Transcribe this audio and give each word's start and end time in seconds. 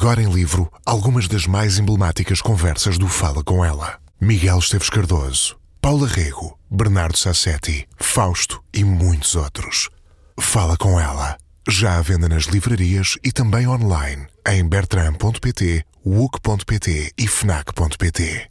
Agora 0.00 0.22
em 0.22 0.30
livro, 0.30 0.72
algumas 0.86 1.26
das 1.26 1.44
mais 1.44 1.76
emblemáticas 1.76 2.40
conversas 2.40 2.96
do 2.98 3.08
Fala 3.08 3.42
com 3.42 3.64
ela. 3.64 3.98
Miguel 4.20 4.60
Esteves 4.60 4.88
Cardoso, 4.88 5.56
Paula 5.80 6.06
Rego, 6.06 6.56
Bernardo 6.70 7.18
Sassetti, 7.18 7.84
Fausto 7.96 8.62
e 8.72 8.84
muitos 8.84 9.34
outros. 9.34 9.90
Fala 10.38 10.76
com 10.76 11.00
ela. 11.00 11.36
Já 11.68 11.98
à 11.98 12.00
venda 12.00 12.28
nas 12.28 12.44
livrarias 12.44 13.18
e 13.24 13.32
também 13.32 13.66
online 13.66 14.24
em 14.46 14.64
bertram.pt, 14.64 15.84
wook.pt 16.06 17.12
e 17.18 17.26
fnac.pt. 17.26 18.50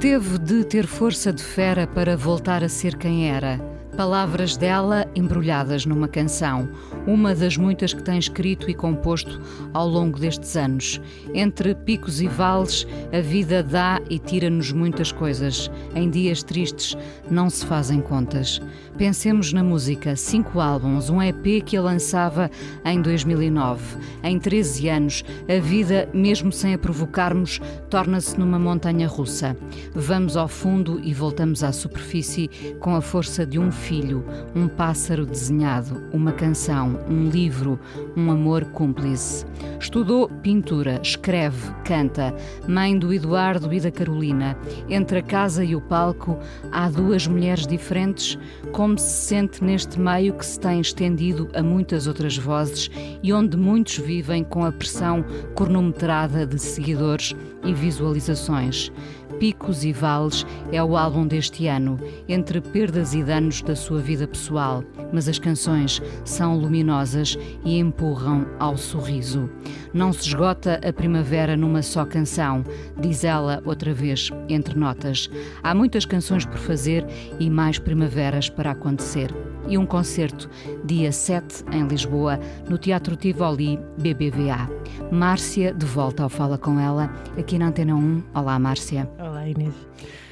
Teve 0.00 0.38
de 0.38 0.62
ter 0.62 0.86
força 0.86 1.32
de 1.32 1.42
fera 1.42 1.86
para 1.86 2.18
voltar 2.18 2.62
a 2.62 2.68
ser 2.68 2.96
quem 2.96 3.30
era. 3.30 3.75
Palavras 3.96 4.58
dela 4.58 5.06
embrulhadas 5.14 5.86
numa 5.86 6.06
canção, 6.06 6.68
uma 7.06 7.34
das 7.34 7.56
muitas 7.56 7.94
que 7.94 8.02
tem 8.02 8.18
escrito 8.18 8.68
e 8.68 8.74
composto 8.74 9.40
ao 9.72 9.88
longo 9.88 10.18
destes 10.18 10.54
anos. 10.54 11.00
Entre 11.32 11.74
picos 11.74 12.20
e 12.20 12.28
vales, 12.28 12.86
a 13.10 13.20
vida 13.22 13.62
dá 13.62 13.98
e 14.10 14.18
tira-nos 14.18 14.70
muitas 14.70 15.10
coisas. 15.10 15.70
Em 15.94 16.10
dias 16.10 16.42
tristes, 16.42 16.94
não 17.30 17.48
se 17.48 17.64
fazem 17.64 18.02
contas. 18.02 18.60
Pensemos 18.98 19.52
na 19.52 19.62
música, 19.62 20.14
cinco 20.14 20.60
álbuns, 20.60 21.08
um 21.08 21.22
EP 21.22 21.62
que 21.64 21.76
a 21.76 21.82
lançava 21.82 22.50
em 22.84 23.00
2009. 23.00 23.96
Em 24.22 24.38
13 24.38 24.88
anos, 24.88 25.24
a 25.48 25.58
vida, 25.58 26.08
mesmo 26.12 26.52
sem 26.52 26.74
a 26.74 26.78
provocarmos, 26.78 27.60
torna-se 27.88 28.38
numa 28.38 28.58
montanha 28.58 29.08
russa. 29.08 29.56
Vamos 29.94 30.36
ao 30.36 30.48
fundo 30.48 31.00
e 31.02 31.14
voltamos 31.14 31.62
à 31.62 31.72
superfície 31.72 32.50
com 32.80 32.94
a 32.94 33.00
força 33.00 33.46
de 33.46 33.58
um 33.58 33.70
filho, 33.86 34.24
um 34.52 34.66
pássaro 34.66 35.24
desenhado, 35.24 36.02
uma 36.12 36.32
canção, 36.32 36.98
um 37.08 37.28
livro, 37.28 37.78
um 38.16 38.32
amor 38.32 38.64
cúmplice. 38.64 39.46
Estudou 39.78 40.28
pintura, 40.28 40.98
escreve, 41.00 41.70
canta. 41.84 42.34
Mãe 42.66 42.98
do 42.98 43.14
Eduardo 43.14 43.72
e 43.72 43.78
da 43.78 43.92
Carolina. 43.92 44.58
Entre 44.88 45.20
a 45.20 45.22
casa 45.22 45.64
e 45.64 45.76
o 45.76 45.80
palco 45.80 46.36
há 46.72 46.90
duas 46.90 47.28
mulheres 47.28 47.64
diferentes, 47.64 48.36
como 48.72 48.98
se 48.98 49.26
sente 49.26 49.62
neste 49.62 50.00
meio 50.00 50.34
que 50.34 50.44
se 50.44 50.58
tem 50.58 50.80
estendido 50.80 51.48
a 51.54 51.62
muitas 51.62 52.08
outras 52.08 52.36
vozes 52.36 52.90
e 53.22 53.32
onde 53.32 53.56
muitos 53.56 53.98
vivem 53.98 54.42
com 54.42 54.64
a 54.64 54.72
pressão 54.72 55.24
cronometrada 55.54 56.44
de 56.44 56.58
seguidores 56.58 57.36
e 57.64 57.72
visualizações. 57.72 58.90
Picos 59.38 59.84
e 59.84 59.92
Vales 59.92 60.46
é 60.72 60.82
o 60.82 60.96
álbum 60.96 61.26
deste 61.26 61.66
ano, 61.66 61.98
entre 62.28 62.60
perdas 62.60 63.12
e 63.14 63.22
danos 63.22 63.60
da 63.60 63.76
sua 63.76 64.00
vida 64.00 64.26
pessoal, 64.26 64.82
mas 65.12 65.28
as 65.28 65.38
canções 65.38 66.00
são 66.24 66.58
luminosas 66.58 67.38
e 67.64 67.78
empurram 67.78 68.46
ao 68.58 68.76
sorriso. 68.76 69.50
Não 69.92 70.12
se 70.12 70.28
esgota 70.28 70.80
a 70.86 70.92
primavera 70.92 71.56
numa 71.56 71.82
só 71.82 72.04
canção, 72.04 72.64
diz 72.98 73.24
ela 73.24 73.62
outra 73.64 73.92
vez, 73.92 74.30
entre 74.48 74.78
notas. 74.78 75.28
Há 75.62 75.74
muitas 75.74 76.06
canções 76.06 76.46
por 76.46 76.58
fazer 76.58 77.06
e 77.38 77.50
mais 77.50 77.78
primaveras 77.78 78.48
para 78.48 78.70
acontecer. 78.70 79.34
E 79.68 79.76
um 79.76 79.84
concerto, 79.84 80.48
dia 80.84 81.10
7, 81.10 81.64
em 81.72 81.88
Lisboa, 81.88 82.38
no 82.68 82.78
Teatro 82.78 83.16
Tivoli 83.16 83.76
BBVA. 83.98 84.70
Márcia, 85.10 85.74
de 85.74 85.84
volta 85.84 86.22
ao 86.22 86.28
Fala 86.28 86.56
Com 86.56 86.78
Ela, 86.78 87.12
aqui 87.36 87.58
na 87.58 87.66
Antena 87.66 87.96
1. 87.96 88.22
Olá, 88.32 88.58
Márcia. 88.60 89.10
Olá, 89.18 89.48
Inês. 89.48 89.74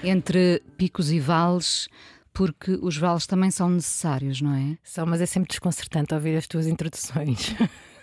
Entre 0.04 0.62
picos 0.76 1.10
e 1.10 1.18
vales, 1.18 1.88
porque 2.32 2.78
os 2.80 2.96
vales 2.96 3.26
também 3.26 3.50
são 3.50 3.68
necessários, 3.68 4.40
não 4.40 4.54
é? 4.54 4.78
São, 4.84 5.04
mas 5.04 5.20
é 5.20 5.26
sempre 5.26 5.48
desconcertante 5.48 6.14
ouvir 6.14 6.36
as 6.36 6.46
tuas 6.46 6.68
introduções. 6.68 7.56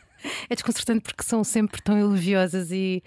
É 0.49 0.55
desconcertante 0.55 1.01
porque 1.01 1.23
são 1.23 1.43
sempre 1.43 1.81
tão 1.81 1.97
elogiosas 1.97 2.71
e, 2.71 3.03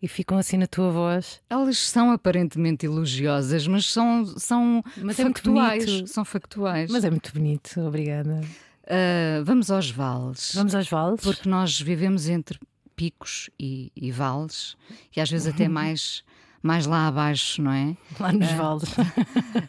e 0.00 0.08
ficam 0.08 0.38
assim 0.38 0.56
na 0.56 0.66
tua 0.66 0.90
voz. 0.90 1.40
Elas 1.50 1.78
são 1.78 2.10
aparentemente 2.10 2.86
elogiosas, 2.86 3.66
mas 3.66 3.86
são, 3.90 4.24
são 4.38 4.82
Mas 5.02 5.16
factuais. 5.16 5.18
é 5.18 5.24
muito 5.24 5.90
bonito. 5.92 6.06
são 6.08 6.24
factuais. 6.24 6.90
Mas 6.90 7.04
é 7.04 7.10
muito 7.10 7.32
bonito, 7.32 7.80
obrigada. 7.80 8.40
Ah, 8.86 9.42
vamos 9.44 9.70
aos 9.70 9.90
vales. 9.90 10.52
Vamos 10.54 10.74
aos 10.74 10.88
vales? 10.88 11.20
Porque 11.20 11.48
nós 11.48 11.80
vivemos 11.80 12.28
entre 12.28 12.58
picos 12.96 13.50
e, 13.58 13.90
e 13.96 14.10
vales, 14.12 14.76
e 15.16 15.20
às 15.20 15.30
vezes 15.30 15.46
até 15.46 15.66
mais, 15.68 16.22
mais 16.62 16.86
lá 16.86 17.08
abaixo, 17.08 17.60
não 17.62 17.72
é? 17.72 17.96
Lá 18.20 18.32
nos 18.32 18.50
vales. 18.52 18.84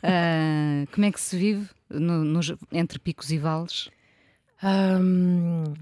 Ah, 0.03 0.85
como 0.94 1.06
é 1.06 1.12
que 1.12 1.19
se 1.22 1.38
vive 1.38 1.67
no- 1.89 2.23
nos- 2.23 2.53
entre 2.72 3.00
picos 3.00 3.31
e 3.31 3.38
vales? 3.38 3.89
Hum, 4.63 5.73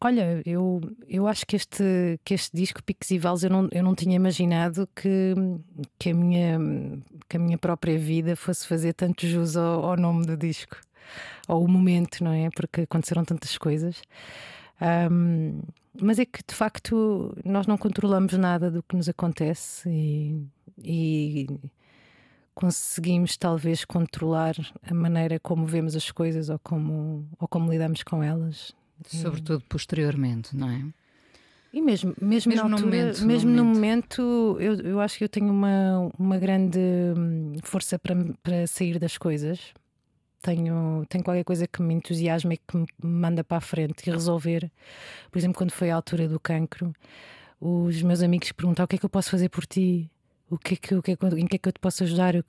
olha, 0.00 0.42
eu, 0.44 0.80
eu 1.08 1.26
acho 1.26 1.46
que 1.46 1.56
este, 1.56 2.20
que 2.24 2.34
este 2.34 2.56
disco, 2.56 2.82
Picos 2.82 3.10
e 3.10 3.18
Vales, 3.18 3.42
eu 3.42 3.50
não, 3.50 3.68
eu 3.72 3.82
não 3.82 3.94
tinha 3.94 4.14
imaginado 4.16 4.88
que, 4.94 5.34
que, 5.98 6.10
a 6.10 6.14
minha, 6.14 6.58
que 7.28 7.36
a 7.36 7.40
minha 7.40 7.58
própria 7.58 7.98
vida 7.98 8.36
fosse 8.36 8.66
fazer 8.66 8.92
tanto 8.94 9.26
jus 9.26 9.56
ao, 9.56 9.84
ao 9.84 9.96
nome 9.96 10.26
do 10.26 10.36
disco, 10.36 10.76
ao 11.48 11.66
momento, 11.66 12.22
não 12.22 12.32
é? 12.32 12.50
Porque 12.50 12.82
aconteceram 12.82 13.24
tantas 13.24 13.56
coisas. 13.58 14.02
Hum, 15.10 15.62
mas 16.00 16.18
é 16.18 16.26
que 16.26 16.40
de 16.46 16.54
facto 16.54 17.34
nós 17.44 17.66
não 17.66 17.78
controlamos 17.78 18.34
nada 18.34 18.70
do 18.70 18.82
que 18.82 18.94
nos 18.96 19.08
acontece 19.08 19.88
e, 19.88 20.46
e 20.82 21.46
conseguimos 22.54 23.36
talvez 23.36 23.84
controlar 23.84 24.54
a 24.82 24.94
maneira 24.94 25.40
como 25.40 25.66
vemos 25.66 25.96
as 25.96 26.10
coisas 26.10 26.50
ou 26.50 26.58
como, 26.58 27.26
ou 27.38 27.48
como 27.48 27.70
lidamos 27.70 28.02
com 28.02 28.22
elas. 28.22 28.74
Sobretudo 29.06 29.62
posteriormente, 29.68 30.56
não 30.56 30.68
é? 30.70 30.84
E 31.72 31.82
mesmo, 31.82 32.14
mesmo, 32.20 32.50
Mesmo 32.50 32.68
na 32.68 32.70
no 32.70 32.76
altura, 32.76 32.96
momento, 32.96 33.26
mesmo 33.26 33.50
no 33.50 33.64
momento. 33.64 33.76
momento, 33.76 34.56
eu, 34.60 34.74
eu 34.80 35.00
acho 35.00 35.18
que 35.18 35.24
eu 35.24 35.28
tenho 35.28 35.50
uma, 35.50 36.10
uma 36.18 36.38
grande 36.38 36.78
hum, 37.16 37.54
força 37.62 37.98
para, 37.98 38.14
para 38.42 38.66
sair 38.66 38.98
das 38.98 39.18
coisas. 39.18 39.74
Tenho, 40.40 41.04
tenho 41.08 41.24
qualquer 41.24 41.44
coisa 41.44 41.66
que 41.66 41.82
me 41.82 41.92
entusiasma 41.92 42.54
e 42.54 42.56
que 42.56 42.76
me 42.76 42.86
manda 43.02 43.42
para 43.44 43.58
a 43.58 43.60
frente 43.60 44.06
e 44.08 44.10
resolver. 44.12 44.70
Por 45.30 45.38
exemplo, 45.38 45.56
quando 45.58 45.72
foi 45.72 45.90
a 45.90 45.96
altura 45.96 46.28
do 46.28 46.38
cancro, 46.40 46.94
os 47.60 48.00
meus 48.02 48.22
amigos 48.22 48.52
perguntavam 48.52 48.84
o 48.84 48.88
que 48.88 48.96
é 48.96 48.98
que 48.98 49.04
eu 49.04 49.10
posso 49.10 49.30
fazer 49.30 49.48
por 49.48 49.66
ti? 49.66 50.10
O 50.48 50.56
que 50.56 50.74
é 50.74 50.76
que, 50.76 50.94
o 50.94 51.02
que 51.02 51.10
é 51.12 51.16
que, 51.16 51.26
em 51.26 51.46
que 51.46 51.56
é 51.56 51.58
que 51.58 51.68
eu 51.68 51.72
te 51.72 51.80
posso 51.80 52.04
ajudar? 52.04 52.36
Eu, 52.36 52.44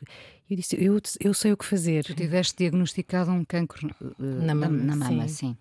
eu 0.49 0.55
disse, 0.55 0.81
eu, 0.81 1.01
eu 1.19 1.33
sei 1.33 1.51
o 1.51 1.57
que 1.57 1.65
fazer. 1.65 2.03
Tu 2.05 2.13
tiveste 2.13 2.55
diagnosticado 2.57 3.31
um 3.31 3.43
cancro 3.43 3.89
eh, 3.99 4.13
Na 4.19 4.53
mama, 4.53 4.83
na 4.83 4.95
mama, 4.95 5.27
sim. 5.27 5.33
sim. 5.33 5.57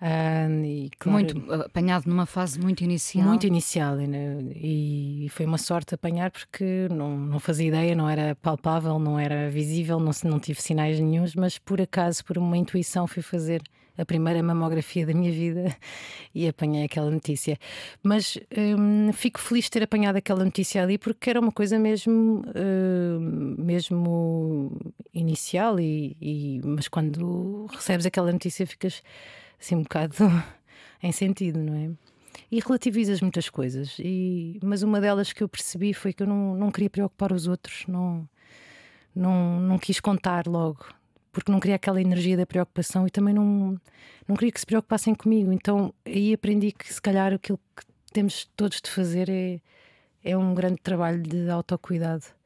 E, 0.00 0.90
claro, 0.98 1.12
Muito 1.12 1.52
apanhado 1.52 2.08
numa 2.08 2.24
fase 2.26 2.58
muito 2.60 2.84
inicial. 2.84 3.26
Muito 3.26 3.46
inicial 3.46 4.00
e, 4.00 4.06
né, 4.06 4.38
e 4.54 5.26
foi 5.30 5.44
uma 5.44 5.58
sorte 5.58 5.94
apanhar 5.94 6.30
porque 6.30 6.86
não, 6.90 7.16
não 7.16 7.40
fazia 7.40 7.66
ideia, 7.66 7.96
não 7.96 8.08
era 8.08 8.36
palpável, 8.36 8.98
não 8.98 9.18
era 9.18 9.50
visível, 9.50 9.98
não, 9.98 10.12
não 10.24 10.38
tive 10.38 10.62
sinais 10.62 11.00
nenhuns, 11.00 11.34
mas 11.34 11.58
por 11.58 11.80
acaso, 11.80 12.24
por 12.24 12.38
uma 12.38 12.56
intuição, 12.56 13.06
fui 13.08 13.22
fazer 13.22 13.60
a 13.96 14.04
primeira 14.04 14.40
mamografia 14.40 15.04
da 15.04 15.12
minha 15.12 15.32
vida 15.32 15.76
e 16.32 16.46
apanhei 16.46 16.84
aquela 16.84 17.10
notícia. 17.10 17.58
Mas 18.00 18.38
hum, 18.56 19.12
fico 19.12 19.40
feliz 19.40 19.64
de 19.64 19.72
ter 19.72 19.82
apanhado 19.82 20.14
aquela 20.14 20.44
notícia 20.44 20.80
ali 20.80 20.96
porque 20.96 21.28
era 21.28 21.40
uma 21.40 21.50
coisa 21.50 21.76
mesmo, 21.76 22.44
hum, 22.54 23.56
mesmo 23.58 24.70
inicial, 25.12 25.80
e, 25.80 26.16
e- 26.20 26.60
mas 26.64 26.86
quando 26.86 27.66
recebes 27.72 28.06
aquela 28.06 28.30
notícia 28.30 28.64
ficas 28.64 29.02
assim 29.60 29.76
um 29.76 29.82
bocado 29.82 30.14
em 31.02 31.12
sentido, 31.12 31.58
não 31.58 31.74
é? 31.74 31.90
E 32.50 32.60
relativizas 32.60 33.20
muitas 33.20 33.50
coisas. 33.50 33.96
E, 33.98 34.58
mas 34.62 34.82
uma 34.82 35.00
delas 35.00 35.32
que 35.32 35.42
eu 35.42 35.48
percebi 35.48 35.92
foi 35.92 36.12
que 36.12 36.22
eu 36.22 36.26
não, 36.26 36.54
não 36.54 36.70
queria 36.70 36.88
preocupar 36.88 37.32
os 37.32 37.46
outros, 37.46 37.84
não, 37.86 38.28
não, 39.14 39.60
não 39.60 39.78
quis 39.78 40.00
contar 40.00 40.46
logo, 40.46 40.86
porque 41.32 41.52
não 41.52 41.60
queria 41.60 41.76
aquela 41.76 42.00
energia 42.00 42.36
da 42.36 42.46
preocupação 42.46 43.06
e 43.06 43.10
também 43.10 43.34
não, 43.34 43.78
não 44.26 44.36
queria 44.36 44.52
que 44.52 44.60
se 44.60 44.66
preocupassem 44.66 45.14
comigo. 45.14 45.52
Então 45.52 45.92
aí 46.04 46.32
aprendi 46.32 46.72
que 46.72 46.92
se 46.92 47.00
calhar 47.00 47.32
aquilo 47.32 47.58
que 47.76 47.84
temos 48.12 48.48
todos 48.56 48.80
de 48.80 48.90
fazer 48.90 49.28
é, 49.28 49.60
é 50.24 50.36
um 50.36 50.54
grande 50.54 50.80
trabalho 50.82 51.22
de 51.22 51.50
autocuidado. 51.50 52.37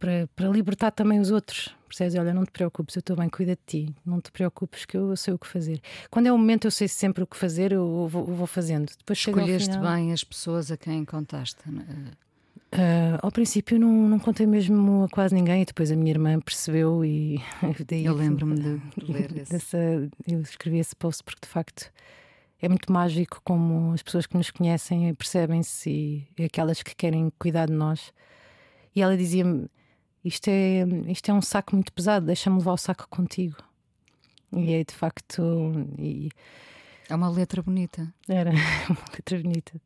Para, 0.00 0.28
para 0.34 0.48
libertar 0.48 0.90
também 0.90 1.20
os 1.20 1.30
outros. 1.30 1.72
Percebes? 1.86 2.14
Olha, 2.14 2.32
não 2.32 2.44
te 2.44 2.50
preocupes, 2.50 2.96
eu 2.96 3.00
estou 3.00 3.16
bem, 3.16 3.28
cuida 3.28 3.52
de 3.52 3.62
ti. 3.66 3.94
Não 4.04 4.20
te 4.20 4.32
preocupes 4.32 4.84
que 4.84 4.96
eu 4.96 5.14
sei 5.16 5.34
o 5.34 5.38
que 5.38 5.46
fazer. 5.46 5.80
Quando 6.10 6.26
é 6.26 6.32
o 6.32 6.38
momento, 6.38 6.66
eu 6.66 6.70
sei 6.70 6.88
sempre 6.88 7.22
o 7.22 7.26
que 7.26 7.36
fazer, 7.36 7.72
eu 7.72 8.08
vou, 8.08 8.26
eu 8.26 8.34
vou 8.34 8.46
fazendo. 8.46 8.90
Depois 8.96 9.18
Escolheste 9.18 9.74
final... 9.74 9.94
bem 9.94 10.12
as 10.12 10.24
pessoas 10.24 10.72
a 10.72 10.76
quem 10.76 11.04
contaste. 11.04 11.58
Uh, 11.68 13.18
ao 13.20 13.32
princípio 13.32 13.78
não, 13.80 13.92
não 14.08 14.18
contei 14.18 14.46
mesmo 14.46 15.04
a 15.04 15.08
quase 15.08 15.34
ninguém, 15.34 15.62
e 15.62 15.64
depois 15.64 15.90
a 15.90 15.96
minha 15.96 16.12
irmã 16.12 16.40
percebeu 16.40 17.04
e 17.04 17.40
daí, 17.86 18.04
eu 18.04 18.14
lembro-me 18.14 18.80
de 18.96 19.12
ler 19.12 19.34
esse. 19.42 19.52
Dessa, 19.52 19.78
eu 20.26 20.40
escrevi 20.40 20.78
esse 20.78 20.94
post 20.94 21.24
porque 21.24 21.40
de 21.42 21.48
facto 21.48 21.92
é 22.62 22.68
muito 22.68 22.92
mágico 22.92 23.40
como 23.44 23.92
as 23.92 24.02
pessoas 24.02 24.26
que 24.26 24.36
nos 24.36 24.50
conhecem 24.52 25.12
percebem-se 25.14 26.24
e 26.38 26.44
aquelas 26.44 26.80
que 26.82 26.94
querem 26.94 27.32
cuidar 27.38 27.66
de 27.66 27.72
nós. 27.72 28.12
E 28.94 29.02
ela 29.02 29.16
dizia-me: 29.16 29.68
isto 30.24 30.48
é, 30.48 30.84
isto 31.08 31.30
é 31.30 31.34
um 31.34 31.42
saco 31.42 31.74
muito 31.74 31.92
pesado, 31.92 32.26
deixa-me 32.26 32.58
levar 32.58 32.72
o 32.72 32.76
saco 32.76 33.06
contigo. 33.08 33.56
E 34.52 34.72
é 34.74 34.84
de 34.84 34.94
facto. 34.94 35.42
E... 35.98 36.30
É 37.08 37.14
uma 37.14 37.28
letra 37.28 37.62
bonita. 37.62 38.12
Era 38.28 38.50
uma 38.88 39.04
letra 39.12 39.38
bonita. 39.38 39.80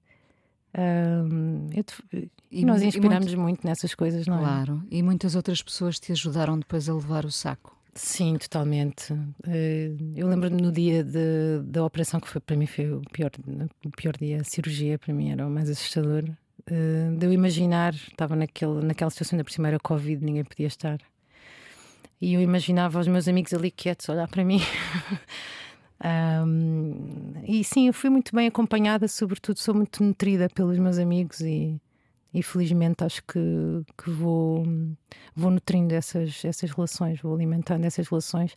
Um, 0.77 1.69
te... 1.69 2.31
e 2.51 2.65
nós 2.65 2.83
inspiramos 2.83 3.27
muito... 3.27 3.41
muito... 3.41 3.67
nessas 3.67 3.95
coisas, 3.95 4.27
não 4.27 4.39
claro. 4.39 4.53
é? 4.53 4.65
Claro, 4.65 4.83
e 4.91 5.03
muitas 5.03 5.37
outras 5.37 5.63
pessoas 5.63 6.01
te 6.01 6.11
ajudaram 6.13 6.59
depois 6.59 6.89
a 6.89 6.95
levar 6.95 7.25
o 7.25 7.31
saco. 7.31 7.75
Sim, 7.95 8.37
totalmente. 8.37 9.15
Eh, 9.47 9.93
eu 10.17 10.27
lembro-me 10.27 10.61
no 10.61 10.73
dia 10.73 11.05
de, 11.05 11.61
da 11.65 11.85
operação, 11.85 12.19
que 12.19 12.29
foi 12.29 12.41
para 12.41 12.57
mim 12.57 12.67
foi 12.67 12.93
o 12.93 13.01
pior, 13.13 13.31
o 13.87 13.91
pior 13.91 14.17
dia, 14.17 14.41
a 14.41 14.45
cirurgia 14.45 14.99
para 14.99 15.15
mim 15.15 15.31
era 15.31 15.47
o 15.47 15.51
mais 15.51 15.71
assustador. 15.71 16.25
Uh, 16.71 17.17
de 17.17 17.27
eu 17.27 17.33
imaginar, 17.33 17.95
estava 17.95 18.35
naquele, 18.35 18.85
naquela 18.85 19.11
situação 19.11 19.37
da 19.37 19.45
primeira 19.45 19.79
Covid, 19.79 20.25
ninguém 20.25 20.45
podia 20.45 20.67
estar. 20.67 20.99
E 22.21 22.35
eu 22.35 22.41
imaginava 22.41 22.99
os 22.99 23.07
meus 23.07 23.29
amigos 23.29 23.53
ali 23.53 23.71
quietos, 23.71 24.09
olhar 24.09 24.27
para 24.29 24.45
mim. 24.45 24.61
um, 26.47 27.35
e 27.47 27.63
sim, 27.63 27.89
eu 27.89 27.93
fui 27.93 28.09
muito 28.09 28.35
bem 28.35 28.47
acompanhada, 28.47 29.07
sobretudo 29.09 29.59
sou 29.59 29.75
muito 29.75 30.03
nutrida 30.03 30.49
pelos 30.49 30.79
meus 30.79 30.99
amigos 30.99 31.41
e, 31.41 31.79
e 32.33 32.43
felizmente 32.43 33.05
acho 33.05 33.23
que, 33.25 33.39
que 33.99 34.11
vou, 34.11 34.65
vou 35.37 35.51
nutrindo 35.51 35.95
essas, 35.95 36.45
essas 36.45 36.71
relações, 36.71 37.21
vou 37.21 37.35
alimentando 37.35 37.85
essas 37.85 38.09
relações 38.09 38.55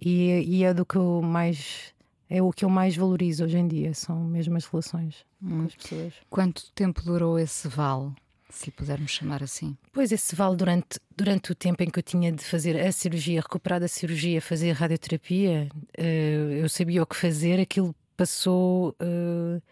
e, 0.00 0.44
e 0.46 0.64
é 0.64 0.72
do 0.72 0.86
que 0.86 0.96
eu 0.96 1.20
mais 1.22 1.91
é 2.32 2.40
o 2.40 2.50
que 2.50 2.64
eu 2.64 2.70
mais 2.70 2.96
valorizo 2.96 3.44
hoje 3.44 3.58
em 3.58 3.68
dia, 3.68 3.92
são 3.92 4.18
mesmo 4.24 4.56
as 4.56 4.64
relações 4.64 5.26
hum. 5.42 5.58
com 5.58 5.66
as 5.66 5.74
pessoas. 5.74 6.14
Quanto 6.30 6.72
tempo 6.72 7.02
durou 7.02 7.38
esse 7.38 7.68
vale? 7.68 8.10
Se 8.48 8.70
pudermos 8.70 9.10
chamar 9.10 9.42
assim. 9.42 9.76
Pois 9.92 10.12
esse 10.12 10.34
vale 10.34 10.56
durante, 10.56 10.98
durante 11.14 11.52
o 11.52 11.54
tempo 11.54 11.82
em 11.82 11.90
que 11.90 11.98
eu 11.98 12.02
tinha 12.02 12.32
de 12.32 12.42
fazer 12.42 12.78
a 12.78 12.90
cirurgia, 12.90 13.40
recuperar 13.40 13.80
da 13.80 13.88
cirurgia, 13.88 14.40
fazer 14.40 14.70
a 14.70 14.74
radioterapia, 14.74 15.68
uh, 15.98 16.02
eu 16.02 16.68
sabia 16.68 17.02
o 17.02 17.06
que 17.06 17.16
fazer, 17.16 17.60
aquilo 17.60 17.94
passou, 18.16 18.90
uh, 19.00 19.62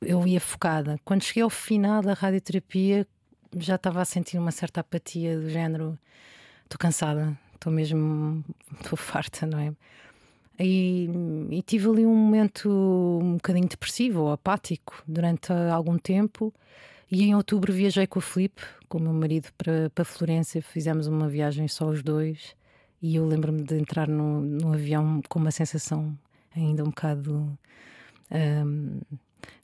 eu 0.00 0.26
ia 0.26 0.40
focada. 0.40 0.98
Quando 1.04 1.22
cheguei 1.22 1.42
ao 1.42 1.50
final 1.50 2.02
da 2.02 2.14
radioterapia, 2.14 3.06
já 3.56 3.76
estava 3.76 4.00
a 4.00 4.04
sentir 4.04 4.38
uma 4.38 4.52
certa 4.52 4.80
apatia 4.80 5.38
do 5.38 5.48
género, 5.48 5.98
estou 6.64 6.78
cansada, 6.78 7.36
estou 7.54 7.72
mesmo, 7.72 8.44
estou 8.80 8.96
farta, 8.96 9.44
não 9.46 9.58
é? 9.58 9.72
E, 10.62 11.08
e, 11.50 11.62
tive 11.62 11.88
ali 11.88 12.04
um 12.04 12.14
momento 12.14 12.68
um 13.22 13.34
bocadinho 13.34 13.66
depressivo 13.66 14.22
ou 14.22 14.32
apático 14.32 15.02
durante 15.08 15.52
algum 15.52 15.96
tempo. 15.96 16.52
E 17.10 17.24
em 17.24 17.34
outubro 17.34 17.72
viajei 17.72 18.06
com 18.06 18.18
o 18.18 18.22
Filipe, 18.22 18.62
com 18.88 18.98
o 18.98 19.00
meu 19.00 19.12
marido, 19.12 19.48
para, 19.56 19.88
para 19.90 20.04
Florença. 20.04 20.60
Fizemos 20.60 21.06
uma 21.06 21.28
viagem 21.28 21.66
só 21.66 21.86
os 21.88 22.02
dois. 22.02 22.54
E 23.00 23.16
eu 23.16 23.26
lembro-me 23.26 23.62
de 23.62 23.76
entrar 23.76 24.06
no, 24.06 24.42
no 24.42 24.74
avião 24.74 25.22
com 25.28 25.38
uma 25.38 25.50
sensação 25.50 26.16
ainda 26.54 26.82
um 26.82 26.88
bocado, 26.88 27.58
um, 28.30 29.00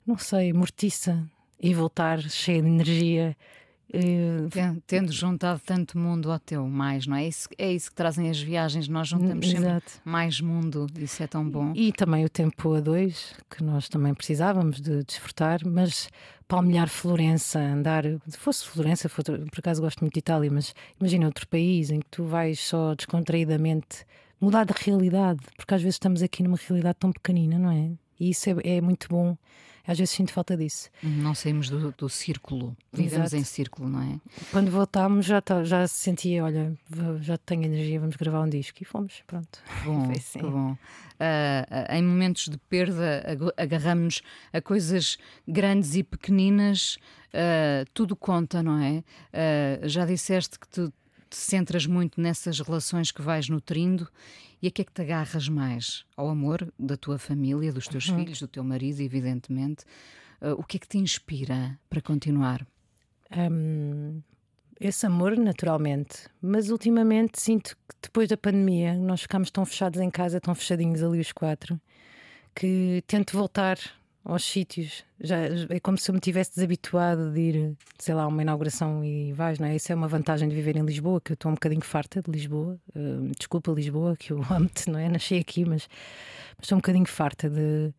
não 0.05 0.17
sei, 0.17 0.51
mortiça. 0.51 1.23
E 1.59 1.73
voltar 1.73 2.21
cheia 2.21 2.61
de 2.61 2.67
energia 2.67 3.35
Uh, 3.89 4.81
Tendo 4.85 5.11
juntado 5.13 5.61
tanto 5.65 5.97
mundo 5.97 6.29
ao 6.29 6.39
teu, 6.39 6.67
mais, 6.67 7.07
não 7.07 7.15
é? 7.15 7.25
Isso, 7.25 7.47
é 7.57 7.71
isso 7.71 7.89
que 7.89 7.95
trazem 7.95 8.29
as 8.29 8.39
viagens, 8.39 8.87
nós 8.89 9.07
juntamos 9.07 9.47
sempre 9.47 9.69
Exato. 9.69 9.93
mais 10.03 10.41
mundo, 10.41 10.87
isso 10.99 11.23
é 11.23 11.27
tão 11.27 11.49
bom. 11.49 11.71
E, 11.73 11.87
e, 11.87 11.93
também 11.93 12.25
o 12.25 12.29
tempo 12.29 12.73
a 12.73 12.81
dois, 12.81 13.33
que 13.49 13.63
nós 13.63 13.87
também 13.87 14.13
precisávamos 14.13 14.81
de 14.81 15.03
desfrutar, 15.05 15.61
mas 15.65 16.09
palmilhar 16.49 16.89
Florença, 16.89 17.59
andar, 17.59 18.03
se 18.27 18.37
fosse 18.37 18.65
Florença, 18.67 19.07
for, 19.07 19.23
por 19.23 19.59
acaso 19.59 19.81
gosto 19.81 20.01
muito 20.01 20.13
de 20.13 20.19
Itália, 20.19 20.51
mas 20.51 20.73
imagina 20.99 21.25
outro 21.25 21.47
país 21.47 21.89
em 21.89 21.99
que 21.99 22.07
tu 22.11 22.25
vais 22.25 22.59
só 22.59 22.93
descontraídamente 22.93 24.05
mudar 24.39 24.65
de 24.65 24.73
realidade, 24.75 25.39
porque 25.55 25.73
às 25.73 25.81
vezes 25.81 25.95
estamos 25.95 26.21
aqui 26.21 26.43
numa 26.43 26.57
realidade 26.57 26.97
tão 26.99 27.11
pequenina, 27.11 27.57
não 27.57 27.71
é? 27.71 27.91
E 28.19 28.29
isso 28.31 28.49
é, 28.49 28.77
é 28.77 28.81
muito 28.81 29.07
bom 29.09 29.37
às 29.87 29.97
vezes 29.97 30.13
sinto 30.13 30.33
falta 30.33 30.57
disso. 30.57 30.89
Não 31.01 31.33
saímos 31.33 31.69
do, 31.69 31.91
do 31.93 32.09
círculo, 32.09 32.75
vivemos 32.91 33.27
Exato. 33.27 33.41
em 33.41 33.43
círculo, 33.45 33.89
não 33.89 34.01
é? 34.01 34.19
Quando 34.51 34.69
voltámos 34.69 35.25
já, 35.25 35.41
tá, 35.41 35.63
já 35.63 35.87
sentia, 35.87 36.43
olha, 36.43 36.77
já 37.21 37.37
tenho 37.37 37.63
energia, 37.63 37.99
vamos 37.99 38.17
gravar 38.17 38.41
um 38.41 38.49
disco 38.49 38.77
e 38.81 38.85
fomos, 38.85 39.23
pronto. 39.25 39.59
Bom, 39.85 40.11
assim. 40.11 40.39
bom. 40.39 40.71
Uh, 40.71 41.93
em 41.93 42.03
momentos 42.03 42.49
de 42.49 42.57
perda 42.57 43.23
agarramos-nos 43.55 44.21
a 44.53 44.61
coisas 44.61 45.17
grandes 45.47 45.95
e 45.95 46.03
pequeninas, 46.03 46.97
uh, 47.33 47.89
tudo 47.93 48.15
conta, 48.15 48.61
não 48.61 48.77
é? 48.77 49.03
Uh, 49.33 49.87
já 49.87 50.05
disseste 50.05 50.59
que 50.59 50.67
tu 50.67 50.93
te 51.27 51.37
centras 51.37 51.85
muito 51.85 52.19
nessas 52.19 52.59
relações 52.59 53.11
que 53.11 53.21
vais 53.21 53.49
nutrindo 53.49 54.07
e 54.61 54.67
a 54.67 54.71
que 54.71 54.81
é 54.81 54.85
que 54.85 54.91
te 54.91 55.01
agarras 55.01 55.47
mais? 55.47 56.05
Ao 56.15 56.27
amor 56.29 56.71
da 56.79 56.97
tua 56.97 57.19
família, 57.19 57.71
dos 57.71 57.87
teus 57.87 58.07
uhum. 58.09 58.17
filhos, 58.17 58.39
do 58.39 58.47
teu 58.47 58.63
marido, 58.63 59.01
evidentemente. 59.01 59.85
Uh, 60.41 60.53
o 60.53 60.63
que 60.63 60.77
é 60.77 60.79
que 60.79 60.87
te 60.87 60.97
inspira 60.97 61.79
para 61.89 62.01
continuar? 62.01 62.65
Um, 63.35 64.21
esse 64.79 65.05
amor, 65.05 65.37
naturalmente. 65.37 66.27
Mas 66.41 66.69
ultimamente 66.69 67.39
sinto 67.39 67.75
que 67.75 67.95
depois 68.01 68.29
da 68.29 68.37
pandemia 68.37 68.95
nós 68.95 69.21
ficámos 69.21 69.51
tão 69.51 69.65
fechados 69.65 69.99
em 69.99 70.09
casa, 70.09 70.39
tão 70.39 70.55
fechadinhos 70.55 71.03
ali 71.03 71.19
os 71.19 71.31
quatro, 71.31 71.79
que 72.55 73.03
tento 73.05 73.37
voltar 73.37 73.77
aos 74.27 74.43
sítios. 74.43 75.05
Já, 75.19 75.37
é 75.69 75.79
como 75.79 75.97
se 75.97 76.11
eu 76.11 76.13
me 76.13 76.19
tivesse 76.19 76.53
desabituado 76.53 77.31
de 77.31 77.39
ir, 77.39 77.77
sei 77.97 78.13
lá, 78.13 78.23
a 78.23 78.27
uma 78.27 78.41
inauguração 78.41 79.03
e 79.03 79.31
vais, 79.31 79.57
não 79.57 79.67
é? 79.67 79.75
Isso 79.77 79.91
é 79.91 79.95
uma 79.95 80.07
vantagem 80.07 80.49
de 80.49 80.53
viver 80.53 80.75
em 80.75 80.83
Lisboa, 80.83 81.21
que 81.21 81.31
eu 81.31 81.35
estou 81.35 81.49
um 81.49 81.55
bocadinho 81.55 81.83
farta 81.83 82.21
de 82.21 82.29
Lisboa. 82.29 82.77
Uh, 82.93 83.31
desculpa, 83.37 83.71
Lisboa, 83.71 84.17
que 84.17 84.31
eu 84.31 84.43
amo-te, 84.51 84.89
não 84.89 84.99
é? 84.99 85.07
Nasci 85.07 85.35
aqui, 85.35 85.63
mas, 85.63 85.87
estou 86.61 86.75
um 86.75 86.79
bocadinho 86.79 87.05
farta 87.05 87.49
de. 87.49 87.93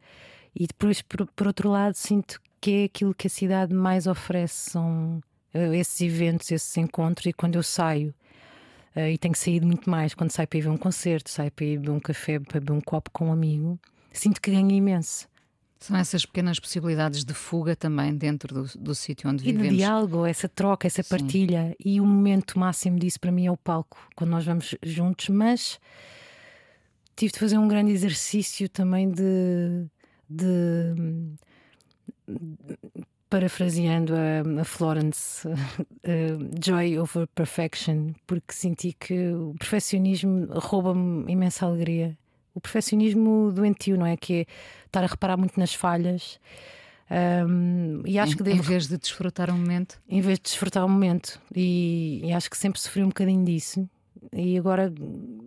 E 0.54 0.66
depois, 0.66 1.00
por, 1.00 1.26
por, 1.34 1.46
outro 1.46 1.70
lado, 1.70 1.94
sinto 1.94 2.40
que 2.60 2.82
é 2.82 2.84
aquilo 2.84 3.14
que 3.14 3.26
a 3.26 3.30
cidade 3.30 3.72
mais 3.72 4.06
oferece 4.06 4.70
são 4.70 5.22
uh, 5.54 5.72
esses 5.72 5.98
eventos, 6.02 6.52
esses 6.52 6.76
encontros, 6.76 7.26
e 7.26 7.32
quando 7.32 7.56
eu 7.56 7.62
saio. 7.62 8.14
Uh, 8.94 9.08
e 9.08 9.16
tenho 9.16 9.34
saído 9.34 9.66
muito 9.66 9.88
mais 9.88 10.12
quando 10.12 10.30
saio 10.30 10.46
para 10.46 10.58
ir 10.58 10.62
ver 10.62 10.68
um 10.68 10.76
concerto, 10.76 11.30
saio 11.30 11.50
para 11.52 11.64
ir 11.64 11.78
beber 11.78 11.92
um 11.92 12.00
café, 12.00 12.38
para 12.38 12.60
beber 12.60 12.72
um 12.72 12.80
copo 12.82 13.10
com 13.12 13.28
um 13.28 13.32
amigo, 13.32 13.78
sinto 14.12 14.42
que 14.42 14.50
ganho 14.50 14.70
imenso. 14.70 15.26
São 15.80 15.96
essas 15.96 16.26
pequenas 16.26 16.58
possibilidades 16.58 17.24
de 17.24 17.32
fuga 17.32 17.76
também 17.76 18.14
dentro 18.14 18.52
do, 18.52 18.78
do 18.78 18.94
sítio 18.94 19.30
onde 19.30 19.44
e 19.44 19.52
vivemos. 19.52 19.66
E 19.66 19.70
de 19.70 19.76
diálogo, 19.76 20.26
essa 20.26 20.48
troca, 20.48 20.86
essa 20.86 21.02
Sim. 21.02 21.08
partilha. 21.08 21.76
E 21.84 22.00
o 22.00 22.04
momento 22.04 22.58
máximo 22.58 22.98
disso 22.98 23.20
para 23.20 23.30
mim 23.30 23.46
é 23.46 23.50
o 23.50 23.56
palco, 23.56 23.96
quando 24.16 24.30
nós 24.30 24.44
vamos 24.44 24.74
juntos. 24.82 25.28
Mas 25.28 25.78
tive 27.14 27.32
de 27.32 27.38
fazer 27.38 27.58
um 27.58 27.68
grande 27.68 27.92
exercício 27.92 28.68
também 28.68 29.08
de. 29.08 29.86
de 30.28 30.94
parafraseando 33.30 34.14
a, 34.14 34.62
a 34.62 34.64
Florence, 34.64 35.46
uh, 35.46 35.54
joy 36.64 36.98
over 36.98 37.26
perfection, 37.28 38.14
porque 38.26 38.54
senti 38.54 38.94
que 38.98 39.32
o 39.32 39.54
perfeccionismo 39.58 40.46
rouba-me 40.50 41.30
imensa 41.30 41.66
alegria 41.66 42.16
o 42.54 42.60
perfeccionismo 42.60 43.52
doentio, 43.52 43.96
não 43.96 44.06
é? 44.06 44.16
Que 44.16 44.34
é 44.34 44.46
estar 44.86 45.04
a 45.04 45.06
reparar 45.06 45.36
muito 45.36 45.58
nas 45.58 45.74
falhas. 45.74 46.38
Um, 47.10 48.02
e 48.04 48.18
acho 48.18 48.34
em, 48.34 48.36
que 48.36 48.42
devo, 48.42 48.58
em 48.58 48.60
vez 48.60 48.86
de 48.86 48.98
desfrutar 48.98 49.50
o 49.50 49.54
um 49.54 49.58
momento, 49.58 50.00
em 50.08 50.20
vez 50.20 50.38
de 50.38 50.44
desfrutar 50.44 50.82
o 50.82 50.86
um 50.86 50.90
momento, 50.90 51.40
e, 51.54 52.20
e, 52.22 52.32
acho 52.32 52.50
que 52.50 52.56
sempre 52.56 52.80
sofri 52.80 53.02
um 53.02 53.08
bocadinho 53.08 53.44
disso. 53.44 53.88
E 54.32 54.58
agora 54.58 54.92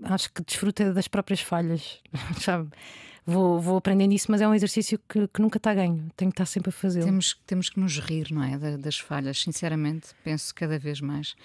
acho 0.03 0.31
que 0.34 0.41
desfruta 0.43 0.91
das 0.93 1.08
próprias 1.08 1.41
falhas, 1.41 2.00
sabe? 2.41 2.70
Vou, 3.24 3.60
vou 3.60 3.77
aprendendo 3.77 4.13
isso, 4.13 4.31
mas 4.31 4.41
é 4.41 4.48
um 4.48 4.55
exercício 4.55 5.00
que, 5.08 5.27
que 5.27 5.41
nunca 5.41 5.58
está 5.58 5.74
ganho, 5.74 6.10
tenho 6.17 6.31
que 6.31 6.34
estar 6.34 6.48
sempre 6.48 6.70
a 6.70 6.72
fazê-lo. 6.72 7.05
Temos, 7.05 7.39
temos 7.46 7.70
que 7.70 7.79
nos 7.79 8.00
rir, 8.00 8.31
não 8.31 8.43
é? 8.43 8.58
Das 8.77 8.98
falhas, 8.98 9.39
sinceramente, 9.39 10.10
penso 10.24 10.53
cada 10.55 10.79
vez 10.79 11.00
mais 11.00 11.36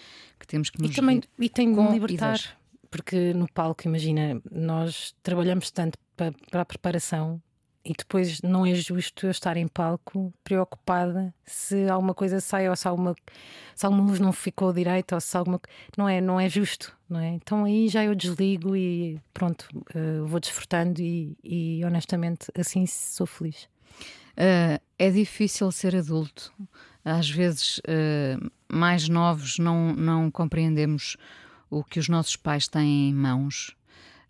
que 0.41 0.47
temos 0.47 0.71
que 0.71 0.81
nos 0.81 0.93
e 0.93 0.95
também, 0.95 1.17
rir. 1.17 1.29
E 1.39 1.49
tenho 1.51 1.75
de 1.75 1.93
libertar 1.93 2.41
porque 2.91 3.33
no 3.35 3.51
palco, 3.53 3.87
imagina, 3.87 4.41
nós 4.51 5.15
trabalhamos 5.23 5.71
tanto 5.71 5.99
para, 6.17 6.33
para 6.51 6.63
a 6.63 6.65
preparação 6.65 7.41
e 7.85 7.93
depois 7.97 8.43
não 8.43 8.67
é 8.67 8.75
justo 8.75 9.27
eu 9.27 9.31
estar 9.31 9.57
em 9.57 9.69
palco 9.69 10.35
preocupada 10.43 11.33
se 11.45 11.89
alguma 11.89 12.15
coisa 12.15 12.41
sai 12.41 12.69
ou 12.69 12.75
se 12.75 12.89
alguma, 12.89 13.15
se 13.77 13.87
alguma 13.87 14.03
luz 14.05 14.19
não 14.19 14.33
ficou 14.33 14.73
direita 14.73 15.15
ou 15.15 15.21
se 15.21 15.37
alguma 15.37 15.61
não 15.97 16.09
é 16.09 16.21
não 16.21 16.41
é 16.41 16.49
justo 16.49 16.97
não 17.09 17.21
é? 17.21 17.29
Então 17.29 17.65
aí 17.65 17.89
já 17.89 18.05
eu 18.05 18.15
desligo 18.15 18.75
e 18.75 19.21
pronto 19.33 19.69
uh, 19.95 20.27
vou 20.27 20.41
desfrutando 20.41 21.01
e, 21.01 21.37
e, 21.45 21.85
honestamente 21.85 22.51
assim 22.59 22.85
sou 22.87 23.27
feliz. 23.27 23.69
Uh, 24.33 24.83
é 24.99 25.11
difícil 25.11 25.71
ser 25.71 25.95
adulto. 25.95 26.53
Às 27.05 27.31
vezes 27.31 27.79
uh, 27.79 28.51
mais 28.69 29.09
novos 29.09 29.59
não 29.59 29.93
não 29.95 30.31
compreendemos 30.31 31.17
o 31.71 31.83
que 31.85 31.99
os 31.99 32.09
nossos 32.09 32.37
pais 32.37 32.69
têm 32.69 33.09
em 33.09 33.15
mãos 33.15 33.77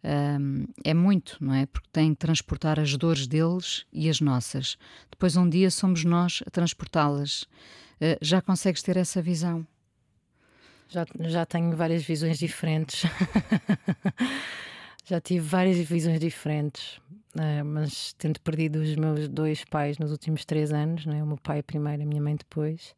um, 0.06 0.66
é 0.84 0.94
muito, 0.94 1.36
não 1.40 1.52
é? 1.52 1.66
Porque 1.66 1.88
tem 1.92 2.14
que 2.14 2.20
transportar 2.20 2.78
as 2.78 2.96
dores 2.96 3.26
deles 3.26 3.84
e 3.92 4.08
as 4.08 4.20
nossas. 4.20 4.78
Depois, 5.10 5.36
um 5.36 5.48
dia, 5.48 5.68
somos 5.68 6.04
nós 6.04 6.44
a 6.46 6.50
transportá-las. 6.50 7.42
Uh, 8.00 8.16
já 8.20 8.40
consegues 8.40 8.82
ter 8.82 8.96
essa 8.96 9.20
visão? 9.20 9.66
Já, 10.88 11.04
já 11.18 11.44
tenho 11.44 11.74
várias 11.74 12.04
visões 12.04 12.38
diferentes. 12.38 13.02
já 15.04 15.20
tive 15.20 15.44
várias 15.44 15.78
visões 15.78 16.20
diferentes, 16.20 16.98
uh, 17.34 17.64
mas 17.64 18.12
tendo 18.12 18.40
perdido 18.40 18.76
os 18.76 18.94
meus 18.94 19.28
dois 19.28 19.64
pais 19.64 19.98
nos 19.98 20.12
últimos 20.12 20.44
três 20.44 20.72
anos, 20.72 21.04
não 21.04 21.14
é? 21.14 21.22
o 21.22 21.26
meu 21.26 21.38
pai 21.38 21.64
primeiro, 21.64 22.02
a 22.04 22.06
minha 22.06 22.22
mãe 22.22 22.36
depois. 22.36 22.94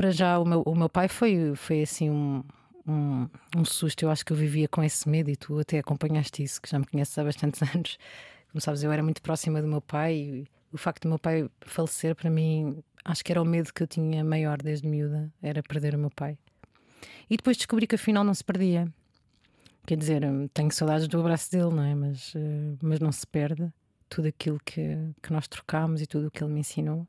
Para 0.00 0.12
já, 0.12 0.38
o 0.38 0.46
meu, 0.46 0.62
o 0.62 0.74
meu 0.74 0.88
pai 0.88 1.08
foi, 1.08 1.54
foi 1.54 1.82
assim 1.82 2.08
um, 2.08 2.42
um, 2.88 3.28
um 3.54 3.64
susto. 3.66 4.02
Eu 4.02 4.10
acho 4.10 4.24
que 4.24 4.32
eu 4.32 4.36
vivia 4.36 4.66
com 4.66 4.82
esse 4.82 5.06
medo 5.06 5.28
e 5.28 5.36
tu 5.36 5.58
até 5.58 5.78
acompanhaste 5.78 6.42
isso, 6.42 6.58
que 6.58 6.70
já 6.70 6.78
me 6.78 6.86
conheces 6.86 7.18
há 7.18 7.22
bastantes 7.22 7.60
anos. 7.74 7.98
Como 8.50 8.62
sabes, 8.62 8.82
eu 8.82 8.90
era 8.90 9.02
muito 9.02 9.20
próxima 9.20 9.60
do 9.60 9.68
meu 9.68 9.82
pai 9.82 10.14
e 10.14 10.46
o 10.72 10.78
facto 10.78 11.02
do 11.02 11.10
meu 11.10 11.18
pai 11.18 11.50
falecer, 11.60 12.14
para 12.14 12.30
mim, 12.30 12.82
acho 13.04 13.22
que 13.22 13.30
era 13.30 13.42
o 13.42 13.44
medo 13.44 13.74
que 13.74 13.82
eu 13.82 13.86
tinha 13.86 14.24
maior 14.24 14.56
desde 14.62 14.88
miúda, 14.88 15.30
era 15.42 15.62
perder 15.62 15.94
o 15.94 15.98
meu 15.98 16.10
pai. 16.10 16.38
E 17.28 17.36
depois 17.36 17.58
descobri 17.58 17.86
que 17.86 17.96
afinal 17.96 18.24
não 18.24 18.32
se 18.32 18.42
perdia. 18.42 18.90
Quer 19.86 19.98
dizer, 19.98 20.22
tenho 20.54 20.72
saudades 20.72 21.08
do 21.08 21.20
abraço 21.20 21.52
dele, 21.52 21.74
não 21.74 21.82
é? 21.82 21.94
Mas, 21.94 22.32
eh, 22.34 22.74
mas 22.80 23.00
não 23.00 23.12
se 23.12 23.26
perde 23.26 23.70
tudo 24.08 24.28
aquilo 24.28 24.58
que, 24.64 24.96
que 25.22 25.30
nós 25.30 25.46
trocámos 25.46 26.00
e 26.00 26.06
tudo 26.06 26.28
o 26.28 26.30
que 26.30 26.42
ele 26.42 26.54
me 26.54 26.60
ensinou 26.60 27.06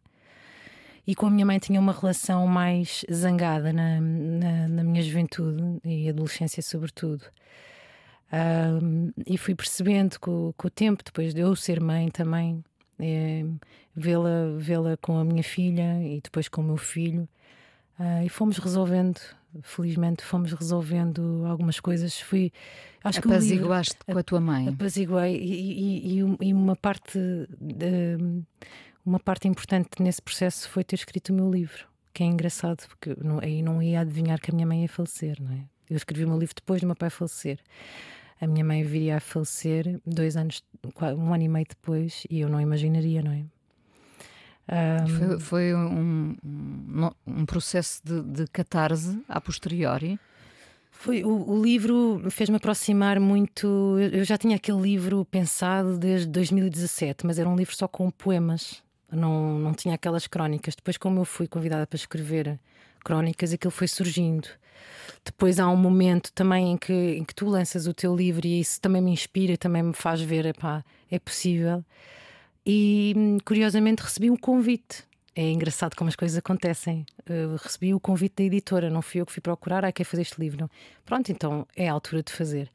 e 1.05 1.15
com 1.15 1.25
a 1.25 1.29
minha 1.29 1.46
mãe 1.46 1.60
tinha 1.60 1.79
uma 1.79 1.93
relação 1.93 2.46
mais 2.48 3.03
zangada 3.12 3.74
na, 3.74 4.00
na, 4.00 4.67
na 4.67 4.84
minha 4.84 5.01
juventude 5.01 5.79
e 5.84 6.10
adolescência, 6.10 6.62
sobretudo. 6.62 7.24
Um, 8.31 9.12
e 9.27 9.38
fui 9.38 9.53
percebendo 9.53 10.20
com, 10.20 10.53
com, 10.55 10.67
o 10.67 10.72
tempo, 10.72 11.03
depois 11.03 11.34
de 11.34 11.41
eu 11.41 11.55
ser 11.55 11.81
mãe 11.81 12.10
também, 12.10 12.63
é, 12.98 13.43
vê-la 13.96 14.55
vê 14.58 14.75
com 15.01 15.17
a 15.17 15.25
minha 15.25 15.43
filha 15.43 16.01
e 16.01 16.22
depois 16.22 16.48
com 16.48 16.62
o 16.62 16.63
meu 16.63 16.77
filho, 16.77 17.27
uh, 18.00 18.24
e 18.24 18.29
fomos 18.29 18.58
resolvendo, 18.58 19.20
felizmente 19.63 20.24
fomos 20.24 20.53
resolvendo 20.53 21.43
algumas 21.46 21.79
coisas. 21.79 22.20
Fui, 22.22 22.53
acho 23.03 23.20
Apaziguaste 23.20 23.96
que 23.96 24.03
livro, 24.08 24.13
com 24.13 24.20
a 24.20 24.24
tua 24.24 24.39
mãe. 24.39 24.70
Apaziguei, 24.70 25.36
e, 25.36 26.20
e, 26.20 26.38
e 26.39 26.53
uma 26.53 26.75
parte. 26.75 27.20
De, 27.60 28.17
uma 29.05 29.20
parte 29.20 29.48
importante 29.48 30.01
nesse 30.01 30.22
processo 30.22 30.70
foi 30.70 30.84
ter 30.84 30.96
escrito 30.96 31.29
o 31.29 31.34
meu 31.34 31.51
livro, 31.51 31.88
que 32.13 32.24
é 32.24 32.25
engraçado, 32.25 32.88
porque 32.88 33.15
não, 33.24 33.39
aí 33.39 33.62
não 33.62 33.81
ia 33.81 34.01
adivinhar 34.01 34.39
que 34.39 34.51
a 34.51 34.53
minha 34.53 34.67
mãe 34.67 34.84
ia 34.84 34.89
falecer, 34.89 35.38
não 35.41 35.51
é? 35.51 35.63
Eu 35.89 35.98
escrevi 35.98 36.24
o 36.24 36.27
meu 36.27 36.39
livro 36.39 36.55
depois 36.55 36.81
do 36.81 36.88
meu 36.88 36.96
pai 36.96 37.10
falecer. 37.10 37.60
A 38.39 38.48
minha 38.48 38.63
mãe 38.63 38.84
viria 38.84 39.17
a 39.17 39.20
falecer 39.20 40.00
dois 40.05 40.38
anos, 40.38 40.63
um 41.17 41.34
ano 41.34 41.43
e 41.43 41.48
meio 41.48 41.65
depois, 41.67 42.24
e 42.29 42.39
eu 42.39 42.50
não 42.50 42.62
imaginaria, 42.62 43.22
não 43.22 43.31
é? 43.31 43.43
Um... 44.72 45.08
Foi, 45.08 45.39
foi 45.39 45.75
um, 45.75 46.36
um, 46.43 47.12
um, 47.27 47.46
processo 47.46 48.01
de, 48.05 48.22
de 48.22 48.48
catarse 48.48 49.22
a 49.27 49.41
posteriori? 49.41 50.17
Foi, 50.91 51.24
o, 51.24 51.50
o 51.51 51.62
livro 51.62 52.24
fez-me 52.29 52.55
aproximar 52.55 53.20
muito. 53.20 53.98
Eu 54.13 54.24
já 54.24 54.38
tinha 54.38 54.55
aquele 54.55 54.79
livro 54.79 55.25
pensado 55.25 55.98
desde 55.98 56.27
2017, 56.27 57.25
mas 57.25 57.38
era 57.38 57.50
um 57.50 57.55
livro 57.55 57.75
só 57.75 57.88
com 57.88 58.10
poemas 58.10 58.81
não, 59.11 59.59
não 59.59 59.73
tinha 59.73 59.95
aquelas 59.95 60.27
crónicas. 60.27 60.75
Depois, 60.75 60.97
como 60.97 61.19
eu 61.19 61.25
fui 61.25 61.47
convidada 61.47 61.85
para 61.85 61.97
escrever 61.97 62.59
crónicas, 63.03 63.53
aquilo 63.53 63.71
foi 63.71 63.87
surgindo. 63.87 64.47
Depois 65.23 65.59
há 65.59 65.69
um 65.69 65.75
momento 65.75 66.31
também 66.33 66.71
em 66.71 66.77
que, 66.77 66.93
em 66.93 67.23
que 67.23 67.35
tu 67.35 67.47
lanças 67.47 67.85
o 67.85 67.93
teu 67.93 68.15
livro 68.15 68.45
e 68.45 68.59
isso 68.59 68.81
também 68.81 69.01
me 69.01 69.11
inspira, 69.11 69.57
também 69.57 69.83
me 69.83 69.93
faz 69.93 70.21
ver, 70.21 70.45
epá, 70.45 70.83
é 71.09 71.19
possível. 71.19 71.83
E 72.65 73.37
curiosamente 73.45 74.01
recebi 74.01 74.31
um 74.31 74.37
convite. 74.37 75.03
É 75.35 75.49
engraçado 75.49 75.95
como 75.95 76.09
as 76.09 76.15
coisas 76.15 76.37
acontecem. 76.37 77.05
Eu 77.25 77.55
recebi 77.55 77.93
o 77.93 77.99
convite 77.99 78.35
da 78.37 78.43
editora, 78.43 78.89
não 78.89 79.01
fui 79.01 79.21
eu 79.21 79.25
que 79.25 79.31
fui 79.31 79.41
procurar, 79.41 79.85
ah, 79.85 79.91
quer 79.91 80.03
fazer 80.03 80.23
este 80.23 80.39
livro. 80.39 80.69
Pronto, 81.05 81.31
então 81.31 81.67
é 81.75 81.87
a 81.87 81.93
altura 81.93 82.21
de 82.21 82.31
fazer. 82.31 82.69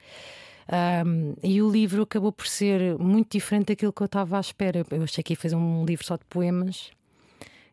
Um, 0.68 1.34
e 1.42 1.62
o 1.62 1.70
livro 1.70 2.02
acabou 2.02 2.32
por 2.32 2.46
ser 2.46 2.98
muito 2.98 3.32
diferente 3.32 3.68
daquilo 3.68 3.92
que 3.92 4.02
eu 4.02 4.06
estava 4.06 4.36
à 4.36 4.40
espera. 4.40 4.84
Eu 4.90 5.02
achei 5.04 5.22
que 5.22 5.32
ia 5.32 5.36
fazer 5.36 5.56
um 5.56 5.84
livro 5.84 6.04
só 6.04 6.16
de 6.16 6.24
poemas 6.24 6.90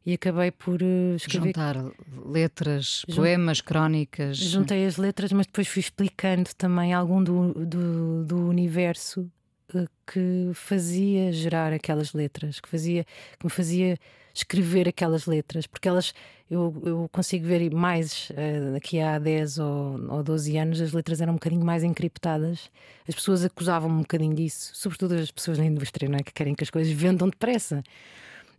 e 0.06 0.14
acabei 0.14 0.52
por 0.52 0.82
uh, 0.82 1.16
escrever. 1.16 1.48
Juntar 1.48 1.78
letras, 2.26 3.04
Jun... 3.08 3.16
poemas, 3.16 3.62
crónicas. 3.62 4.38
Juntei 4.38 4.86
as 4.86 4.98
letras, 4.98 5.32
mas 5.32 5.48
depois 5.48 5.68
fui 5.68 5.80
explicando 5.80 6.50
também 6.56 6.94
algum 6.94 7.24
do, 7.24 7.54
do, 7.54 8.26
do 8.26 8.48
universo 8.48 9.30
que 10.06 10.52
fazia 10.54 11.32
gerar 11.32 11.74
aquelas 11.74 12.14
letras, 12.14 12.60
que, 12.60 12.70
fazia, 12.70 13.06
que 13.40 13.46
me 13.46 13.52
fazia 13.52 13.98
escrever 14.34 14.88
aquelas 14.88 15.26
letras, 15.26 15.68
porque 15.68 15.88
elas 15.88 16.14
eu, 16.50 16.82
eu 16.86 17.10
consigo 17.12 17.46
ver 17.46 17.74
mais 17.74 18.30
uh, 18.32 18.74
daqui 18.74 19.00
a 19.00 19.18
10 19.18 19.58
ou, 19.60 20.00
ou 20.10 20.24
12 20.24 20.58
anos 20.58 20.82
as 20.82 20.92
letras 20.92 21.22
eram 21.22 21.34
um 21.34 21.36
bocadinho 21.36 21.66
mais 21.66 21.84
encriptadas. 21.84 22.70
As 23.08 23.16
pessoas 23.16 23.44
acusavam 23.44 23.90
um 23.90 24.00
bocadinho 24.00 24.36
disso, 24.36 24.72
sobretudo 24.74 25.16
as 25.16 25.32
pessoas 25.32 25.58
na 25.58 25.66
indústria, 25.66 26.08
não 26.08 26.18
é? 26.18 26.24
que 26.24 26.34
querem 26.34 26.54
que 26.54 26.64
as 26.64 26.70
coisas 26.70 26.94
vendam 26.94 27.30
depressa. 27.30 27.84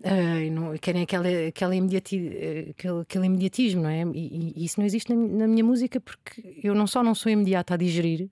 Uh, 0.00 0.50
não, 0.50 0.76
querem 0.76 1.02
aquele, 1.02 1.46
aquele, 1.46 1.76
imediati, 1.76 2.30
aquele, 2.70 3.00
aquele 3.00 3.26
imediatismo, 3.26 3.82
não 3.82 3.88
é? 3.88 4.02
E, 4.12 4.52
e 4.56 4.64
isso 4.64 4.78
não 4.78 4.86
existe 4.86 5.14
na, 5.14 5.16
na, 5.16 5.46
minha 5.46 5.64
música 5.64 6.00
porque 6.00 6.60
eu 6.62 6.74
não 6.74 6.86
só 6.86 7.02
não 7.02 7.14
sou 7.14 7.30
imediata 7.30 7.74
a 7.74 7.76
digerir, 7.76 8.28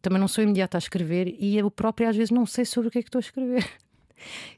também 0.00 0.18
não 0.18 0.28
sou 0.28 0.42
imediata 0.42 0.76
a 0.76 0.80
escrever 0.80 1.34
e 1.38 1.56
eu 1.56 1.70
própria 1.70 2.08
às 2.08 2.16
vezes 2.16 2.30
não 2.30 2.46
sei 2.46 2.64
sobre 2.64 2.88
o 2.88 2.90
que 2.90 2.98
é 2.98 3.02
que 3.02 3.08
estou 3.08 3.18
a 3.18 3.20
escrever. 3.20 3.68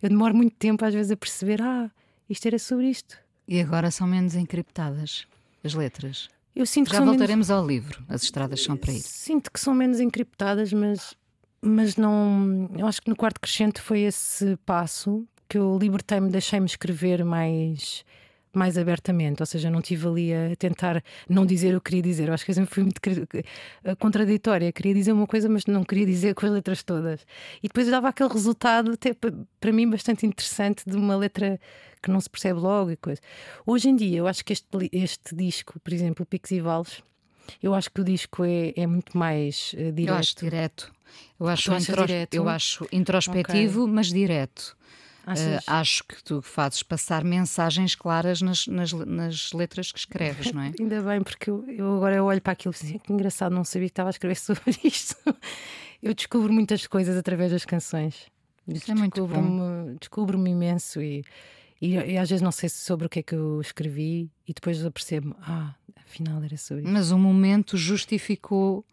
Eu 0.03 0.09
demoro 0.09 0.35
muito 0.35 0.57
tempo 0.57 0.85
às 0.85 0.93
vezes 0.93 1.13
a 1.13 1.17
perceber, 1.17 1.63
ah, 1.63 1.89
isto 2.29 2.47
era 2.47 2.59
sobre 2.59 2.89
isto. 2.91 3.17
E 3.47 3.61
agora 3.61 3.91
são 3.93 4.09
menos 4.09 4.35
encriptadas 4.35 5.27
as 5.63 5.75
letras. 5.75 6.29
Eu 6.55 6.67
sinto 6.67 6.93
Já 6.93 7.01
voltaremos 7.01 7.49
menos... 7.49 7.51
ao 7.51 7.67
livro. 7.67 8.03
As 8.09 8.23
estradas 8.25 8.63
são 8.63 8.77
para 8.77 8.93
ir. 8.93 9.01
Sinto 9.01 9.51
que 9.51 9.59
são 9.59 9.75
menos 9.75 10.01
encriptadas, 10.01 10.73
mas, 10.73 11.15
mas 11.61 11.97
não. 11.97 12.69
Eu 12.77 12.87
acho 12.87 13.01
que 13.01 13.09
no 13.09 13.17
quarto 13.17 13.41
crescente 13.41 13.81
foi 13.81 14.01
esse 14.01 14.57
passo 14.67 15.27
que 15.49 15.57
eu 15.57 15.79
libertei-me, 15.79 16.31
deixei-me 16.31 16.67
escrever 16.67 17.25
mais 17.25 18.05
mais 18.53 18.77
abertamente, 18.77 19.43
ou 19.43 19.47
seja, 19.47 19.71
não 19.71 19.81
estive 19.81 20.07
ali 20.07 20.35
a 20.35 20.57
tentar 20.57 21.03
não 21.29 21.47
dizer 21.47 21.75
o 21.75 21.81
que 21.81 21.91
queria 21.91 22.03
dizer. 22.03 22.29
Eu 22.29 22.35
acho 22.35 22.45
que 22.45 22.51
eu 22.51 22.55
sempre 22.55 22.75
fui 22.75 22.83
muito 22.83 23.01
eh, 23.05 23.95
contraditória. 23.97 24.73
Queria 24.73 24.95
dizer 24.95 25.13
uma 25.13 25.27
coisa, 25.27 25.49
mas 25.49 25.67
não 25.67 25.85
queria 25.85 26.07
dizer 26.07 26.35
com 26.35 26.47
as 26.47 26.53
letras 26.53 26.83
todas. 26.83 27.27
E 27.63 27.69
depois 27.69 27.89
dava 27.89 28.09
aquele 28.09 28.31
resultado, 28.31 28.93
até 28.93 29.15
para 29.15 29.73
mim, 29.73 29.89
bastante 29.89 30.27
interessante, 30.27 30.83
de 30.87 30.97
uma 30.97 31.17
letra 31.17 31.59
que 32.03 32.11
não 32.11 32.21
se 32.21 32.29
percebe 32.29 32.59
logo 32.59 32.91
e 32.91 32.97
coisa. 32.97 33.21
Hoje 33.65 33.89
em 33.89 33.97
dia, 33.97 34.19
eu 34.19 34.27
acho 34.27 34.45
que 34.45 34.53
este, 34.53 34.67
este 34.93 35.35
disco, 35.35 35.79
por 35.81 35.93
exemplo, 35.93 36.27
Picos 36.27 36.51
e 36.51 36.61
Vales, 36.61 37.03
eu 37.63 37.75
acho 37.75 37.91
que 37.91 38.01
o 38.01 38.05
disco 38.05 38.45
é, 38.45 38.73
é 38.77 38.87
muito 38.87 39.17
mais 39.17 39.75
uh, 39.75 39.93
direto. 39.93 40.09
Eu 40.11 40.15
acho 40.15 40.37
direto. 40.37 40.93
Eu 41.39 41.49
acho, 41.49 41.75
intros... 41.75 42.07
direto? 42.07 42.35
Eu 42.35 42.49
acho 42.49 42.87
introspectivo, 42.93 43.83
okay. 43.83 43.95
mas 43.95 44.07
direto. 44.09 44.77
Uh, 45.25 45.63
acho 45.67 46.03
que 46.05 46.23
tu 46.23 46.43
fazes 46.43 46.83
passar 46.83 47.23
mensagens 47.23 47.95
claras 47.95 48.43
nas, 48.43 48.67
nas, 48.67 48.93
nas 48.93 49.53
letras 49.53 49.93
que 49.93 49.99
escreves, 49.99 50.53
não 50.53 50.63
é? 50.63 50.73
Ainda 50.79 51.01
bem, 51.01 51.23
porque 51.23 51.49
eu, 51.49 51.65
eu 51.69 51.97
agora 51.97 52.23
olho 52.25 52.41
para 52.41 52.53
aquilo 52.53 52.75
e 52.75 52.77
assim, 52.77 52.99
que 52.99 53.13
engraçado, 53.13 53.53
não 53.53 53.65
sabia 53.65 53.89
que 53.89 53.93
estava 53.93 54.09
a 54.09 54.11
escrever 54.11 54.35
sobre 54.37 54.77
isto. 54.83 55.17
eu 56.03 56.13
descubro 56.13 56.53
muitas 56.53 56.87
coisas 56.87 57.17
através 57.17 57.53
das 57.53 57.65
canções. 57.65 58.27
Isso 58.67 58.91
é 58.91 58.95
muito 58.95 59.27
bom. 59.27 59.95
Descubro-me 59.99 60.51
imenso 60.51 61.01
e, 61.01 61.25
e, 61.81 61.95
e, 61.95 62.19
às 62.19 62.29
vezes 62.29 62.43
não 62.43 62.53
sei 62.53 62.69
sobre 62.69 63.07
o 63.07 63.09
que 63.09 63.21
é 63.21 63.23
que 63.23 63.35
eu 63.35 63.61
escrevi 63.61 64.31
e 64.47 64.53
depois 64.53 64.81
eu 64.83 64.91
percebo, 64.91 65.37
ah, 65.43 65.75
afinal 65.97 66.43
era 66.43 66.57
sobre 66.57 66.85
isso. 66.85 66.93
Mas 66.93 67.11
o 67.11 67.19
momento 67.19 67.77
justificou 67.77 68.85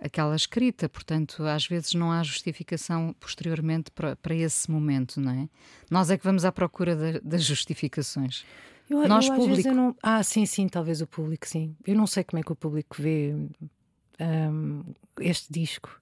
aquela 0.00 0.34
escrita, 0.34 0.88
portanto, 0.88 1.44
às 1.44 1.66
vezes 1.66 1.94
não 1.94 2.10
há 2.10 2.22
justificação 2.22 3.14
posteriormente 3.20 3.90
para, 3.90 4.16
para 4.16 4.34
esse 4.34 4.70
momento, 4.70 5.20
não 5.20 5.32
é? 5.32 5.48
Nós 5.90 6.10
é 6.10 6.16
que 6.16 6.24
vamos 6.24 6.44
à 6.44 6.50
procura 6.50 7.20
das 7.22 7.44
justificações. 7.44 8.44
Eu, 8.88 9.06
Nós, 9.06 9.28
eu, 9.28 9.34
público. 9.36 9.70
Não... 9.70 9.96
Ah, 10.02 10.22
sim, 10.22 10.44
sim, 10.46 10.66
talvez 10.66 11.00
o 11.00 11.06
público, 11.06 11.46
sim. 11.46 11.76
Eu 11.86 11.94
não 11.94 12.06
sei 12.06 12.24
como 12.24 12.40
é 12.40 12.42
que 12.42 12.50
o 12.50 12.56
público 12.56 12.96
vê 13.00 13.34
um, 14.20 14.82
este 15.20 15.52
disco. 15.52 16.00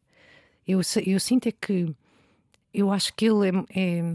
Eu, 0.66 0.80
eu 1.04 1.20
sinto 1.20 1.48
é 1.48 1.52
que 1.52 1.94
eu 2.72 2.90
acho 2.90 3.12
que 3.14 3.26
ele 3.26 3.48
é, 3.48 3.52
é, 3.78 4.14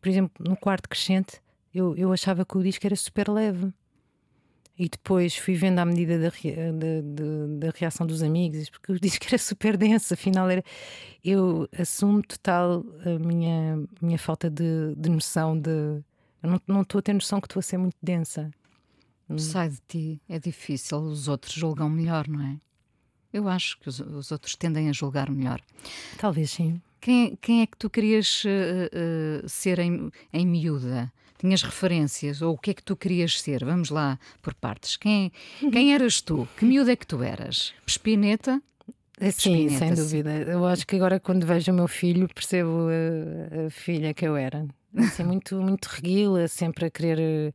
por 0.00 0.08
exemplo, 0.08 0.32
no 0.46 0.56
quarto 0.56 0.88
crescente, 0.88 1.40
eu, 1.74 1.96
eu 1.96 2.12
achava 2.12 2.44
que 2.44 2.56
o 2.56 2.62
disco 2.62 2.86
era 2.86 2.94
super 2.94 3.28
leve. 3.28 3.72
E 4.76 4.88
depois 4.88 5.36
fui 5.36 5.54
vendo 5.54 5.78
à 5.78 5.84
medida 5.84 6.18
da, 6.18 6.28
da, 6.28 7.66
da, 7.66 7.72
reação 7.76 8.04
dos 8.04 8.22
amigos, 8.22 8.68
porque 8.68 8.92
o 8.92 8.98
disco 9.00 9.24
era 9.28 9.38
super 9.38 9.76
denso, 9.76 10.14
afinal 10.14 10.50
era. 10.50 10.64
Eu 11.24 11.68
assumo 11.78 12.22
total 12.22 12.84
a 13.04 13.18
minha, 13.18 13.82
minha 14.02 14.18
falta 14.18 14.50
de, 14.50 14.94
de 14.96 15.08
noção 15.08 15.58
de. 15.58 16.02
Eu 16.42 16.60
não 16.66 16.82
estou 16.82 16.98
a 16.98 17.02
ter 17.02 17.12
noção 17.14 17.40
que 17.40 17.46
estou 17.46 17.60
a 17.60 17.62
ser 17.62 17.78
muito 17.78 17.96
densa. 18.02 18.50
Sai 19.38 19.70
de 19.70 19.80
ti, 19.88 20.22
é 20.28 20.38
difícil, 20.38 20.98
os 20.98 21.28
outros 21.28 21.54
julgam 21.54 21.88
melhor, 21.88 22.28
não 22.28 22.42
é? 22.42 22.58
Eu 23.32 23.48
acho 23.48 23.78
que 23.80 23.88
os, 23.88 23.98
os 23.98 24.30
outros 24.30 24.54
tendem 24.54 24.88
a 24.90 24.92
julgar 24.92 25.30
melhor. 25.30 25.60
Talvez 26.18 26.50
sim. 26.50 26.80
Quem, 27.00 27.36
quem 27.36 27.62
é 27.62 27.66
que 27.66 27.76
tu 27.76 27.88
querias 27.88 28.44
uh, 28.44 29.44
uh, 29.44 29.48
ser 29.48 29.78
em, 29.78 30.10
em 30.32 30.46
miúda? 30.46 31.12
Tinhas 31.44 31.62
referências? 31.62 32.40
Ou 32.40 32.54
o 32.54 32.58
que 32.58 32.70
é 32.70 32.74
que 32.74 32.82
tu 32.82 32.96
querias 32.96 33.38
ser? 33.38 33.66
Vamos 33.66 33.90
lá 33.90 34.18
por 34.40 34.54
partes. 34.54 34.96
Quem, 34.96 35.30
quem 35.60 35.92
eras 35.92 36.22
tu? 36.22 36.48
Que 36.56 36.64
miúda 36.64 36.92
é 36.92 36.96
que 36.96 37.06
tu 37.06 37.22
eras? 37.22 37.74
Pespineta? 37.84 38.62
Eh, 39.20 39.30
sim, 39.30 39.68
sem 39.68 39.92
dúvida. 39.92 40.30
Eu 40.30 40.64
acho 40.64 40.86
que 40.86 40.96
agora, 40.96 41.20
quando 41.20 41.46
vejo 41.46 41.70
o 41.70 41.74
meu 41.74 41.86
filho, 41.86 42.26
percebo 42.34 42.88
a, 42.88 43.66
a 43.66 43.70
filha 43.70 44.14
que 44.14 44.26
eu 44.26 44.34
era. 44.38 44.66
Assim, 44.96 45.22
muito, 45.28 45.60
muito 45.60 45.84
reguila, 45.84 46.48
sempre 46.48 46.86
a 46.86 46.90
querer. 46.90 47.52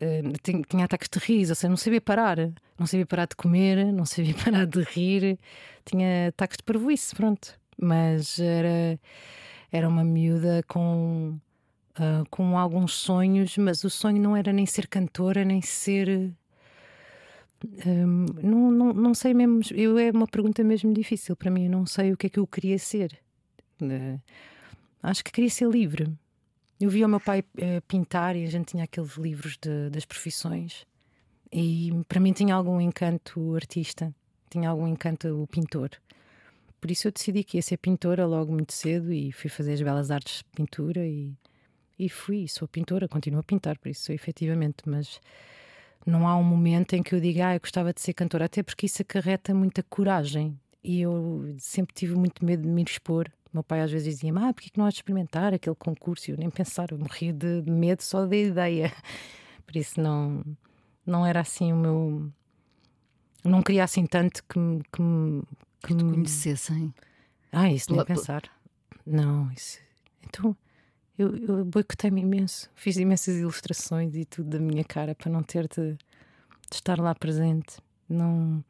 Uh, 0.00 0.32
tinha, 0.42 0.62
tinha 0.62 0.84
ataques 0.86 1.10
de 1.10 1.18
riso, 1.18 1.52
ou 1.52 1.56
seja, 1.56 1.68
não 1.68 1.76
sabia 1.76 2.00
parar. 2.00 2.38
Não 2.78 2.86
sabia 2.86 3.04
parar 3.04 3.26
de 3.26 3.36
comer, 3.36 3.92
não 3.92 4.06
sabia 4.06 4.32
parar 4.42 4.64
de 4.64 4.80
rir. 4.80 5.38
Tinha 5.84 6.28
ataques 6.28 6.56
de 6.56 6.62
parvoíce, 6.62 7.14
pronto. 7.14 7.52
Mas 7.78 8.38
era, 8.38 8.98
era 9.70 9.86
uma 9.86 10.04
miúda 10.04 10.64
com 10.66 11.38
uh, 11.98 12.28
com 12.30 12.58
alguns 12.58 12.94
sonhos, 12.94 13.56
mas 13.56 13.84
o 13.84 13.90
sonho 13.90 14.20
não 14.20 14.36
era 14.36 14.52
nem 14.52 14.66
ser 14.66 14.86
cantora, 14.86 15.44
nem 15.44 15.60
ser. 15.60 16.32
Um, 17.86 18.26
não, 18.42 18.70
não, 18.70 18.92
não 18.92 19.14
sei 19.14 19.34
mesmo. 19.34 19.60
Eu, 19.74 19.98
é 19.98 20.10
uma 20.10 20.26
pergunta 20.26 20.62
mesmo 20.64 20.92
difícil 20.92 21.36
para 21.36 21.50
mim. 21.50 21.64
Eu 21.64 21.70
não 21.70 21.86
sei 21.86 22.12
o 22.12 22.16
que 22.16 22.26
é 22.26 22.30
que 22.30 22.38
eu 22.38 22.46
queria 22.46 22.78
ser. 22.78 23.18
Uh, 23.80 24.20
acho 25.02 25.24
que 25.24 25.32
queria 25.32 25.50
ser 25.50 25.68
livre. 25.68 26.12
Eu 26.80 26.88
vi 26.88 27.04
o 27.04 27.08
meu 27.08 27.20
pai 27.20 27.40
uh, 27.40 27.82
pintar 27.86 28.36
e 28.36 28.44
a 28.44 28.50
gente 28.50 28.68
tinha 28.68 28.84
aqueles 28.84 29.16
livros 29.16 29.58
de, 29.60 29.90
das 29.90 30.06
profissões, 30.06 30.86
e 31.52 31.90
para 32.08 32.18
mim 32.20 32.32
tinha 32.32 32.54
algum 32.54 32.80
encanto 32.80 33.38
o 33.38 33.54
artista, 33.54 34.14
tinha 34.48 34.70
algum 34.70 34.88
encanto 34.88 35.28
o 35.42 35.46
pintor. 35.46 35.90
Por 36.80 36.90
isso 36.90 37.08
eu 37.08 37.12
decidi 37.12 37.44
que 37.44 37.58
ia 37.58 37.62
ser 37.62 37.76
pintora 37.76 38.24
logo 38.24 38.50
muito 38.52 38.72
cedo 38.72 39.12
e 39.12 39.30
fui 39.30 39.50
fazer 39.50 39.74
as 39.74 39.82
belas 39.82 40.10
artes 40.10 40.38
de 40.38 40.44
pintura 40.56 41.06
e 41.06 41.34
e 42.00 42.08
fui, 42.08 42.48
sou 42.48 42.66
pintora, 42.66 43.06
continuo 43.06 43.40
a 43.40 43.42
pintar, 43.42 43.76
por 43.76 43.90
isso, 43.90 44.10
efetivamente, 44.10 44.78
mas 44.86 45.20
não 46.06 46.26
há 46.26 46.34
um 46.34 46.42
momento 46.42 46.94
em 46.94 47.02
que 47.02 47.14
eu 47.14 47.20
diga, 47.20 47.48
ah, 47.48 47.54
eu 47.56 47.60
gostava 47.60 47.92
de 47.92 48.00
ser 48.00 48.14
cantora, 48.14 48.46
até 48.46 48.62
porque 48.62 48.86
isso 48.86 49.02
acarreta 49.02 49.52
muita 49.52 49.82
coragem. 49.82 50.58
E 50.82 51.02
eu 51.02 51.54
sempre 51.58 51.94
tive 51.94 52.14
muito 52.14 52.42
medo 52.42 52.62
de 52.62 52.68
me 52.68 52.82
expor. 52.82 53.30
meu 53.52 53.62
pai 53.62 53.82
às 53.82 53.90
vezes 53.90 54.14
dizia, 54.14 54.32
ah, 54.34 54.50
porque 54.54 54.70
que 54.70 54.78
não 54.78 54.86
has 54.86 54.94
de 54.94 55.00
experimentar 55.00 55.52
aquele 55.52 55.76
concurso? 55.76 56.30
Eu 56.30 56.38
nem 56.38 56.48
pensar, 56.48 56.90
eu 56.90 56.98
morria 56.98 57.34
de 57.34 57.70
medo 57.70 58.02
só 58.02 58.24
da 58.24 58.34
ideia. 58.34 58.90
Por 59.66 59.76
isso 59.76 60.00
não, 60.00 60.42
não 61.04 61.26
era 61.26 61.40
assim 61.40 61.70
o 61.70 61.76
meu. 61.76 62.32
Não 63.44 63.62
queria 63.62 63.84
assim 63.84 64.06
tanto 64.06 64.42
que 64.44 64.58
me. 64.58 64.82
Que, 64.90 65.02
me, 65.02 65.42
que, 65.82 65.88
que 65.88 65.94
me... 66.02 66.14
conhecessem. 66.14 66.94
Ah, 67.52 67.70
isso 67.70 67.92
nem 67.92 68.02
pensar. 68.06 68.42
Não, 69.04 69.52
isso. 69.52 69.78
Então 70.24 70.56
eu, 71.20 71.36
eu 71.36 71.64
boicotei-me 71.66 72.22
imenso. 72.22 72.70
Fiz 72.74 72.96
imensas 72.96 73.36
ilustrações 73.36 74.14
e 74.14 74.24
tudo 74.24 74.48
da 74.48 74.58
minha 74.58 74.82
cara 74.82 75.14
para 75.14 75.30
não 75.30 75.42
ter 75.42 75.68
de, 75.68 75.92
de 75.92 75.98
estar 76.72 76.98
lá 76.98 77.14
presente. 77.14 77.76
Não, 78.08 78.64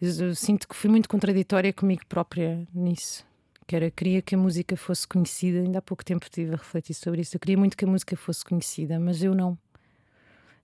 eu, 0.00 0.10
eu, 0.26 0.34
sinto 0.34 0.68
que 0.68 0.76
fui 0.76 0.90
muito 0.90 1.08
contraditória 1.08 1.72
comigo 1.72 2.02
própria 2.06 2.68
nisso. 2.74 3.24
Que 3.66 3.74
era, 3.74 3.90
queria 3.90 4.20
que 4.20 4.34
a 4.34 4.38
música 4.38 4.76
fosse 4.76 5.08
conhecida. 5.08 5.58
Ainda 5.58 5.78
há 5.78 5.82
pouco 5.82 6.04
tempo 6.04 6.26
estive 6.26 6.52
a 6.52 6.56
refletir 6.56 6.92
sobre 6.92 7.22
isso. 7.22 7.34
Eu 7.34 7.40
queria 7.40 7.56
muito 7.56 7.76
que 7.76 7.86
a 7.86 7.88
música 7.88 8.14
fosse 8.14 8.44
conhecida, 8.44 9.00
mas 9.00 9.22
eu 9.22 9.34
não. 9.34 9.56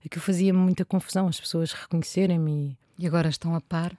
Aquilo 0.05 0.23
fazia-me 0.23 0.59
muita 0.59 0.85
confusão 0.85 1.27
as 1.27 1.39
pessoas 1.39 1.71
reconhecerem-me. 1.71 2.77
E 2.99 3.07
agora 3.07 3.27
estão 3.27 3.55
a 3.55 3.61
par? 3.61 3.97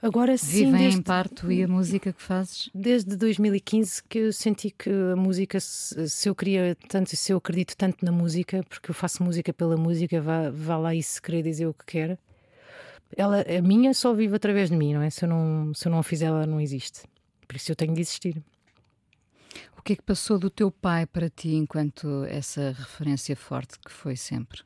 Agora 0.00 0.36
sim. 0.36 0.66
Vivem 0.66 0.82
desde, 0.82 0.98
em 1.00 1.02
parte 1.02 1.46
e 1.46 1.62
a 1.62 1.68
música 1.68 2.12
que 2.12 2.22
fazes? 2.22 2.70
Desde 2.74 3.16
2015 3.16 4.02
que 4.04 4.18
eu 4.18 4.32
senti 4.32 4.70
que 4.70 4.90
a 4.90 5.16
música, 5.16 5.58
se 5.58 6.28
eu 6.28 6.34
queria 6.34 6.76
tanto, 6.88 7.16
se 7.16 7.32
eu 7.32 7.38
acredito 7.38 7.76
tanto 7.76 8.04
na 8.04 8.12
música, 8.12 8.62
porque 8.68 8.90
eu 8.90 8.94
faço 8.94 9.22
música 9.22 9.52
pela 9.52 9.76
música, 9.76 10.20
vá, 10.20 10.50
vá 10.50 10.76
lá 10.76 10.94
e 10.94 11.02
se 11.02 11.20
querer 11.20 11.42
dizer 11.42 11.66
o 11.66 11.74
que 11.74 11.86
quer. 11.86 12.18
Ela, 13.16 13.42
a 13.42 13.62
minha 13.62 13.94
só 13.94 14.12
vive 14.12 14.36
através 14.36 14.68
de 14.70 14.76
mim, 14.76 14.94
não 14.94 15.00
é? 15.00 15.08
Se 15.08 15.24
eu 15.24 15.28
não, 15.28 15.72
se 15.72 15.86
eu 15.86 15.92
não 15.92 15.98
a 15.98 16.02
fizer, 16.02 16.26
ela 16.26 16.46
não 16.46 16.60
existe. 16.60 17.02
Por 17.46 17.56
isso 17.56 17.72
eu 17.72 17.76
tenho 17.76 17.94
de 17.94 18.00
existir. 18.00 18.42
O 19.78 19.82
que 19.82 19.94
é 19.94 19.96
que 19.96 20.02
passou 20.02 20.38
do 20.38 20.50
teu 20.50 20.70
pai 20.70 21.06
para 21.06 21.30
ti 21.30 21.54
enquanto 21.54 22.24
essa 22.24 22.72
referência 22.72 23.36
forte 23.36 23.78
que 23.78 23.90
foi 23.90 24.16
sempre? 24.16 24.62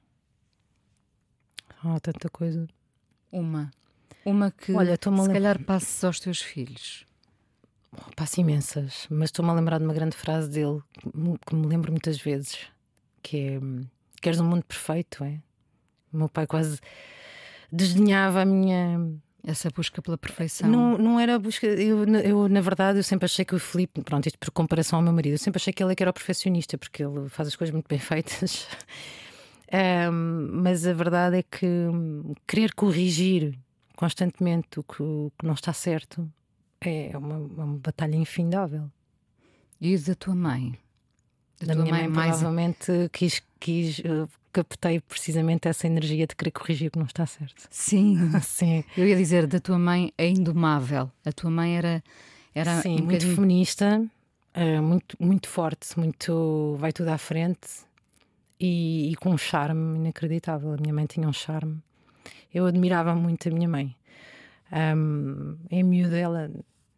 Ah, 1.82 1.94
oh, 1.94 2.00
tanta 2.00 2.28
coisa. 2.28 2.66
Uma. 3.30 3.70
Uma 4.24 4.50
que 4.50 4.72
Olha, 4.72 4.98
se 5.00 5.10
lem... 5.10 5.32
calhar 5.32 5.62
passes 5.64 6.02
aos 6.04 6.20
teus 6.20 6.40
filhos. 6.40 7.06
passo 8.16 8.40
imensas, 8.40 9.06
mas 9.10 9.28
estou-me 9.28 9.50
a 9.50 9.54
lembrar 9.54 9.78
de 9.78 9.84
uma 9.84 9.94
grande 9.94 10.16
frase 10.16 10.48
dele 10.50 10.80
que 11.46 11.54
me 11.54 11.66
lembro 11.66 11.90
muitas 11.90 12.20
vezes, 12.20 12.58
que 13.22 13.36
é 13.38 13.60
queres 14.20 14.40
um 14.40 14.44
mundo 14.44 14.64
perfeito, 14.64 15.24
é? 15.24 15.40
O 16.12 16.18
meu 16.18 16.28
pai 16.28 16.46
quase 16.46 16.78
desdenhava 17.72 18.42
a 18.42 18.44
minha 18.44 18.98
essa 19.44 19.70
busca 19.70 20.02
pela 20.02 20.18
perfeição. 20.18 20.68
Não, 20.68 20.98
não 20.98 21.18
era 21.18 21.36
a 21.36 21.38
busca. 21.38 21.66
Eu, 21.66 22.04
eu, 22.04 22.48
na 22.48 22.60
verdade, 22.60 22.98
eu 22.98 23.02
sempre 23.02 23.24
achei 23.24 23.44
que 23.44 23.54
o 23.54 23.58
Filipe, 23.58 24.02
pronto, 24.02 24.26
isto 24.26 24.38
por 24.38 24.50
comparação 24.50 24.98
ao 24.98 25.02
meu 25.02 25.12
marido, 25.12 25.34
eu 25.34 25.38
sempre 25.38 25.58
achei 25.58 25.72
que 25.72 25.82
ele 25.82 25.92
é 25.92 25.94
que 25.94 26.02
era 26.02 26.10
o 26.10 26.14
perfeccionista, 26.14 26.76
porque 26.76 27.02
ele 27.02 27.28
faz 27.28 27.48
as 27.48 27.56
coisas 27.56 27.72
muito 27.72 27.88
bem 27.88 27.98
feitas. 27.98 28.66
um, 30.12 30.50
mas 30.62 30.86
a 30.86 30.92
verdade 30.92 31.38
é 31.38 31.42
que 31.42 31.66
querer 32.46 32.74
corrigir 32.74 33.58
constantemente 34.00 34.80
o 34.80 34.82
que, 34.82 35.02
o 35.02 35.30
que 35.38 35.46
não 35.46 35.52
está 35.52 35.74
certo 35.74 36.26
é 36.80 37.12
uma, 37.14 37.36
uma 37.36 37.78
batalha 37.78 38.16
infindável. 38.16 38.90
E 39.78 39.94
da 39.98 40.14
tua 40.14 40.34
mãe? 40.34 40.74
Da, 41.60 41.74
minha 41.74 41.92
mãe, 41.92 42.02
mãe 42.04 42.08
mais... 42.08 42.30
provavelmente 42.38 43.10
quis, 43.12 43.42
quis 43.60 43.98
uh, 43.98 44.26
captei 44.54 45.00
precisamente 45.00 45.68
essa 45.68 45.86
energia 45.86 46.26
de 46.26 46.34
querer 46.34 46.50
corrigir 46.50 46.88
o 46.88 46.92
que 46.92 46.98
não 46.98 47.04
está 47.04 47.26
certo. 47.26 47.68
Sim, 47.70 48.16
sim. 48.40 48.82
Eu 48.96 49.06
ia 49.06 49.16
dizer, 49.16 49.46
da 49.46 49.60
tua 49.60 49.78
mãe 49.78 50.14
é 50.16 50.26
indomável. 50.26 51.10
A 51.22 51.30
tua 51.30 51.50
mãe 51.50 51.76
era. 51.76 52.02
era 52.54 52.80
sim, 52.80 52.88
um 52.88 52.92
muito 52.92 53.06
bocadinho... 53.08 53.34
feminista, 53.34 54.02
uh, 54.56 54.82
muito, 54.82 55.14
muito 55.20 55.46
forte, 55.46 55.98
muito. 55.98 56.74
vai 56.78 56.90
tudo 56.90 57.08
à 57.08 57.18
frente 57.18 57.68
e, 58.58 59.12
e 59.12 59.14
com 59.16 59.28
um 59.28 59.38
charme 59.38 59.98
inacreditável. 59.98 60.72
A 60.72 60.78
minha 60.78 60.94
mãe 60.94 61.04
tinha 61.04 61.28
um 61.28 61.34
charme 61.34 61.82
eu 62.52 62.66
admirava 62.66 63.14
muito 63.14 63.48
a 63.48 63.52
minha 63.52 63.68
mãe. 63.68 63.96
Um, 64.72 65.56
em 65.70 65.82
miúdo, 65.82 66.14
ela 66.14 66.50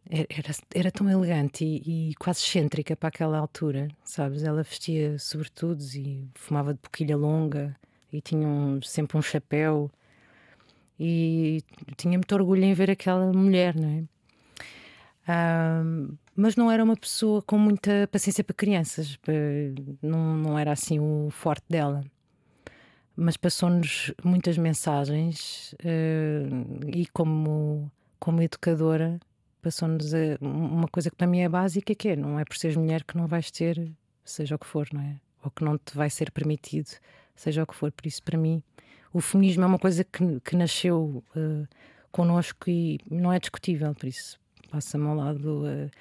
era, 0.09 0.53
era 0.73 0.91
tão 0.91 1.09
elegante 1.09 1.65
e, 1.65 2.09
e, 2.11 2.15
quase 2.15 2.41
excêntrica 2.41 2.95
para 2.95 3.09
aquela 3.09 3.37
altura, 3.37 3.87
sabes? 4.03 4.43
Ela 4.43 4.63
vestia 4.63 5.17
sobretudos 5.17 5.95
e 5.95 6.27
fumava 6.35 6.73
de 6.73 6.79
boquilha 6.81 7.17
longa 7.17 7.75
e 8.11 8.21
tinha 8.21 8.47
um, 8.47 8.81
sempre 8.81 9.17
um 9.17 9.21
chapéu. 9.21 9.89
E 10.99 11.63
tinha 11.97 12.17
muito 12.17 12.33
orgulho 12.33 12.63
em 12.63 12.73
ver 12.73 12.91
aquela 12.91 13.33
mulher, 13.33 13.75
não 13.75 13.89
é? 13.89 14.03
Um, 15.81 16.15
mas 16.35 16.55
não 16.55 16.69
era 16.69 16.83
uma 16.83 16.95
pessoa 16.95 17.41
com 17.41 17.57
muita 17.57 18.07
paciência 18.11 18.43
para 18.43 18.53
crianças, 18.53 19.17
não, 20.01 20.35
não 20.35 20.59
era 20.59 20.71
assim 20.71 20.99
o 20.99 21.29
forte 21.31 21.63
dela 21.69 22.03
mas 23.15 23.37
passou-nos 23.37 24.13
muitas 24.23 24.57
mensagens 24.57 25.73
uh, 25.73 26.89
e 26.89 27.05
como, 27.07 27.91
como 28.19 28.41
educadora 28.41 29.19
passou-nos 29.61 30.11
uma 30.41 30.87
coisa 30.89 31.09
que 31.09 31.15
para 31.15 31.27
mim 31.27 31.39
é 31.39 31.47
básica 31.47 31.95
que 31.95 32.09
é, 32.09 32.15
não 32.15 32.37
é 32.37 32.43
por 32.43 32.57
seres 32.57 32.75
mulher 32.75 33.03
que 33.03 33.15
não 33.15 33.27
vais 33.27 33.49
ter 33.49 33.93
seja 34.23 34.55
o 34.55 34.59
que 34.59 34.65
for, 34.65 34.87
não 34.93 35.01
é? 35.01 35.19
Ou 35.43 35.51
que 35.51 35.63
não 35.63 35.77
te 35.77 35.95
vai 35.95 36.09
ser 36.09 36.31
permitido, 36.31 36.89
seja 37.35 37.63
o 37.63 37.67
que 37.67 37.75
for. 37.75 37.91
Por 37.91 38.07
isso, 38.07 38.23
para 38.23 38.37
mim, 38.37 38.63
o 39.11 39.19
feminismo 39.19 39.63
é 39.63 39.67
uma 39.67 39.79
coisa 39.79 40.03
que, 40.03 40.39
que 40.41 40.55
nasceu 40.55 41.23
uh, 41.35 41.67
connosco 42.11 42.69
e 42.69 42.99
não 43.09 43.31
é 43.31 43.39
discutível, 43.39 43.93
por 43.93 44.07
isso 44.07 44.39
passa-me 44.69 45.05
ao 45.05 45.15
lado 45.15 45.65
uh, 45.65 45.91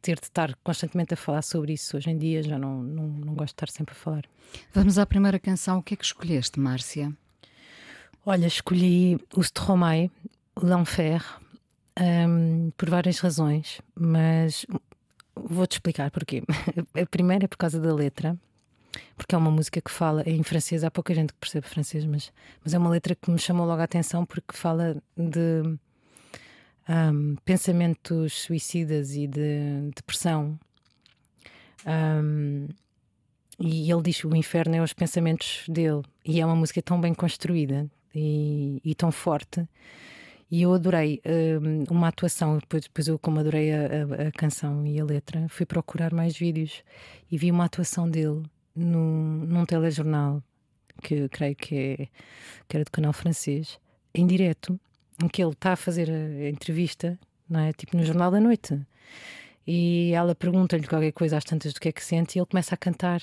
ter 0.00 0.18
de 0.18 0.26
estar 0.26 0.54
constantemente 0.62 1.14
a 1.14 1.16
falar 1.16 1.42
sobre 1.42 1.72
isso. 1.72 1.96
Hoje 1.96 2.10
em 2.10 2.18
dia 2.18 2.42
já 2.42 2.58
não, 2.58 2.82
não, 2.82 3.08
não 3.08 3.34
gosto 3.34 3.48
de 3.48 3.64
estar 3.64 3.68
sempre 3.68 3.94
a 3.94 3.98
falar. 3.98 4.24
Vamos 4.72 4.98
à 4.98 5.06
primeira 5.06 5.38
canção. 5.38 5.78
O 5.78 5.82
que 5.82 5.94
é 5.94 5.96
que 5.96 6.04
escolheste, 6.04 6.60
Márcia? 6.60 7.12
Olha, 8.24 8.46
escolhi 8.46 9.18
o 9.34 9.40
Stromae, 9.40 10.10
L'Enfer, 10.60 11.22
um, 12.28 12.70
por 12.76 12.90
várias 12.90 13.20
razões, 13.20 13.80
mas 13.94 14.66
Vou-te 15.36 15.72
explicar 15.72 16.10
porquê. 16.10 16.42
A 17.00 17.06
primeira 17.06 17.44
é 17.44 17.48
por 17.48 17.58
causa 17.58 17.78
da 17.78 17.94
letra, 17.94 18.38
porque 19.16 19.34
é 19.34 19.38
uma 19.38 19.50
música 19.50 19.80
que 19.80 19.90
fala 19.90 20.22
em 20.26 20.42
francês. 20.42 20.82
Há 20.82 20.90
pouca 20.90 21.14
gente 21.14 21.34
que 21.34 21.38
percebe 21.38 21.68
francês, 21.68 22.06
mas, 22.06 22.32
mas 22.64 22.72
é 22.72 22.78
uma 22.78 22.88
letra 22.88 23.14
que 23.14 23.30
me 23.30 23.38
chamou 23.38 23.66
logo 23.66 23.80
a 23.80 23.84
atenção 23.84 24.24
porque 24.24 24.56
fala 24.56 24.96
de 25.16 25.78
um, 26.88 27.36
pensamentos 27.44 28.42
suicidas 28.42 29.14
e 29.14 29.26
de 29.26 29.90
depressão. 29.94 30.58
Um, 31.86 32.68
e 33.58 33.90
ele 33.90 34.02
diz 34.02 34.20
que 34.20 34.26
o 34.26 34.36
inferno 34.36 34.76
é 34.76 34.82
os 34.82 34.92
pensamentos 34.92 35.64
dele. 35.68 36.02
E 36.24 36.40
é 36.40 36.46
uma 36.46 36.56
música 36.56 36.82
tão 36.82 37.00
bem 37.00 37.14
construída 37.14 37.90
e, 38.14 38.80
e 38.84 38.94
tão 38.94 39.10
forte. 39.10 39.66
E 40.50 40.62
eu 40.62 40.72
adorei 40.72 41.20
um, 41.60 41.84
uma 41.90 42.08
atuação, 42.08 42.58
depois, 42.58 42.84
depois 42.84 43.08
eu, 43.08 43.18
como 43.18 43.40
adorei 43.40 43.72
a, 43.72 43.80
a, 43.80 44.28
a, 44.28 44.32
canção 44.32 44.86
e 44.86 45.00
a 45.00 45.04
letra, 45.04 45.46
fui 45.48 45.66
procurar 45.66 46.12
mais 46.12 46.36
vídeos 46.36 46.84
e 47.30 47.36
vi 47.36 47.50
uma 47.50 47.64
atuação 47.64 48.08
dele 48.08 48.42
num, 48.74 49.44
num 49.44 49.64
telejornal, 49.64 50.40
que 51.02 51.28
creio 51.30 51.56
que, 51.56 51.74
é, 51.74 52.08
que 52.68 52.76
era 52.76 52.84
do 52.84 52.90
canal 52.92 53.12
francês, 53.12 53.80
em 54.14 54.24
direto, 54.24 54.78
em 55.22 55.28
que 55.28 55.42
ele 55.42 55.52
está 55.52 55.72
a 55.72 55.76
fazer 55.76 56.10
a 56.10 56.48
entrevista, 56.48 57.18
não 57.48 57.60
é? 57.60 57.72
Tipo 57.72 57.96
no 57.96 58.04
Jornal 58.04 58.30
da 58.30 58.40
Noite. 58.40 58.78
E 59.66 60.12
ela 60.12 60.34
pergunta-lhe 60.34 60.86
qualquer 60.86 61.12
coisa 61.12 61.36
às 61.36 61.44
tantas 61.44 61.72
do 61.72 61.80
que 61.80 61.88
é 61.88 61.92
que 61.92 62.04
sente 62.04 62.36
e 62.36 62.38
ele 62.38 62.46
começa 62.46 62.74
a 62.74 62.78
cantar. 62.78 63.22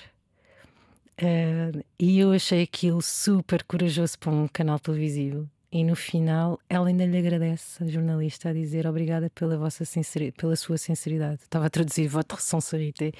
Uh, 1.21 1.84
e 1.97 2.19
eu 2.19 2.32
achei 2.32 2.63
aquilo 2.63 3.01
super 3.01 3.63
corajoso 3.63 4.17
para 4.19 4.32
um 4.32 4.47
canal 4.47 4.79
televisivo. 4.79 5.49
E 5.71 5.84
no 5.84 5.95
final, 5.95 6.60
ela 6.69 6.88
ainda 6.88 7.06
lhe 7.06 7.17
agradece, 7.17 7.84
a 7.84 7.88
jornalista, 7.88 8.49
a 8.49 8.53
dizer 8.53 8.86
obrigada 8.86 9.29
pela, 9.32 9.58
vossa 9.58 9.84
sinceridade, 9.86 10.38
pela 10.38 10.56
sua 10.56 10.77
sinceridade. 10.77 11.41
Estava 11.41 11.65
a 11.65 11.69
traduzir 11.69 12.08
votre 12.08 12.39
sincérité. 12.39 13.12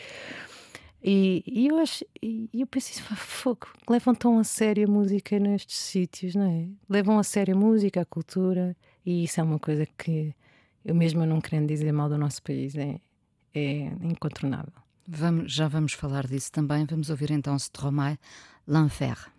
E, 1.04 1.44
e 1.46 1.68
eu 1.68 1.78
acho, 1.80 2.06
e 2.22 2.50
eu 2.54 2.66
penso 2.66 2.92
isso, 2.92 3.04
fogo, 3.16 3.68
levam 3.90 4.16
tão 4.16 4.40
a 4.40 4.44
sério 4.44 4.88
a 4.88 4.92
música 4.92 5.38
nestes 5.38 5.78
sítios, 5.78 6.34
não 6.34 6.50
é? 6.50 6.68
Levam 6.90 7.20
a 7.20 7.24
sério 7.24 7.56
a 7.56 7.60
música, 7.60 8.02
a 8.02 8.06
cultura, 8.06 8.76
e 9.06 9.26
isso 9.26 9.42
é 9.42 9.44
uma 9.44 9.60
coisa 9.60 9.86
que 9.86 10.34
eu 10.86 10.96
mesmo 10.96 11.26
não 11.26 11.42
querendo 11.42 11.68
dizer 11.68 11.92
mal 11.92 12.08
do 12.08 12.18
nosso 12.18 12.42
país, 12.42 12.76
é, 12.76 13.00
é 13.54 13.92
incontornável. 14.02 14.74
Vamos, 15.08 15.54
já 15.54 15.68
vamos 15.68 15.94
falar 15.94 16.26
disso 16.28 16.52
também. 16.52 16.86
Vamos 16.86 17.10
ouvir 17.10 17.32
então 17.32 17.58
Stromae, 17.58 18.18
L'Enfer. 18.68 19.32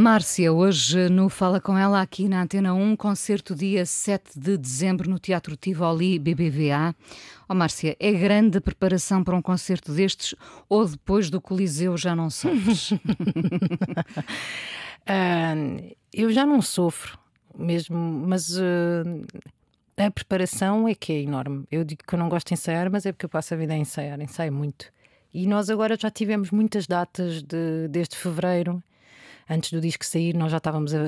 Márcia, 0.00 0.50
hoje 0.50 1.10
no 1.10 1.28
Fala 1.28 1.60
Com 1.60 1.76
Ela 1.76 2.00
aqui 2.00 2.26
na 2.26 2.40
Antena 2.40 2.72
1, 2.72 2.96
concerto 2.96 3.54
dia 3.54 3.84
7 3.84 4.40
de 4.40 4.56
dezembro 4.56 5.10
no 5.10 5.18
Teatro 5.18 5.54
Tivoli 5.56 6.18
BBVA. 6.18 6.94
Oh, 7.46 7.54
Márcia, 7.54 7.94
é 8.00 8.10
grande 8.10 8.56
a 8.56 8.62
preparação 8.62 9.22
para 9.22 9.36
um 9.36 9.42
concerto 9.42 9.92
destes 9.92 10.34
ou 10.70 10.88
depois 10.88 11.28
do 11.28 11.38
Coliseu 11.38 11.98
já 11.98 12.16
não 12.16 12.30
sofres? 12.30 12.92
uh, 15.04 15.94
eu 16.14 16.32
já 16.32 16.46
não 16.46 16.62
sofro 16.62 17.18
mesmo, 17.54 17.98
mas 17.98 18.56
uh, 18.56 18.62
a 19.98 20.10
preparação 20.10 20.88
é 20.88 20.94
que 20.94 21.12
é 21.12 21.20
enorme. 21.20 21.66
Eu 21.70 21.84
digo 21.84 22.04
que 22.08 22.14
eu 22.14 22.18
não 22.18 22.30
gosto 22.30 22.48
de 22.48 22.54
ensaiar, 22.54 22.90
mas 22.90 23.04
é 23.04 23.12
porque 23.12 23.26
eu 23.26 23.30
passo 23.30 23.52
a 23.52 23.56
vida 23.58 23.74
a 23.74 23.76
ensaiar, 23.76 24.18
ensaio 24.18 24.50
muito. 24.50 24.86
E 25.34 25.46
nós 25.46 25.68
agora 25.68 25.94
já 25.94 26.10
tivemos 26.10 26.50
muitas 26.50 26.86
datas 26.86 27.42
de, 27.42 27.86
desde 27.90 28.16
fevereiro 28.16 28.82
antes 29.50 29.72
do 29.72 29.80
disco 29.80 30.06
sair, 30.06 30.34
nós 30.34 30.52
já 30.52 30.58
estávamos 30.58 30.94
a, 30.94 30.98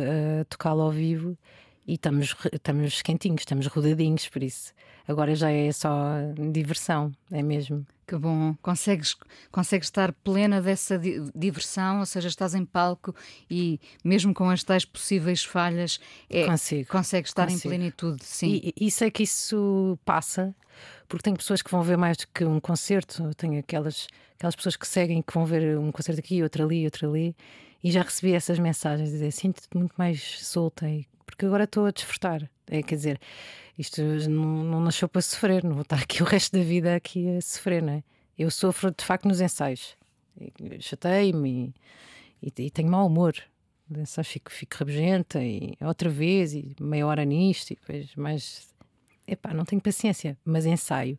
a 0.41 0.45
tocá-lo 0.49 0.83
ao 0.83 0.91
vivo 0.91 1.39
e 1.87 1.95
estamos, 1.95 2.35
estamos 2.53 3.01
quentinhos, 3.03 3.43
estamos 3.43 3.67
rodadinhos, 3.67 4.29
por 4.29 4.43
isso. 4.43 4.73
Agora 5.07 5.35
já 5.35 5.51
é 5.51 5.71
só 5.73 6.17
diversão, 6.53 7.13
é 7.31 7.43
mesmo. 7.43 7.87
Que 8.07 8.17
bom. 8.17 8.55
Consegues, 8.63 9.17
consegues 9.51 9.87
estar 9.87 10.13
plena 10.13 10.61
dessa 10.61 11.01
diversão, 11.35 12.01
ou 12.01 12.07
seja, 12.07 12.29
estás 12.29 12.55
em 12.55 12.65
palco 12.65 13.15
e 13.51 13.81
mesmo 14.05 14.35
com 14.35 14.49
as 14.51 14.63
tais 14.63 14.85
possíveis 14.85 15.45
falhas, 15.45 15.99
é, 16.29 16.47
Consigo. 16.47 16.89
consegues 16.89 17.31
estar 17.31 17.47
Consigo. 17.47 17.75
em 17.75 17.79
plenitude, 17.79 18.25
sim. 18.25 18.61
E, 18.63 18.87
e 18.87 18.91
sei 18.91 19.11
que 19.11 19.23
isso 19.23 19.99
passa, 20.05 20.55
porque 21.09 21.23
tenho 21.23 21.37
pessoas 21.37 21.63
que 21.63 21.71
vão 21.71 21.83
ver 21.83 21.97
mais 21.97 22.17
do 22.17 22.27
que 22.33 22.45
um 22.45 22.61
concerto, 22.61 23.35
tenho 23.35 23.59
aquelas, 23.59 24.07
aquelas 24.37 24.55
pessoas 24.55 24.77
que 24.77 24.87
seguem 24.87 25.23
que 25.23 25.33
vão 25.33 25.45
ver 25.45 25.79
um 25.79 25.91
concerto 25.91 26.21
aqui, 26.21 26.43
outro 26.43 26.65
ali, 26.65 26.85
outro 26.85 27.09
ali 27.09 27.35
e 27.83 27.91
já 27.91 28.03
recebi 28.03 28.33
essas 28.33 28.59
mensagens, 28.59 29.11
dizer 29.11 29.31
sinto-te 29.33 29.77
muito 29.77 29.95
mais 29.97 30.23
solta, 30.47 30.87
porque 31.27 31.47
agora 31.47 31.65
estou 31.65 31.87
a 31.87 31.91
desfrutar. 31.91 32.49
É, 32.69 32.83
quer 32.83 32.95
dizer, 32.95 33.21
isto 33.77 34.01
não, 34.31 34.65
não 34.65 34.81
nasceu 34.81 35.09
para 35.09 35.21
sofrer, 35.21 35.65
não 35.65 35.73
vou 35.73 35.83
estar 35.83 35.99
aqui 36.01 36.23
o 36.23 36.27
resto 36.27 36.57
da 36.57 36.63
vida 36.63 36.95
aqui 36.95 37.37
a 37.37 37.41
sofrer, 37.41 37.83
não 37.83 37.95
é? 37.95 38.05
Eu 38.39 38.51
sofro 38.51 38.91
de 38.91 39.05
facto 39.05 39.27
nos 39.27 39.41
ensaios, 39.41 39.97
chatei-me 40.81 41.75
e, 42.43 42.53
e, 42.57 42.71
tenho 42.71 42.91
mau 42.91 43.07
humor. 43.07 43.35
Ensaios 43.91 44.29
fico, 44.29 44.51
fico 44.51 44.77
rabugenta 44.79 45.43
e 45.43 45.77
outra 45.81 46.09
vez, 46.09 46.55
e 46.55 46.75
meia 46.81 47.07
hora 47.07 47.25
nisto, 47.25 47.73
e 47.73 47.77
depois 47.77 48.15
mais. 48.17 48.73
Epá, 49.27 49.53
não 49.53 49.65
tenho 49.65 49.83
paciência, 49.83 50.37
mas 50.45 50.65
ensaio. 50.67 51.19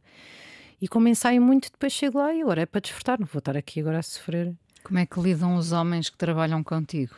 E 0.82 0.88
como 0.88 1.08
ensaio 1.08 1.42
muito, 1.42 1.72
depois 1.72 1.94
chego 1.94 2.18
lá 2.18 2.34
e 2.34 2.42
agora 2.42 2.62
é 2.62 2.66
para 2.66 2.82
desfrutar, 2.82 3.20
não 3.20 3.28
vou 3.28 3.40
estar 3.40 3.56
aqui 3.56 3.80
agora 3.80 4.00
a 4.00 4.04
sofrer 4.04 4.54
como 4.84 5.00
é 5.00 5.06
que 5.06 5.20
lidam 5.20 5.56
os 5.56 5.72
homens 5.72 6.10
que 6.10 6.18
trabalham 6.18 6.64
contigo? 6.64 7.16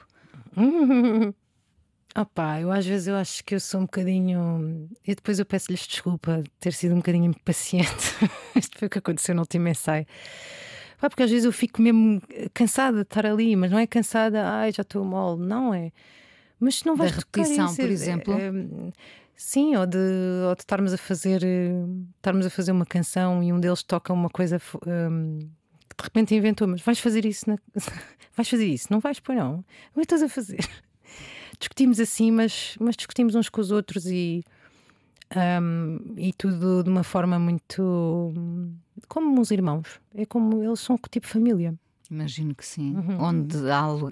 Opá, 2.17 2.62
eu 2.62 2.71
às 2.71 2.86
vezes 2.86 3.08
eu 3.08 3.15
acho 3.15 3.43
que 3.43 3.56
eu 3.56 3.60
sou 3.60 3.82
um 3.82 3.84
bocadinho. 3.84 4.89
E 5.06 5.13
depois 5.13 5.38
eu 5.38 5.45
peço-lhes 5.45 5.86
desculpa 5.86 6.43
ter 6.62 6.71
sido 6.71 6.93
um 6.93 6.97
bocadinho 6.97 7.25
impaciente. 7.25 8.15
Isto 8.56 8.80
foi 8.80 8.88
o 8.88 8.89
que 8.89 8.99
aconteceu 8.99 9.36
no 9.36 9.41
último 9.41 9.67
ensaio. 9.67 10.06
Pá, 10.99 11.10
porque 11.10 11.23
às 11.23 11.30
vezes 11.30 11.43
eu 11.43 11.51
fico 11.51 11.82
mesmo 11.82 12.21
cansada 12.54 12.97
de 12.97 13.04
estar 13.04 13.25
ali, 13.25 13.54
mas 13.58 13.69
não 13.69 13.78
é 13.78 13.86
cansada, 13.86 14.47
ai, 14.47 14.71
já 14.71 14.82
estou 14.82 15.04
mole, 15.04 15.45
não 15.45 15.73
é. 15.73 15.91
Mas 16.58 16.84
não 16.86 16.95
vais 16.95 17.12
da 17.12 17.17
repetição, 17.17 17.65
isso, 17.65 17.75
por 17.75 17.89
exemplo. 17.89 18.34
É, 18.34 18.49
sim, 19.36 19.75
ou 19.75 19.86
de, 19.86 19.97
ou 20.47 20.56
de 20.56 20.62
estarmos 20.62 20.93
a 20.93 20.97
fazer 20.97 21.41
estarmos 22.15 22.45
a 22.45 22.49
fazer 22.49 22.71
uma 22.71 22.86
canção 22.86 23.43
e 23.43 23.51
um 23.51 23.60
deles 23.60 23.84
toca 23.84 24.13
uma 24.13 24.30
coisa 24.30 24.62
um, 24.88 25.39
de 25.97 26.03
repente 26.03 26.36
inventou, 26.36 26.67
mas 26.67 26.81
vais 26.81 26.99
fazer 26.99 27.25
isso, 27.25 27.49
na... 27.49 27.58
vais 28.36 28.49
fazer 28.49 28.65
isso, 28.65 28.88
não 28.91 28.99
vais 28.99 29.19
pôr 29.19 29.36
não, 29.36 29.63
o 29.91 29.95
que 29.95 30.01
estás 30.01 30.23
a 30.23 30.29
fazer? 30.29 30.60
Discutimos 31.60 31.99
assim, 31.99 32.31
mas, 32.31 32.75
mas 32.79 32.97
discutimos 32.97 33.34
uns 33.34 33.47
com 33.47 33.62
os 33.62 33.71
outros 33.71 34.05
e, 34.08 34.43
um, 35.62 35.99
e 36.17 36.34
tudo 36.34 36.84
de 36.84 36.89
uma 36.89 37.03
forma 37.03 37.39
muito 37.39 38.34
como 39.08 39.39
uns 39.39 39.51
irmãos, 39.51 40.01
é 40.13 40.25
como 40.25 40.62
eles 40.62 40.81
são 40.81 40.97
tipo 41.10 41.27
família. 41.27 41.73
Imagino 42.09 42.53
que 42.53 42.65
sim. 42.65 42.95
Uhum. 42.95 43.21
Onde 43.21 43.57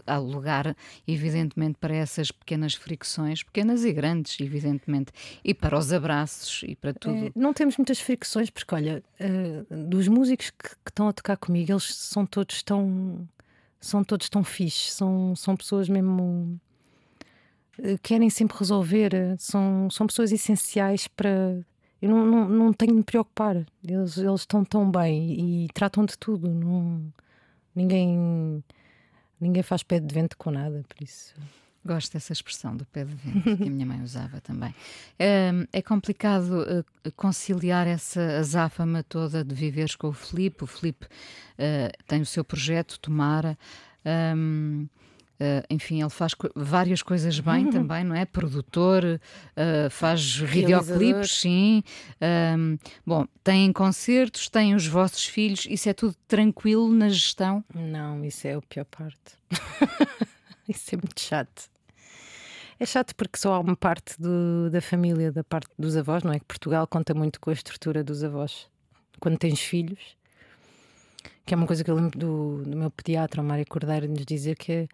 há, 0.06 0.18
lugar, 0.18 0.76
evidentemente, 1.08 1.78
para 1.80 1.96
essas 1.96 2.32
pequenas 2.32 2.74
fricções, 2.74 3.44
pequenas 3.44 3.86
e 3.86 3.94
grandes, 3.94 4.40
evidentemente, 4.40 5.12
e 5.44 5.54
para 5.54 5.78
os 5.78 5.92
abraços 5.94 6.64
e 6.68 6.76
para 6.76 6.94
tudo. 6.94 7.28
É, 7.28 7.32
não 7.36 7.54
temos 7.54 7.78
muitas 7.78 8.00
fricções, 8.00 8.50
porque, 8.50 8.74
olha, 8.74 9.04
uh, 9.20 9.88
dos 9.88 10.08
músicos 10.08 10.50
que, 10.50 10.70
que, 10.70 10.90
estão 10.90 11.08
a 11.08 11.14
tocar 11.14 11.38
comigo, 11.38 11.72
eles 11.72 11.94
são 11.96 12.26
todos 12.26 12.64
tão. 12.64 13.28
São 13.80 14.02
todos 14.02 14.30
tão 14.30 14.46
fixes, 14.46 14.94
são, 14.94 15.36
são 15.36 15.58
pessoas 15.58 15.90
mesmo. 15.90 16.60
Uh, 17.78 17.98
querem 18.02 18.30
sempre 18.30 18.58
resolver, 18.58 19.12
são, 19.38 19.90
são 19.90 20.08
pessoas 20.08 20.32
essenciais 20.32 21.08
para. 21.08 21.60
Eu 22.02 22.10
não, 22.10 22.26
não, 22.26 22.50
não 22.50 22.74
tenho 22.74 22.92
de 22.92 22.98
me 22.98 23.04
preocupar, 23.04 23.56
eles, 23.82 24.18
eles 24.18 24.42
estão 24.42 24.66
tão 24.66 24.90
bem 24.92 25.34
e, 25.34 25.66
e 25.66 25.68
tratam 25.74 26.06
de 26.06 26.18
tudo. 26.18 26.50
Não 26.50 27.14
Ninguém, 27.76 28.64
ninguém 29.40 29.64
faz 29.64 29.84
pé 29.84 30.00
de 30.00 30.14
vento 30.14 30.38
com 30.38 30.52
nada, 30.52 30.84
por 30.88 31.04
isso. 31.04 31.34
Gosto 31.86 32.14
dessa 32.14 32.32
expressão 32.32 32.78
do 32.78 32.86
pé 32.86 33.04
de 33.04 33.14
vento, 33.14 33.58
que 33.58 33.68
a 33.68 33.72
minha 33.72 33.86
mãe 33.86 34.02
usava 34.02 34.40
também. 34.40 34.74
É, 35.20 35.52
é 35.74 35.82
complicado 35.82 36.62
uh, 36.62 37.12
conciliar 37.12 37.88
essa 37.88 38.22
azáfama 38.38 39.04
toda 39.04 39.44
de 39.44 39.54
viveres 39.54 39.96
com 39.96 40.08
o 40.08 40.14
Filipe. 40.14 40.64
O 40.64 40.68
Filipe 40.68 41.06
uh, 41.06 42.04
tem 42.08 42.22
o 42.22 42.26
seu 42.26 42.44
projeto, 42.46 42.98
Tomara. 43.00 43.58
Um, 44.36 44.88
Uh, 45.40 45.66
enfim, 45.70 46.00
ele 46.00 46.10
faz 46.10 46.34
co 46.34 46.48
várias 46.56 47.02
coisas 47.02 47.40
bem 47.40 47.70
também, 47.72 48.04
não 48.04 48.16
é? 48.16 48.24
Produtor, 48.24 49.04
uh, 49.04 49.90
faz 49.90 50.36
videoclipes, 50.36 51.32
sim. 51.40 51.84
Um, 52.58 52.78
bom, 53.06 53.26
tem 53.44 53.74
concertos, 53.74 54.48
tem 54.48 54.76
os 54.76 54.86
vossos 54.86 55.26
filhos, 55.26 55.66
isso 55.70 55.90
é 55.90 55.94
tudo 55.94 56.16
tranquilo 56.28 56.92
na 56.94 57.10
gestão? 57.10 57.64
Não, 57.74 58.24
isso 58.24 58.48
é 58.48 58.54
a 58.54 58.62
pior 58.62 58.86
parte. 58.86 59.38
isso 60.70 60.96
é 60.96 60.98
muito 60.98 61.20
chato. 61.20 61.74
É 62.80 62.86
chato 62.86 63.16
porque 63.16 63.38
só 63.38 63.54
há 63.54 63.60
uma 63.60 63.76
parte 63.76 64.22
do, 64.22 64.70
da 64.70 64.82
família, 64.82 65.32
da 65.32 65.44
parte 65.44 65.70
dos 65.78 65.96
avós, 65.96 66.24
não 66.24 66.32
é? 66.32 66.40
Que 66.40 66.46
Portugal 66.46 66.86
conta 66.88 67.14
muito 67.14 67.40
com 67.40 67.50
a 67.50 67.54
estrutura 67.54 68.04
dos 68.04 68.24
avós. 68.24 68.68
Quando 69.20 69.38
tens 69.38 69.60
filhos, 69.60 70.18
que 71.46 71.54
é 71.54 71.58
uma 71.58 71.68
coisa 71.68 71.84
que 71.84 71.90
eu 71.90 71.96
lembro 71.96 72.18
do, 72.18 72.64
do 72.64 72.78
meu 72.78 72.92
pediatra, 72.92 73.42
o 73.42 73.46
Mário 73.46 73.66
Cordeiro, 73.68 74.08
nos 74.08 74.26
dizer 74.26 74.56
que 74.56 74.88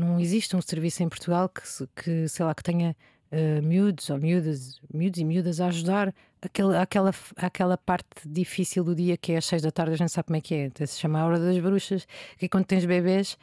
não 0.00 0.18
existe 0.18 0.56
um 0.56 0.62
serviço 0.62 1.02
em 1.02 1.08
Portugal 1.08 1.48
que, 1.48 1.62
que 1.94 2.28
sei 2.28 2.44
lá, 2.44 2.54
que 2.54 2.62
tenha 2.62 2.96
uh, 3.30 3.62
miúdos 3.62 4.08
ou 4.10 4.18
miúdas, 4.18 4.80
miúdos 4.92 5.20
e 5.20 5.24
miúdas 5.24 5.60
a 5.60 5.66
ajudar 5.66 6.14
aquele, 6.42 6.76
aquela, 6.76 7.14
aquela 7.36 7.76
parte 7.76 8.06
difícil 8.26 8.82
do 8.82 8.94
dia 8.94 9.16
que 9.16 9.32
é 9.32 9.36
às 9.36 9.44
seis 9.44 9.62
da 9.62 9.70
tarde, 9.70 9.92
a 9.92 9.96
gente 9.96 10.10
sabe 10.10 10.26
como 10.26 10.36
é 10.36 10.40
que 10.40 10.54
é. 10.54 10.86
Se 10.86 10.98
chama 10.98 11.20
a 11.20 11.26
hora 11.26 11.38
das 11.38 11.58
bruxas, 11.58 12.06
que 12.38 12.46
é 12.46 12.48
quando 12.48 12.64
tens 12.64 12.84
bebês 12.84 13.36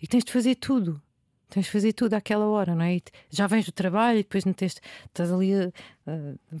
e 0.00 0.06
tens 0.06 0.24
de 0.24 0.32
fazer 0.32 0.54
tudo. 0.56 1.00
Tens 1.48 1.66
de 1.66 1.70
fazer 1.70 1.92
tudo 1.92 2.14
àquela 2.14 2.46
hora, 2.46 2.74
não 2.74 2.82
é? 2.82 2.96
E 2.96 3.02
já 3.30 3.46
vens 3.46 3.66
do 3.66 3.72
trabalho 3.72 4.18
e 4.18 4.22
depois 4.22 4.44
não 4.44 4.54
tens, 4.54 4.80
estás 5.06 5.30
ali 5.30 5.54
a, 5.54 5.66
a 5.66 5.70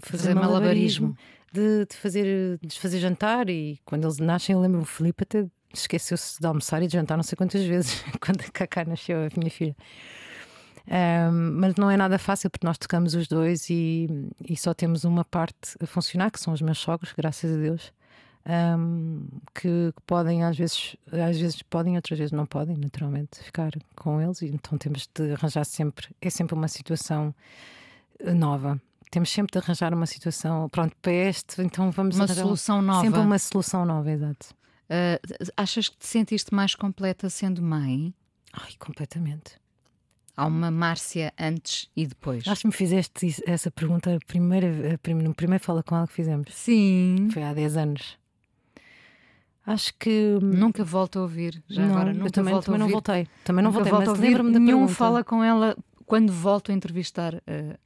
fazer 0.00 0.34
malabarismo, 0.34 1.16
de, 1.50 1.86
de, 1.86 1.96
fazer, 1.96 2.58
de 2.60 2.78
fazer 2.78 2.98
jantar. 2.98 3.48
E 3.48 3.80
quando 3.86 4.04
eles 4.04 4.18
nascem, 4.18 4.52
eu 4.52 4.60
lembro 4.60 4.82
o 4.82 4.84
Felipe 4.84 5.22
até 5.22 5.46
esqueceu-se 5.72 6.40
de 6.40 6.46
almoçar 6.46 6.82
e 6.82 6.86
de 6.86 6.92
jantar 6.94 7.16
não 7.16 7.22
sei 7.22 7.36
quantas 7.36 7.64
vezes 7.64 8.04
quando 8.20 8.40
a 8.40 8.50
Cacá 8.50 8.84
nasceu, 8.84 9.18
a 9.18 9.38
minha 9.38 9.50
filha. 9.50 9.76
Um, 10.86 11.60
mas 11.60 11.76
não 11.76 11.90
é 11.90 11.96
nada 11.96 12.18
fácil 12.18 12.50
porque 12.50 12.66
nós 12.66 12.76
tocamos 12.76 13.14
os 13.14 13.28
dois 13.28 13.70
e, 13.70 14.08
e, 14.48 14.56
só 14.56 14.74
temos 14.74 15.04
uma 15.04 15.24
parte 15.24 15.76
a 15.80 15.86
funcionar, 15.86 16.30
que 16.30 16.40
são 16.40 16.52
os 16.52 16.60
meus 16.60 16.78
sogros, 16.78 17.12
graças 17.16 17.52
a 17.52 17.56
Deus. 17.56 17.92
Um, 18.44 19.28
que, 19.54 19.92
que, 19.94 20.02
podem 20.04 20.42
às 20.42 20.56
vezes, 20.56 20.96
às 21.12 21.38
vezes 21.38 21.62
podem, 21.62 21.94
outras 21.94 22.18
vezes 22.18 22.32
não 22.32 22.44
podem, 22.44 22.76
naturalmente, 22.76 23.38
ficar 23.40 23.70
com 23.94 24.20
eles, 24.20 24.42
e 24.42 24.46
então 24.46 24.76
temos 24.76 25.08
de 25.14 25.32
arranjar 25.32 25.64
sempre, 25.64 26.08
é 26.20 26.28
sempre 26.28 26.54
uma 26.54 26.66
situação 26.66 27.32
nova. 28.34 28.80
Temos 29.10 29.30
sempre 29.30 29.52
de 29.52 29.58
arranjar 29.64 29.94
uma 29.94 30.06
situação, 30.06 30.68
pronto, 30.68 30.96
para 31.00 31.12
este, 31.12 31.62
então 31.62 31.90
vamos 31.92 32.16
uma 32.16 32.26
solução 32.26 32.82
nova. 32.82 33.02
Sempre 33.02 33.20
uma 33.20 33.38
solução 33.38 33.84
nova, 33.84 34.10
exato. 34.10 34.54
Uh, 34.90 35.52
achas 35.56 35.88
que 35.88 35.96
te 35.96 36.06
sentiste 36.06 36.54
mais 36.54 36.74
completa 36.74 37.30
sendo 37.30 37.62
mãe? 37.62 38.14
Ai, 38.52 38.72
completamente. 38.78 39.60
Há 40.36 40.46
uma 40.46 40.70
Márcia 40.70 41.32
antes 41.38 41.90
e 41.94 42.06
depois. 42.06 42.46
Acho 42.48 42.62
que 42.62 42.66
me 42.66 42.72
fizeste 42.72 43.42
essa 43.46 43.70
pergunta 43.70 44.16
a 44.16 44.18
primeira, 44.26 44.66
a 44.66 45.14
no 45.14 45.34
primeiro 45.34 45.62
Fala 45.62 45.82
com 45.82 45.94
ela 45.94 46.06
que 46.06 46.14
fizemos. 46.14 46.54
Sim. 46.54 47.28
Foi 47.32 47.42
há 47.42 47.52
10 47.52 47.76
anos. 47.76 48.18
Acho 49.66 49.94
que. 49.98 50.38
Nunca 50.42 50.82
volto 50.84 51.18
a 51.18 51.22
ouvir. 51.22 51.62
Já 51.68 51.86
não, 51.86 51.94
agora, 51.94 52.12
nunca 52.12 52.26
eu 52.26 52.32
também, 52.32 52.52
volto 52.52 52.64
também 52.66 52.80
não 52.80 52.88
voltei. 52.88 53.28
Também 53.44 53.62
não 53.64 53.70
nunca 53.70 53.84
voltei, 53.84 54.08
mas 54.08 54.18
lembro-me 54.18 54.52
da 54.52 54.58
Nenhum 54.58 54.78
pergunta. 54.78 54.94
fala 54.94 55.22
com 55.22 55.44
ela 55.44 55.76
quando 56.06 56.32
volto 56.32 56.72
a 56.72 56.74
entrevistar. 56.74 57.34
Uh, 57.34 57.78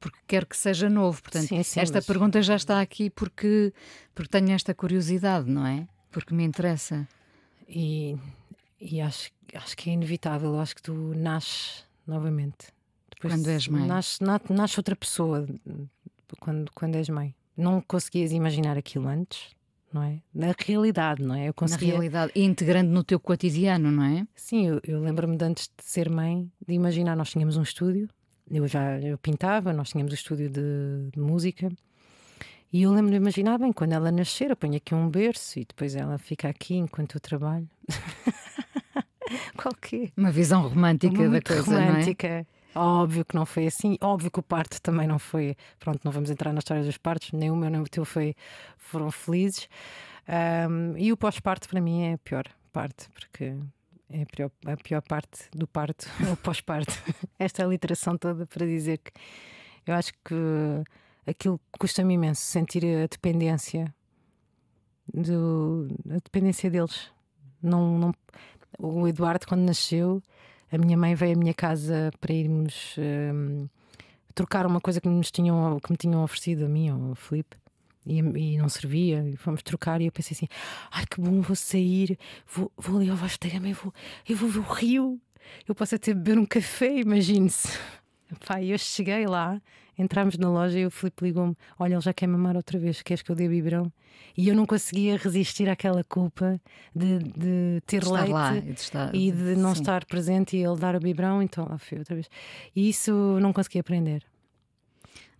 porque 0.00 0.18
quero 0.26 0.46
que 0.46 0.56
seja 0.56 0.88
novo. 0.88 1.20
Portanto, 1.22 1.48
sim, 1.48 1.62
sim, 1.62 1.80
esta 1.80 1.98
mas... 1.98 2.06
pergunta 2.06 2.40
já 2.42 2.56
está 2.56 2.80
aqui 2.80 3.10
porque, 3.10 3.72
porque 4.14 4.30
tenho 4.30 4.50
esta 4.52 4.74
curiosidade, 4.74 5.50
não 5.50 5.66
é? 5.66 5.86
Porque 6.10 6.34
me 6.34 6.44
interessa. 6.44 7.06
E, 7.68 8.16
e 8.80 9.00
acho, 9.00 9.30
acho 9.54 9.76
que 9.76 9.90
é 9.90 9.92
inevitável. 9.92 10.58
Acho 10.58 10.76
que 10.76 10.82
tu 10.82 10.94
nasces 11.14 11.84
novamente. 12.06 12.72
Depois 13.10 13.34
quando 13.34 13.48
és 13.48 13.68
mãe. 13.68 13.86
Nasce, 13.86 14.18
nasce 14.50 14.80
outra 14.80 14.96
pessoa 14.96 15.46
quando, 16.40 16.70
quando 16.74 16.96
és 16.96 17.08
mãe. 17.08 17.34
Não 17.56 17.80
conseguias 17.82 18.32
imaginar 18.32 18.78
aquilo 18.78 19.06
antes, 19.06 19.50
não 19.92 20.02
é? 20.02 20.20
Na 20.34 20.54
realidade, 20.58 21.22
não 21.22 21.34
é? 21.34 21.48
Eu 21.48 21.54
conseguia... 21.54 21.88
Na 21.88 21.92
realidade, 21.94 22.32
integrando 22.34 22.90
no 22.90 23.04
teu 23.04 23.20
cotidiano, 23.20 23.90
não 23.90 24.04
é? 24.04 24.26
Sim, 24.34 24.66
eu, 24.66 24.80
eu 24.82 25.00
lembro-me 25.00 25.36
de 25.36 25.44
antes 25.44 25.68
de 25.68 25.84
ser 25.84 26.08
mãe, 26.08 26.50
de 26.66 26.74
imaginar, 26.74 27.14
nós 27.14 27.30
tínhamos 27.30 27.56
um 27.56 27.62
estúdio, 27.62 28.08
eu 28.52 28.68
já 28.68 28.98
eu 29.00 29.16
pintava, 29.18 29.72
nós 29.72 29.90
tínhamos 29.90 30.12
o 30.12 30.14
um 30.14 30.16
estúdio 30.16 30.50
de, 30.50 31.10
de 31.12 31.20
música. 31.20 31.70
E 32.72 32.82
eu 32.82 32.92
lembro 32.92 33.10
de 33.10 33.16
imaginar, 33.16 33.58
bem, 33.58 33.72
quando 33.72 33.92
ela 33.92 34.10
nascer, 34.10 34.50
eu 34.50 34.56
ponho 34.56 34.76
aqui 34.76 34.94
um 34.94 35.08
berço 35.08 35.58
e 35.58 35.64
depois 35.64 35.94
ela 35.94 36.18
fica 36.18 36.48
aqui 36.48 36.76
enquanto 36.76 37.16
eu 37.16 37.20
trabalho. 37.20 37.68
Qualquer. 39.56 40.10
Uma 40.16 40.30
visão 40.30 40.66
romântica 40.66 41.14
Muito 41.14 41.32
da 41.32 41.42
coisa. 41.42 41.62
romântica. 41.70 42.28
Não 42.28 42.36
é? 42.36 42.46
Óbvio 42.74 43.24
que 43.24 43.34
não 43.34 43.44
foi 43.44 43.66
assim, 43.66 43.98
óbvio 44.00 44.30
que 44.30 44.40
o 44.40 44.42
parto 44.42 44.80
também 44.80 45.06
não 45.06 45.18
foi. 45.18 45.54
Pronto, 45.78 46.00
não 46.02 46.10
vamos 46.10 46.30
entrar 46.30 46.52
na 46.52 46.60
história 46.60 46.82
dos 46.82 46.96
partos, 46.96 47.32
nem 47.32 47.50
o 47.50 47.56
meu 47.56 47.68
nem 47.68 47.80
o 47.80 47.84
teu 47.84 48.04
foi, 48.04 48.34
foram 48.78 49.10
felizes. 49.10 49.68
Um, 50.26 50.96
e 50.96 51.12
o 51.12 51.16
pós-parto 51.16 51.68
para 51.68 51.80
mim 51.80 52.04
é 52.04 52.12
a 52.14 52.18
pior 52.18 52.44
parte, 52.72 53.10
porque 53.10 53.54
é 54.12 54.22
a 54.72 54.76
pior, 54.76 55.02
parte 55.02 55.48
do 55.52 55.66
parto, 55.66 56.06
o 56.32 56.36
pós-parto. 56.36 56.92
Esta 57.38 57.64
literação 57.64 58.16
toda 58.16 58.46
para 58.46 58.66
dizer 58.66 58.98
que 58.98 59.12
eu 59.86 59.94
acho 59.94 60.12
que 60.24 60.34
aquilo 61.26 61.60
custa-me 61.78 62.14
imenso 62.14 62.42
sentir 62.42 62.84
a 62.84 63.06
dependência 63.06 63.92
do, 65.12 65.88
a 66.10 66.14
dependência 66.14 66.70
deles. 66.70 67.10
Não, 67.62 67.98
não, 67.98 68.14
o 68.78 69.06
Eduardo, 69.06 69.46
quando 69.46 69.62
nasceu, 69.62 70.22
a 70.70 70.78
minha 70.78 70.96
mãe 70.96 71.14
veio 71.14 71.34
à 71.34 71.38
minha 71.38 71.54
casa 71.54 72.10
para 72.20 72.32
irmos 72.32 72.96
um, 72.98 73.68
trocar 74.34 74.66
uma 74.66 74.80
coisa 74.80 75.00
que, 75.00 75.08
nos 75.08 75.30
tinham, 75.30 75.78
que 75.80 75.90
me 75.90 75.96
tinham 75.96 76.22
oferecido 76.22 76.64
a 76.64 76.68
mim, 76.68 76.88
ao 76.88 77.14
Felipe. 77.14 77.61
E, 78.06 78.18
e, 78.18 78.58
não 78.58 78.68
servia, 78.68 79.24
e 79.28 79.36
fomos 79.36 79.62
trocar. 79.62 80.00
E 80.00 80.06
eu 80.06 80.12
pensei 80.12 80.34
assim: 80.34 80.48
ai 80.90 81.04
que 81.06 81.20
bom, 81.20 81.40
vou 81.40 81.56
sair, 81.56 82.18
vou, 82.46 82.70
vou 82.76 82.98
ali 82.98 83.10
ao 83.10 83.16
Vasco 83.16 83.46
da 83.46 83.52
Gama, 83.52 83.68
eu 83.68 83.74
vou, 83.74 83.94
eu 84.28 84.36
vou 84.36 84.48
ver 84.48 84.58
o 84.58 84.62
rio, 84.62 85.20
eu 85.68 85.74
posso 85.74 85.94
até 85.94 86.12
beber 86.12 86.38
um 86.38 86.46
café, 86.46 87.00
imagine-se. 87.00 87.68
Pá, 88.46 88.62
eu 88.62 88.78
cheguei 88.78 89.26
lá, 89.26 89.60
entramos 89.98 90.38
na 90.38 90.50
loja 90.50 90.78
e 90.78 90.86
o 90.86 90.90
Filipe 90.90 91.24
ligou-me: 91.24 91.56
Olha, 91.78 91.94
ele 91.94 92.00
já 92.00 92.12
quer 92.12 92.26
mamar 92.26 92.56
outra 92.56 92.78
vez, 92.78 93.02
queres 93.02 93.22
que 93.22 93.30
eu 93.30 93.36
dê 93.36 93.48
biberão? 93.48 93.92
E 94.36 94.48
eu 94.48 94.54
não 94.54 94.64
conseguia 94.64 95.16
resistir 95.16 95.68
àquela 95.68 96.02
culpa 96.04 96.60
de, 96.94 97.18
de 97.18 97.82
ter 97.86 98.02
de 98.02 98.10
leite 98.10 98.30
lá, 98.30 98.56
e 98.56 98.60
de, 98.60 98.80
estar, 98.80 99.14
e 99.14 99.30
de 99.30 99.56
não 99.56 99.74
sim. 99.74 99.82
estar 99.82 100.04
presente 100.06 100.56
e 100.56 100.64
ele 100.64 100.76
dar 100.76 100.96
o 100.96 101.00
biberão, 101.00 101.42
então 101.42 101.66
lá 101.68 101.78
fui 101.78 101.98
outra 101.98 102.14
vez. 102.14 102.30
E 102.74 102.88
isso 102.88 103.12
não 103.40 103.52
consegui 103.52 103.78
aprender. 103.78 104.24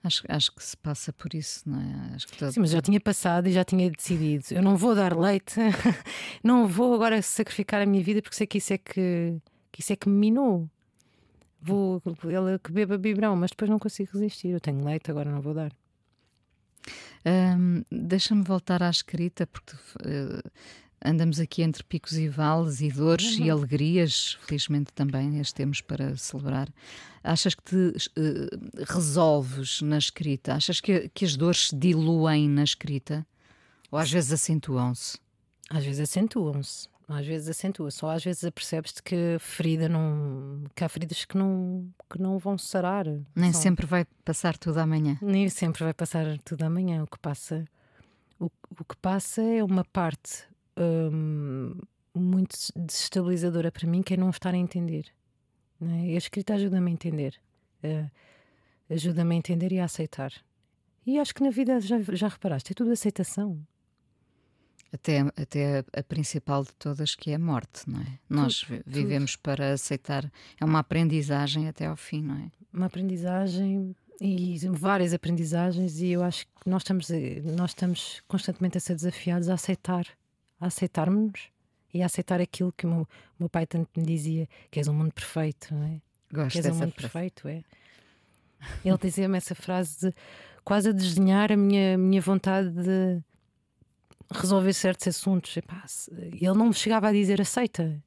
Acho, 0.05 0.25
acho 0.29 0.53
que 0.53 0.62
se 0.65 0.77
passa 0.77 1.12
por 1.12 1.33
isso, 1.33 1.62
não 1.69 1.81
é? 1.81 2.15
Acho 2.17 2.27
que 2.27 2.37
todo... 2.37 2.53
Sim, 2.53 2.61
mas 2.61 2.71
já 2.71 2.83
tinha 2.83 3.01
passado 3.01 3.47
e 3.49 3.53
já 3.53 3.65
tinha 3.65 3.88
decidido. 3.91 4.45
Eu 4.51 4.62
não 4.62 4.77
vou 4.77 4.95
dar 4.95 5.17
leite, 5.17 5.55
não 6.43 6.67
vou 6.67 6.95
agora 6.95 7.23
sacrificar 7.23 7.81
a 7.81 7.87
minha 7.87 8.03
vida 8.03 8.21
porque 8.21 8.37
sei 8.37 8.47
que 8.47 8.59
isso 8.59 8.73
é 8.73 8.79
que, 8.79 9.37
que, 9.71 9.81
isso 9.81 9.93
é 9.93 9.97
que 9.97 10.09
me 10.09 10.17
minou 10.17 10.69
vou 11.62 12.03
ele 12.25 12.59
que 12.59 12.73
beba 12.73 12.99
biberão, 12.99 13.37
mas 13.37 13.51
depois 13.51 13.71
não 13.71 13.79
consigo 13.79 14.11
resistir. 14.12 14.49
Eu 14.49 14.61
tenho 14.61 14.85
leite, 14.85 15.11
agora 15.11 15.31
não 15.31 15.41
vou 15.41 15.55
dar. 15.55 15.73
Hum, 17.25 17.85
Deixa-me 17.91 18.43
voltar 18.43 18.83
à 18.83 18.91
escrita, 18.91 19.47
porque 19.47 19.77
uh, 19.77 20.51
andamos 21.05 21.41
aqui 21.41 21.62
entre 21.62 21.83
picos 21.85 22.15
e 22.15 22.29
vales 22.29 22.81
e 22.81 22.91
dores 22.91 23.38
uhum. 23.38 23.47
e 23.47 23.51
alegrias, 23.51 24.38
felizmente 24.43 24.93
também 24.93 25.41
as 25.41 25.53
temos 25.53 25.81
para 25.81 26.17
celebrar. 26.17 26.69
Achas 27.23 27.55
que 27.55 27.62
te 27.62 27.77
uh, 28.19 28.85
resolves 28.93 29.81
na 29.83 29.99
escrita? 29.99 30.55
Achas 30.55 30.81
que, 30.81 31.09
que 31.11 31.25
as 31.25 31.37
dores 31.37 31.69
se 31.69 31.77
diluem 31.77 32.49
na 32.49 32.65
escrita? 32.65 33.27
Ou 33.91 33.99
às 33.99 34.11
vezes 34.11 34.33
acentuam-se? 34.33 35.19
Às 35.71 35.85
vezes 35.85 36.01
acentuam-se 36.01 36.93
às 37.09 37.27
vezes 37.27 37.49
acentua, 37.49 37.91
só 37.91 38.11
às 38.11 38.25
vezes 38.25 38.45
apercebes-te 38.45 39.03
que 39.03 39.37
ferida 39.38 39.88
não. 39.88 40.65
que 40.75 40.85
há 40.85 40.88
feridas 40.88 41.25
que 41.25 41.37
não, 41.37 41.88
que 42.11 42.21
não 42.21 42.38
vão 42.38 42.57
sarar. 42.57 43.07
Nem 43.35 43.53
só. 43.53 43.61
sempre 43.61 43.87
vai 43.87 44.05
passar 44.25 44.57
tudo 44.57 44.79
amanhã. 44.79 45.19
Nem 45.21 45.49
sempre 45.49 45.85
vai 45.85 45.93
passar 45.93 46.38
tudo 46.38 46.62
amanhã. 46.62 47.03
O 47.03 47.07
que 47.07 47.19
passa, 47.19 47.65
o, 48.38 48.47
o 48.47 48.85
que 48.85 48.97
passa 48.97 49.43
é 49.43 49.62
uma 49.62 49.85
parte 49.85 50.45
hum, 50.79 51.75
muito 52.15 52.57
desestabilizadora 52.77 53.71
para 53.71 53.89
mim, 53.89 54.03
que 54.03 54.15
é 54.15 54.17
não 54.17 54.31
estar 54.31 54.55
a 54.55 54.57
entender. 54.57 55.07
Né? 55.81 56.11
E 56.11 56.15
a 56.15 56.19
escrita 56.19 56.55
ajuda-me 56.55 56.91
a 56.91 56.95
entender. 56.95 57.41
Uh, 57.83 58.11
ajuda-me 58.91 59.35
a 59.35 59.39
entender 59.39 59.73
e 59.73 59.81
a 59.81 59.85
aceitar. 59.85 60.33
E 61.07 61.19
acho 61.19 61.35
que 61.35 61.43
na 61.43 61.51
vida 61.51 61.81
já, 61.81 62.01
já 62.01 62.29
reparaste, 62.29 62.73
é 62.73 62.75
tudo 62.75 62.93
aceitação. 62.93 63.61
Até, 64.93 65.21
até 65.37 65.85
a, 65.97 66.03
principal 66.03 66.63
de 66.65 66.75
todas, 66.75 67.15
que 67.15 67.31
é 67.31 67.35
a 67.35 67.39
morte, 67.39 67.89
não 67.89 68.01
é? 68.01 68.19
Nós 68.29 68.61
tudo, 68.61 68.83
vivemos 68.87 69.33
tudo. 69.33 69.43
para 69.43 69.73
aceitar. 69.73 70.31
É 70.61 70.65
uma 70.65 70.81
aprendizagem 70.81 71.67
até 71.67 71.87
ao 71.87 71.97
fim, 71.97 72.23
não 72.23 72.37
é? 72.37 72.51
Uma 72.73 72.87
aprendizagem 72.87 73.97
e 74.21 74.57
várias 74.71 75.13
aprendizagens, 75.13 75.99
e 76.01 76.09
eu 76.09 76.23
acho 76.23 76.47
que 76.47 76.69
nós 76.69 76.83
estamos, 76.83 77.09
nós 77.57 77.71
estamos 77.71 78.23
constantemente 78.29 78.79
a 78.79 78.81
ser 78.81 78.95
desafiados 78.95 79.49
a 79.49 79.55
aceitar, 79.55 80.07
a 80.62 80.66
aceitarmos 80.66 81.51
e 81.92 82.03
a 82.03 82.07
aceitar 82.07 82.40
aquilo 82.40 82.72
que 82.72 82.87
o 82.87 82.88
meu, 82.88 83.09
meu 83.38 83.48
pai 83.48 83.66
tanto 83.66 83.90
me 83.98 84.07
dizia: 84.07 84.48
que 84.70 84.79
és 84.79 84.87
um 84.87 84.94
mundo 84.94 85.12
perfeito, 85.12 85.75
não 85.75 85.85
é? 85.85 86.01
Gosto 86.33 86.53
que 86.53 86.59
és 86.59 86.66
um 86.66 86.70
mundo 86.70 86.92
frase. 86.92 86.94
perfeito, 86.94 87.48
é. 87.48 87.64
Ele 88.85 88.98
dizia-me 88.98 89.37
essa 89.37 89.57
frase 89.57 90.09
de 90.09 90.14
quase 90.64 90.90
a 90.90 90.92
desdenhar 90.92 91.51
a 91.51 91.57
minha, 91.57 91.98
minha 91.98 92.20
vontade 92.20 92.70
de 92.70 93.20
resolver 94.31 94.72
certos 94.72 95.09
assuntos. 95.09 95.57
Epá, 95.57 95.85
ele 96.11 96.55
não 96.55 96.68
me 96.68 96.75
chegava 96.75 97.09
a 97.09 97.12
dizer 97.12 97.40
aceita. 97.40 98.01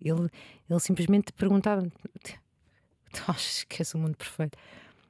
Ele, 0.00 0.30
ele 0.68 0.80
simplesmente 0.80 1.30
perguntava: 1.34 1.86
Tu 3.12 3.22
achas 3.28 3.64
que 3.64 3.82
és 3.82 3.94
o 3.94 3.98
mundo 3.98 4.16
perfeito? 4.16 4.56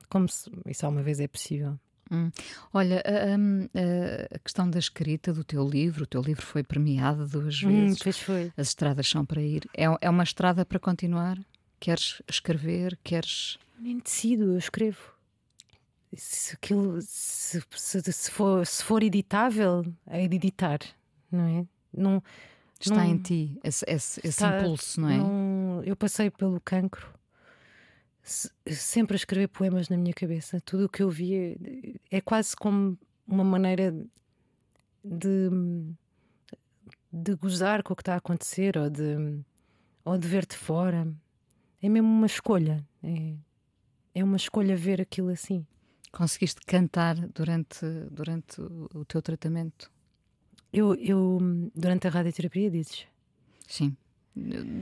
Como 0.08 0.28
se 0.28 0.50
isso 0.66 0.84
alguma 0.84 1.04
vez 1.04 1.20
é 1.20 1.28
possível. 1.28 1.78
Hum. 2.10 2.30
Olha, 2.72 3.02
a, 3.06 4.34
a, 4.34 4.38
questão 4.40 4.68
da 4.68 4.78
escrita 4.78 5.32
do 5.32 5.44
teu 5.44 5.66
livro, 5.66 6.04
o 6.04 6.06
teu 6.06 6.20
livro 6.20 6.44
foi 6.44 6.62
premiado 6.62 7.26
duas 7.26 7.62
hum, 7.62 7.68
vezes. 7.68 8.00
Hum, 8.00 8.00
pois 8.02 8.18
foi. 8.18 8.52
As 8.56 8.68
estradas 8.68 9.08
são 9.08 9.24
para 9.24 9.40
ir. 9.40 9.68
É, 9.76 9.84
é 10.00 10.10
uma 10.10 10.24
estrada 10.24 10.64
para 10.64 10.78
continuar? 10.78 11.38
Queres 11.78 12.20
escrever? 12.28 12.98
Queres. 13.04 13.58
Nem 13.78 13.98
decido, 13.98 14.52
eu 14.52 14.58
escrevo. 14.58 15.14
Se, 16.14 16.54
aquilo, 16.54 17.00
se, 17.00 17.62
se, 17.70 18.12
se, 18.12 18.30
for, 18.32 18.66
se 18.66 18.82
for 18.82 19.02
editável, 19.02 19.86
é 20.08 20.24
editar, 20.24 20.80
não 21.30 21.46
é? 21.46 21.66
Não, 21.96 22.22
Está 22.80 22.96
não, 22.96 23.04
em 23.04 23.18
ti 23.18 23.58
esse, 23.62 23.84
esse, 23.86 24.20
esse 24.26 24.44
impulso, 24.44 25.00
não 25.00 25.08
é? 25.08 25.18
Não, 25.18 25.82
eu 25.84 25.94
passei 25.94 26.28
pelo 26.28 26.60
cancro 26.60 27.19
sempre 28.22 29.14
a 29.14 29.16
escrever 29.16 29.48
poemas 29.48 29.88
na 29.88 29.96
minha 29.96 30.14
cabeça. 30.14 30.60
Tudo 30.60 30.84
o 30.84 30.88
que 30.88 31.02
eu 31.02 31.10
via 31.10 31.56
é 32.10 32.20
quase 32.20 32.54
como 32.54 32.98
uma 33.26 33.44
maneira 33.44 33.94
de, 35.04 35.50
de 37.12 37.34
gozar 37.34 37.82
com 37.82 37.92
o 37.92 37.96
que 37.96 38.02
está 38.02 38.14
a 38.14 38.18
acontecer 38.18 38.76
ou 38.76 38.90
de, 38.90 39.42
ou 40.04 40.18
de 40.18 40.28
ver 40.28 40.46
de 40.46 40.56
fora. 40.56 41.12
É 41.82 41.88
mesmo 41.88 42.08
uma 42.08 42.26
escolha. 42.26 42.86
É, 43.02 43.34
é 44.14 44.24
uma 44.24 44.36
escolha 44.36 44.76
ver 44.76 45.00
aquilo 45.00 45.30
assim. 45.30 45.66
Conseguiste 46.12 46.60
cantar 46.66 47.16
durante, 47.28 47.86
durante 48.10 48.60
o 48.60 49.04
teu 49.04 49.22
tratamento? 49.22 49.90
Eu, 50.72 50.94
eu 50.94 51.38
durante 51.74 52.06
a 52.06 52.10
radioterapia, 52.10 52.70
dizes? 52.70 53.06
Sim. 53.66 53.96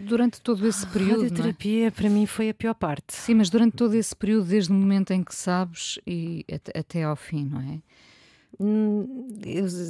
Durante 0.07 0.41
todo 0.41 0.67
esse 0.67 0.85
ah, 0.85 0.89
período. 0.89 1.21
A 1.21 1.25
radioterapia 1.25 1.89
é? 1.89 1.91
para 1.91 2.09
mim 2.09 2.27
foi 2.27 2.51
a 2.51 2.55
pior 2.55 2.75
parte. 2.75 3.15
Sim, 3.15 3.35
mas 3.35 3.51
durante 3.51 3.77
todo 3.77 3.95
esse 3.95 4.15
período, 4.15 4.47
desde 4.47 4.71
o 4.71 4.75
momento 4.75 5.13
em 5.13 5.23
que 5.25 5.35
sabes 5.35 5.99
e 6.07 6.45
até, 6.53 6.79
até 6.79 7.03
ao 7.03 7.17
fim, 7.17 7.45
não 7.45 7.61
é? 7.61 7.81
Hum, 8.61 9.29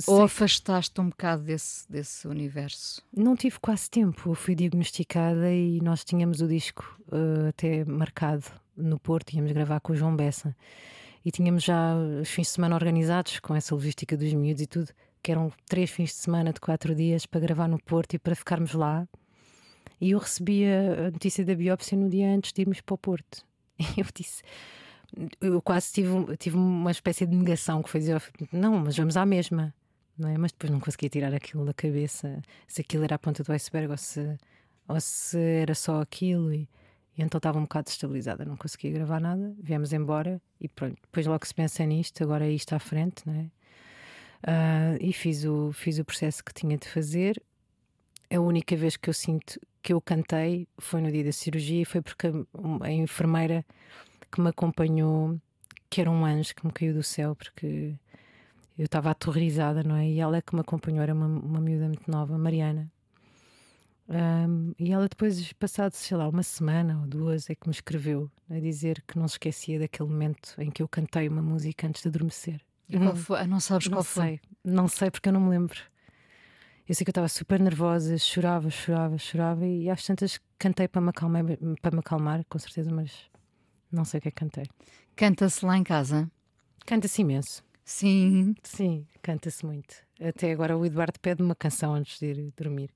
Ou 0.07 0.23
afastaste 0.23 1.01
um 1.01 1.09
bocado 1.09 1.43
desse, 1.43 1.91
desse 1.91 2.29
universo? 2.29 3.03
Não 3.17 3.35
tive 3.35 3.59
quase 3.61 3.89
tempo. 3.89 4.31
Eu 4.31 4.35
fui 4.35 4.55
diagnosticada 4.55 5.51
e 5.53 5.81
nós 5.81 6.05
tínhamos 6.05 6.41
o 6.41 6.49
disco 6.49 6.99
uh, 7.09 7.49
até 7.49 7.85
marcado 7.85 8.45
no 8.77 8.99
Porto, 8.99 9.33
íamos 9.33 9.53
gravar 9.53 9.81
com 9.81 9.93
o 9.93 9.97
João 9.97 10.15
Bessa. 10.15 10.55
E 11.25 11.31
tínhamos 11.31 11.65
já 11.65 11.95
os 12.21 12.29
fins 12.29 12.49
de 12.49 12.53
semana 12.53 12.75
organizados 12.75 13.41
com 13.41 13.55
essa 13.55 13.75
logística 13.75 14.17
dos 14.17 14.33
miúdos 14.35 14.63
e 14.63 14.67
tudo, 14.67 14.89
que 15.23 15.33
eram 15.33 15.53
três 15.67 15.91
fins 15.91 16.11
de 16.11 16.17
semana 16.17 16.53
de 16.53 16.61
quatro 16.61 16.95
dias 16.95 17.27
para 17.27 17.41
gravar 17.41 17.69
no 17.69 17.79
Porto 17.83 18.15
e 18.15 18.19
para 18.19 18.35
ficarmos 18.35 18.73
lá 18.73 19.09
e 20.01 20.13
eu 20.13 20.19
recebi 20.19 20.65
a 20.65 21.11
notícia 21.11 21.45
da 21.45 21.55
biópsia 21.55 21.97
no 21.99 22.09
dia 22.09 22.29
antes 22.29 22.53
de 22.53 22.63
irmos 22.63 22.81
para 22.81 22.95
o 22.95 22.99
Porto. 22.99 23.45
E 23.97 24.01
eu 24.01 24.07
disse. 24.13 24.43
Eu 25.41 25.63
quase 25.63 25.93
tive, 25.93 26.37
tive 26.37 26.57
uma 26.57 26.91
espécie 26.91 27.25
de 27.25 27.35
negação 27.35 27.83
que 27.83 27.89
foi 27.89 28.01
dizer: 28.01 28.21
não, 28.53 28.79
mas 28.79 28.97
vamos 28.97 29.17
à 29.17 29.25
mesma. 29.25 29.75
Não 30.19 30.29
é? 30.29 30.37
Mas 30.37 30.51
depois 30.53 30.71
não 30.71 30.81
conseguia 30.81 31.09
tirar 31.09 31.33
aquilo 31.33 31.65
da 31.65 31.73
cabeça, 31.73 32.43
se 32.67 32.81
aquilo 32.81 33.05
era 33.05 33.15
a 33.15 33.19
ponta 33.19 33.43
do 33.45 33.53
iceberg 33.53 33.93
ou 33.93 33.97
se, 33.97 34.37
ou 34.89 35.01
se 35.01 35.39
era 35.39 35.75
só 35.75 36.01
aquilo. 36.01 36.53
E, 36.53 36.69
e 37.17 37.23
então 37.23 37.39
estava 37.39 37.59
um 37.59 37.63
bocado 37.63 37.85
destabilizada, 37.87 38.45
não 38.45 38.57
conseguia 38.57 38.91
gravar 38.91 39.21
nada. 39.21 39.55
Viemos 39.63 39.93
embora 39.93 40.43
e 40.61 40.69
pronto. 40.69 40.97
Depois 41.03 41.27
logo 41.27 41.47
se 41.47 41.55
pensa 41.55 41.85
nisto, 41.87 42.23
agora 42.23 42.45
é 42.47 42.51
isto 42.51 42.75
à 42.75 42.79
frente, 42.79 43.23
não 43.27 43.35
é? 43.35 43.51
Uh, 44.41 44.97
e 45.01 45.13
fiz 45.13 45.45
o, 45.45 45.73
fiz 45.73 45.99
o 45.99 46.05
processo 46.05 46.45
que 46.45 46.53
tinha 46.53 46.77
de 46.77 46.89
fazer. 46.89 47.41
A 48.31 48.41
única 48.41 48.77
vez 48.77 48.97
que 48.97 49.09
eu 49.09 49.15
sinto 49.15 49.59
que 49.83 49.93
eu 49.93 50.01
cantei 50.01 50.69
foi 50.79 51.01
no 51.01 51.11
dia 51.11 51.25
da 51.25 51.33
cirurgia 51.33 51.83
e 51.83 51.85
foi 51.85 52.01
porque 52.03 52.29
a, 52.29 52.85
a 52.85 52.93
enfermeira 52.93 53.65
que 54.31 54.41
me 54.41 54.49
acompanhou, 54.49 55.41
que 55.89 56.01
era 56.01 56.11
um 56.11 56.25
anjo 56.25 56.55
que 56.55 56.67
me 56.67 56.73
caiu 56.73 56.95
do 56.95 57.03
céu, 57.03 57.35
porque 57.35 57.95
eu 58.79 58.85
estava 58.85 59.11
aterrorizada, 59.11 59.83
não 59.83 59.97
é? 59.97 60.09
E 60.09 60.21
ela 60.21 60.37
é 60.37 60.43
que 60.43 60.55
me 60.55 60.61
acompanhou, 60.61 61.03
era 61.03 61.15
uma, 61.15 61.27
uma 61.27 61.61
miúda 61.61 61.87
muito 61.87 62.11
nova, 62.11 62.37
Mariana. 62.39 62.91
Um, 64.09 64.73
e 64.79 64.91
ela 64.91 65.07
depois, 65.07 65.53
passado, 65.55 65.93
sei 65.93 66.17
lá, 66.17 66.29
uma 66.29 66.43
semana 66.43 66.99
ou 67.01 67.07
duas, 67.07 67.51
é 67.51 67.55
que 67.55 67.69
me 67.69 67.75
escreveu 67.75 68.31
a 68.49 68.59
dizer 68.59 69.03
que 69.07 69.19
não 69.19 69.29
se 69.29 69.35
esquecia 69.35 69.79
daquele 69.79 70.09
momento 70.09 70.55
em 70.59 70.71
que 70.71 70.83
eu 70.83 70.89
cantei 70.89 71.29
uma 71.29 71.43
música 71.43 71.87
antes 71.87 72.03
de 72.03 72.09
adormecer. 72.09 72.61
E 72.89 72.99
qual 72.99 73.15
foi? 73.17 73.41
Ah, 73.41 73.47
não 73.47 73.61
sabes 73.61 73.87
não 73.89 73.97
qual 73.99 74.05
sei. 74.05 74.23
foi? 74.23 74.41
Não 74.65 74.89
sei 74.89 75.11
porque 75.11 75.29
eu 75.29 75.33
não 75.33 75.41
me 75.41 75.51
lembro. 75.51 75.79
Eu 76.89 76.95
sei 76.95 77.05
que 77.05 77.11
eu 77.11 77.13
estava 77.13 77.29
super 77.29 77.61
nervosa, 77.61 78.17
chorava, 78.17 78.71
chorava, 78.71 79.19
chorava 79.19 79.67
e 79.67 79.91
às 79.91 80.03
tantas 80.03 80.41
cantei 80.59 80.89
para 80.89 81.03
me 81.03 81.11
acalmar, 81.11 81.45
para 81.83 81.91
me 81.91 81.99
acalmar 81.99 82.43
com 82.49 82.59
certeza, 82.59 82.91
mas 82.91 83.13
não 83.93 84.07
sei 84.07 84.19
o 84.19 84.23
que 84.23 84.29
é 84.29 84.31
que 84.31 84.37
cantei. 84.37 84.65
Canta-se 85.15 85.67
lá 85.67 85.77
em 85.77 85.85
casa? 85.85 86.31
Canta-se 86.87 87.21
imenso. 87.21 87.63
Sim. 87.85 88.55
Sim, 88.63 89.07
canta-se 89.21 89.67
muito. 89.67 89.97
Até 90.19 90.51
agora 90.51 90.79
o 90.79 90.87
Eduardo 90.87 91.21
pede 91.21 91.43
uma 91.43 91.55
canção 91.55 91.95
antes 91.95 92.19
de 92.19 92.27
ir 92.27 92.53
dormir. 92.57 92.91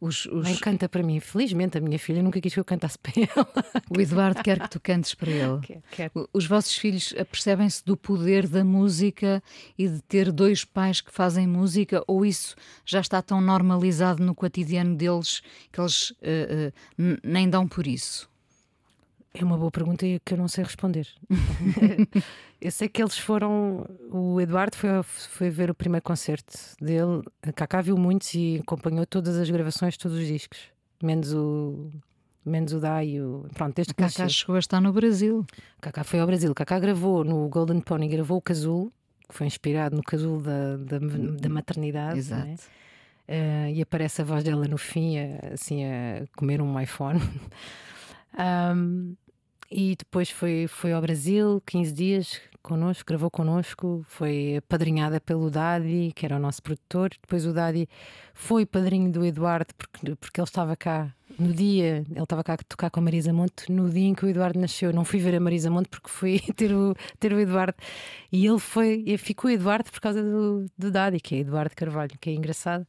Os, 0.00 0.26
os... 0.26 0.44
Bem, 0.44 0.56
canta 0.56 0.88
para 0.88 1.02
mim. 1.02 1.20
Felizmente, 1.20 1.78
a 1.78 1.80
minha 1.80 1.98
filha 1.98 2.22
nunca 2.22 2.40
quis 2.40 2.52
que 2.52 2.60
eu 2.60 2.64
cantasse 2.64 2.98
para 3.00 3.12
ela. 3.16 3.48
O 3.88 4.00
Eduardo 4.00 4.42
quer 4.42 4.60
que 4.60 4.70
tu 4.70 4.80
cantes 4.80 5.14
para 5.14 5.30
ele. 5.30 5.60
Quer, 5.66 5.82
quer. 5.90 6.10
Os 6.32 6.46
vossos 6.46 6.76
filhos 6.76 7.14
apercebem-se 7.18 7.84
do 7.84 7.96
poder 7.96 8.46
da 8.46 8.64
música 8.64 9.42
e 9.78 9.88
de 9.88 10.00
ter 10.02 10.30
dois 10.30 10.64
pais 10.64 11.00
que 11.00 11.10
fazem 11.10 11.46
música? 11.46 12.02
Ou 12.06 12.24
isso 12.26 12.54
já 12.84 13.00
está 13.00 13.22
tão 13.22 13.40
normalizado 13.40 14.22
no 14.22 14.34
cotidiano 14.34 14.94
deles 14.94 15.42
que 15.72 15.80
eles 15.80 16.10
uh, 16.10 16.14
uh, 16.98 17.18
nem 17.22 17.48
dão 17.48 17.66
por 17.66 17.86
isso? 17.86 18.28
É 19.38 19.44
uma 19.44 19.58
boa 19.58 19.70
pergunta 19.70 20.06
e 20.06 20.18
que 20.20 20.32
eu 20.32 20.38
não 20.38 20.48
sei 20.48 20.64
responder. 20.64 21.06
eu 22.60 22.70
sei 22.70 22.88
que 22.88 23.02
eles 23.02 23.18
foram. 23.18 23.86
O 24.10 24.40
Eduardo 24.40 24.76
foi, 24.76 25.02
foi 25.02 25.50
ver 25.50 25.70
o 25.70 25.74
primeiro 25.74 26.02
concerto 26.02 26.54
dele. 26.80 27.22
A 27.42 27.52
Cacá 27.52 27.82
viu 27.82 27.98
muitos 27.98 28.32
e 28.34 28.60
acompanhou 28.62 29.04
todas 29.04 29.36
as 29.36 29.50
gravações, 29.50 29.96
todos 29.96 30.16
os 30.16 30.26
discos, 30.26 30.58
menos 31.02 31.34
o. 31.34 31.90
Menos 32.44 32.72
o 32.72 32.80
Dai 32.80 33.20
o. 33.20 33.46
Pronto, 33.54 33.74
desde 33.74 33.92
que 33.92 34.02
Cacá 34.02 34.28
chegou 34.28 34.56
a 34.56 34.58
estar 34.60 34.80
no 34.80 34.92
Brasil. 34.92 35.44
Cacá 35.80 36.02
foi 36.02 36.20
ao 36.20 36.26
Brasil. 36.26 36.54
Cacá 36.54 36.78
gravou 36.78 37.24
no 37.24 37.48
Golden 37.48 37.80
Pony, 37.80 38.08
gravou 38.08 38.38
o 38.38 38.40
Casulo, 38.40 38.92
que 39.28 39.34
foi 39.34 39.46
inspirado 39.46 39.96
no 39.96 40.02
Casulo 40.02 40.40
da, 40.40 40.76
da, 40.76 40.98
da 40.98 41.48
maternidade. 41.48 42.16
É? 42.16 42.18
Exato. 42.18 42.62
Uh, 43.28 43.68
e 43.74 43.82
aparece 43.82 44.22
a 44.22 44.24
voz 44.24 44.44
dela 44.44 44.68
no 44.68 44.78
fim, 44.78 45.18
assim, 45.52 45.84
a 45.84 46.24
comer 46.36 46.62
um 46.62 46.80
iPhone. 46.80 47.20
um, 48.76 49.16
E 49.70 49.96
depois 49.96 50.30
foi, 50.30 50.66
foi 50.68 50.92
ao 50.92 51.00
Brasil, 51.00 51.62
15 51.66 51.92
dias 51.92 52.40
connosco, 52.66 53.04
gravou 53.06 53.30
connosco, 53.30 54.04
foi 54.08 54.60
padrinhada 54.68 55.20
pelo 55.20 55.48
Dadi, 55.48 56.12
que 56.16 56.26
era 56.26 56.34
o 56.34 56.38
nosso 56.40 56.60
produtor. 56.60 57.10
Depois 57.22 57.46
o 57.46 57.52
Dadi 57.52 57.88
foi 58.34 58.66
padrinho 58.66 59.10
do 59.12 59.24
Eduardo, 59.24 59.72
porque, 59.76 60.16
porque 60.16 60.40
ele 60.40 60.48
estava 60.48 60.76
cá 60.76 61.14
no 61.38 61.52
dia, 61.52 62.04
ele 62.10 62.22
estava 62.22 62.42
cá 62.42 62.54
a 62.54 62.56
tocar 62.56 62.90
com 62.90 62.98
a 62.98 63.02
Marisa 63.04 63.32
Monte, 63.32 63.70
no 63.70 63.88
dia 63.88 64.08
em 64.08 64.14
que 64.14 64.24
o 64.24 64.28
Eduardo 64.28 64.58
nasceu. 64.58 64.92
Não 64.92 65.04
fui 65.04 65.20
ver 65.20 65.36
a 65.36 65.40
Marisa 65.40 65.70
Monte 65.70 65.88
porque 65.88 66.08
fui 66.08 66.40
ter 66.56 66.72
o, 66.72 66.92
ter 67.20 67.32
o 67.32 67.38
Eduardo. 67.38 67.76
E 68.32 68.44
ele 68.44 68.58
foi, 68.58 69.16
ficou 69.16 69.48
Eduardo 69.48 69.90
por 69.90 70.00
causa 70.00 70.20
do, 70.20 70.66
do 70.76 70.90
Dadi, 70.90 71.20
que 71.20 71.36
é 71.36 71.38
Eduardo 71.38 71.74
Carvalho, 71.76 72.18
que 72.20 72.30
é 72.30 72.34
engraçado. 72.34 72.84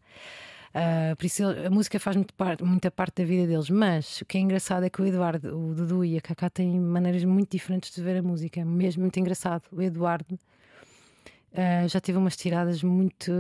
Uh, 0.78 1.16
por 1.16 1.26
isso 1.26 1.44
a 1.44 1.72
música 1.72 2.00
faz 2.00 2.16
muito 2.16 2.36
parte, 2.36 2.64
muita 2.64 2.92
parte 2.92 3.24
da 3.24 3.26
vida 3.28 3.48
deles. 3.48 3.68
Mas 3.70 4.22
o 4.22 4.26
que 4.26 4.38
é 4.38 4.42
engraçado 4.42 4.84
é 4.84 4.90
que 4.90 5.02
o 5.02 5.06
Eduardo, 5.06 5.58
o 5.58 5.74
Dudu 5.74 6.06
e 6.06 6.18
a 6.18 6.22
Cacá 6.22 6.52
têm 6.52 6.80
maneiras 6.80 7.24
muito 7.24 7.52
diferentes 7.52 7.94
de 7.94 8.02
ver 8.04 8.18
a 8.18 8.22
música, 8.22 8.64
mesmo 8.64 9.02
muito 9.02 9.20
engraçado. 9.20 9.64
O 9.72 9.82
Eduardo 9.82 10.36
uh, 10.36 11.88
já 11.88 12.00
teve 12.00 12.20
umas 12.20 12.38
tiradas 12.38 12.84
muito 12.84 13.32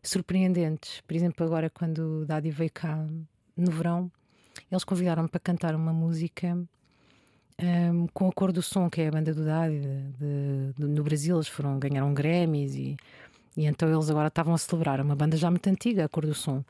surpreendentes. 0.00 1.00
Por 1.00 1.16
exemplo, 1.16 1.44
agora 1.44 1.68
quando 1.68 2.22
o 2.22 2.24
Daddy 2.24 2.50
veio 2.50 2.70
cá 2.72 3.04
no 3.56 3.70
verão, 3.72 4.10
eles 4.70 4.84
convidaram-me 4.84 5.28
para 5.28 5.40
cantar 5.40 5.74
uma 5.74 5.92
música. 5.92 6.56
Um, 7.62 8.06
com 8.14 8.26
a 8.26 8.32
cor 8.32 8.52
do 8.52 8.62
som, 8.62 8.88
que 8.88 9.02
é 9.02 9.08
a 9.08 9.10
banda 9.10 9.34
do 9.34 9.44
de, 9.44 10.72
no 10.78 11.02
Brasil, 11.02 11.36
eles 11.36 11.46
foram 11.46 11.78
ganharam 11.78 12.14
Grammys 12.14 12.74
e 12.74 12.96
e 13.56 13.66
então 13.66 13.92
eles 13.92 14.10
agora 14.10 14.28
estavam 14.28 14.54
a 14.54 14.58
celebrar 14.58 15.00
uma 15.00 15.16
banda 15.16 15.36
já 15.36 15.50
muito 15.50 15.66
antiga, 15.68 16.04
a 16.04 16.08
Cor 16.08 16.24
do 16.24 16.34
Som, 16.34 16.64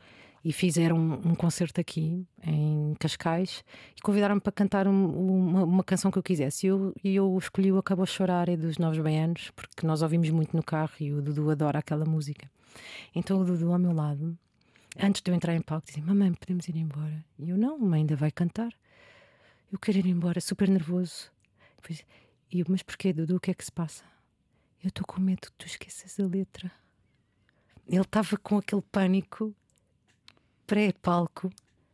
e 0.45 0.53
fizeram 0.53 0.97
um, 0.97 1.12
um 1.31 1.35
concerto 1.35 1.81
aqui 1.81 2.27
em 2.43 2.95
Cascais 2.99 3.62
e 3.97 4.01
convidaram-me 4.01 4.40
para 4.40 4.53
cantar 4.53 4.88
um, 4.88 5.07
uma, 5.07 5.64
uma, 5.64 5.85
canção 5.85 6.11
que 6.11 6.19
eu 6.19 6.23
quisesse. 6.23 6.66
E 6.66 6.71
eu, 6.71 6.95
eu 7.05 7.38
escolhi 7.38 7.71
o 7.71 7.79
Acabou 7.79 8.07
Chorar 8.07 8.49
e 8.49 8.57
dos 8.57 8.79
Novos 8.79 8.99
Baianos, 8.99 9.51
porque 9.51 9.87
nós 9.87 10.01
ouvimos 10.01 10.31
muito 10.31 10.57
no 10.57 10.62
carro 10.62 10.93
e 10.99 11.12
o 11.12 11.21
Dudu 11.21 11.51
adora 11.51 11.79
aquela 11.79 12.07
música. 12.07 12.51
Então 13.14 13.40
o 13.40 13.45
Dudu 13.45 13.73
ao 13.73 13.79
meu 13.79 13.93
lado, 13.93 14.37
antes 14.98 15.21
de 15.21 15.31
eu 15.31 15.35
entrar 15.35 15.54
em 15.54 15.61
palco, 15.61 15.87
dizia: 15.87 16.02
Mamãe, 16.02 16.33
podemos 16.33 16.67
ir 16.69 16.77
embora? 16.77 17.23
E 17.38 17.50
eu: 17.50 17.59
Não, 17.59 17.79
mãe 17.79 18.00
ainda 18.00 18.17
vai 18.17 18.31
cantar. 18.31 18.73
Eu 19.71 19.79
quero 19.79 19.98
ir 19.98 20.07
embora, 20.07 20.40
super 20.40 20.69
nervoso. 20.69 21.31
E 22.50 22.61
eu: 22.61 22.67
Mas 22.69 22.83
porquê, 22.83 23.13
Dudu? 23.13 23.37
O 23.37 23.40
que 23.40 23.50
é 23.50 23.54
que 23.54 23.65
se 23.65 23.73
passa? 23.73 24.04
Eu 24.83 24.88
estou 24.88 25.04
com 25.06 25.20
medo 25.20 25.40
que 25.42 25.52
tu 25.58 25.66
esqueças 25.66 26.18
a 26.18 26.26
letra. 26.26 26.70
Ele 27.87 28.00
estava 28.00 28.37
com 28.38 28.58
aquele 28.58 28.83
pânico 28.83 29.54
pré-palco 30.66 31.50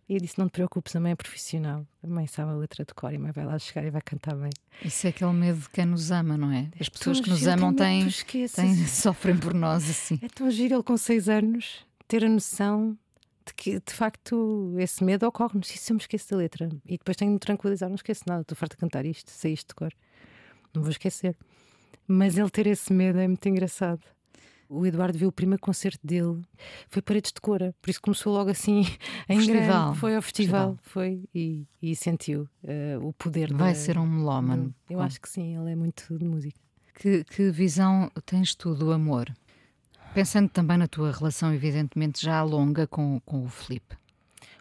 E 0.09 0.15
eu 0.15 0.21
disse: 0.21 0.39
Não 0.39 0.47
te 0.47 0.53
preocupes, 0.53 0.95
a 0.95 1.01
mãe 1.01 1.13
é 1.13 1.17
profissional. 1.17 1.85
A 2.03 2.07
mãe 2.07 2.27
sabe 2.29 2.51
a 2.53 2.55
letra 2.55 2.85
de 2.85 2.95
cor 2.95 3.13
e 3.13 3.17
a 3.17 3.19
mãe 3.19 3.33
vai 3.33 3.45
lá 3.45 3.59
chegar 3.59 3.85
e 3.85 3.91
vai 3.91 4.03
cantar 4.03 4.37
bem. 4.37 4.51
Isso 4.85 5.07
é 5.07 5.11
aquele 5.11 5.33
medo 5.33 5.59
de 5.59 5.71
quem 5.71 5.87
nos 5.87 6.13
ama, 6.13 6.37
não 6.37 6.53
é? 6.53 6.71
As 6.79 6.89
pessoas 6.89 7.21
que 7.21 7.29
nos 7.29 7.47
amam 7.47 7.75
têm, 7.75 8.07
têm, 8.55 8.77
sofrem 8.87 9.37
por 9.37 9.53
nós 9.53 9.89
assim. 9.91 10.21
É 10.23 10.29
tão 10.29 10.49
giro 10.51 10.75
ele 10.75 10.83
com 10.83 10.97
seis 10.97 11.29
anos 11.29 11.85
ter 12.07 12.25
a 12.25 12.29
noção 12.29 12.97
de 13.45 13.55
que 13.55 13.81
de 13.81 13.93
facto 13.93 14.75
esse 14.79 15.03
medo 15.03 15.27
ocorre. 15.27 15.55
Não 15.55 15.63
sei 15.63 15.77
se 15.77 15.91
eu 15.91 15.95
me 15.97 16.01
esqueço 16.01 16.31
da 16.31 16.37
letra. 16.37 16.69
E 16.85 16.99
depois 16.99 17.17
tenho 17.17 17.31
de 17.31 17.35
me 17.35 17.41
tranquilizar: 17.41 17.89
Não 17.89 17.97
esqueço 17.97 18.23
nada, 18.27 18.43
estou 18.43 18.57
farta 18.57 18.77
de 18.77 18.81
cantar 18.81 19.05
isto, 19.05 19.31
sei 19.31 19.55
isto 19.55 19.69
de 19.69 19.75
cor. 19.75 19.93
Não 20.73 20.83
vou 20.83 20.91
esquecer. 20.91 21.37
Mas 22.07 22.37
ele 22.37 22.51
ter 22.51 22.67
esse 22.67 22.93
medo 22.93 23.19
é 23.19 23.27
muito 23.27 23.49
engraçado. 23.49 24.01
O 24.69 24.85
Eduardo 24.85 25.17
viu 25.17 25.29
o 25.29 25.33
primeiro 25.33 25.61
concerto 25.61 26.05
dele, 26.05 26.43
foi 26.89 27.01
Paredes 27.01 27.33
de 27.33 27.41
Cora, 27.41 27.73
por 27.81 27.89
isso 27.89 28.03
começou 28.03 28.33
logo 28.33 28.51
assim 28.51 28.81
em 29.29 29.37
festival. 29.37 29.85
grande. 29.85 29.99
Foi 29.99 30.17
ao 30.17 30.23
festival, 30.23 30.77
festival. 30.77 30.79
foi 30.83 31.23
e, 31.33 31.65
e 31.81 31.95
sentiu 31.95 32.49
uh, 32.65 33.07
o 33.07 33.13
poder. 33.13 33.53
Vai 33.55 33.73
da, 33.73 33.79
ser 33.79 33.97
um 33.97 34.07
melómano. 34.07 34.75
Eu 34.91 35.01
acho 35.01 35.21
que 35.21 35.29
sim, 35.29 35.57
ele 35.57 35.71
é 35.71 35.77
muito 35.77 36.19
de 36.19 36.25
música. 36.25 36.59
Que, 36.99 37.23
que 37.25 37.51
visão 37.51 38.11
tens 38.25 38.55
tu 38.55 38.75
do 38.75 38.91
amor? 38.91 39.33
Pensando 40.15 40.49
também 40.49 40.79
na 40.79 40.89
tua 40.89 41.13
relação, 41.13 41.55
evidentemente, 41.55 42.25
já 42.25 42.43
longa 42.43 42.87
com, 42.87 43.21
com 43.25 43.45
o 43.45 43.49
Felipe. 43.49 43.97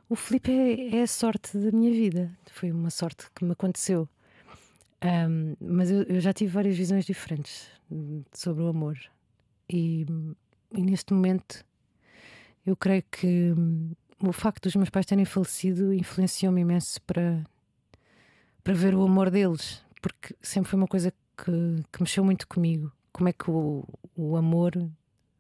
O 0.08 0.16
Felipe 0.16 0.52
é, 0.52 0.98
é 0.98 1.02
a 1.02 1.08
sorte 1.08 1.58
da 1.58 1.72
minha 1.72 1.92
vida, 1.92 2.32
foi 2.52 2.72
uma 2.72 2.92
sorte 2.92 3.26
que 3.34 3.44
me 3.44 3.54
aconteceu. 3.54 4.08
Um, 5.04 5.56
mas 5.60 5.92
eu, 5.92 6.04
eu, 6.04 6.20
já 6.20 6.34
tive 6.34 6.52
várias 6.52 6.76
visões 6.76 7.06
diferentes 7.06 7.70
sobre 8.34 8.64
o 8.64 8.68
amor. 8.68 8.98
E, 9.70 10.06
e 10.72 10.82
neste 10.82 11.14
momento 11.14 11.66
eu 12.66 12.76
creio 12.76 13.04
que 13.12 13.54
hum, 13.56 13.92
o 14.20 14.32
facto 14.32 14.64
dos 14.64 14.76
meus 14.76 14.90
pais 14.90 15.06
terem 15.06 15.26
falecido 15.26 15.94
influenciou-me 15.94 16.62
imenso 16.62 17.02
para, 17.04 17.44
para 18.64 18.74
ver 18.74 18.96
o 18.96 19.04
amor 19.04 19.30
deles, 19.30 19.84
porque 20.02 20.36
sempre 20.42 20.70
foi 20.70 20.78
uma 20.78 20.88
coisa 20.88 21.12
que, 21.38 21.84
que 21.92 22.02
mexeu 22.02 22.24
muito 22.24 22.48
comigo. 22.48 22.92
Como 23.12 23.30
é 23.30 23.34
que 23.34 23.50
o, 23.50 23.86
o 24.16 24.36
amor 24.36 24.74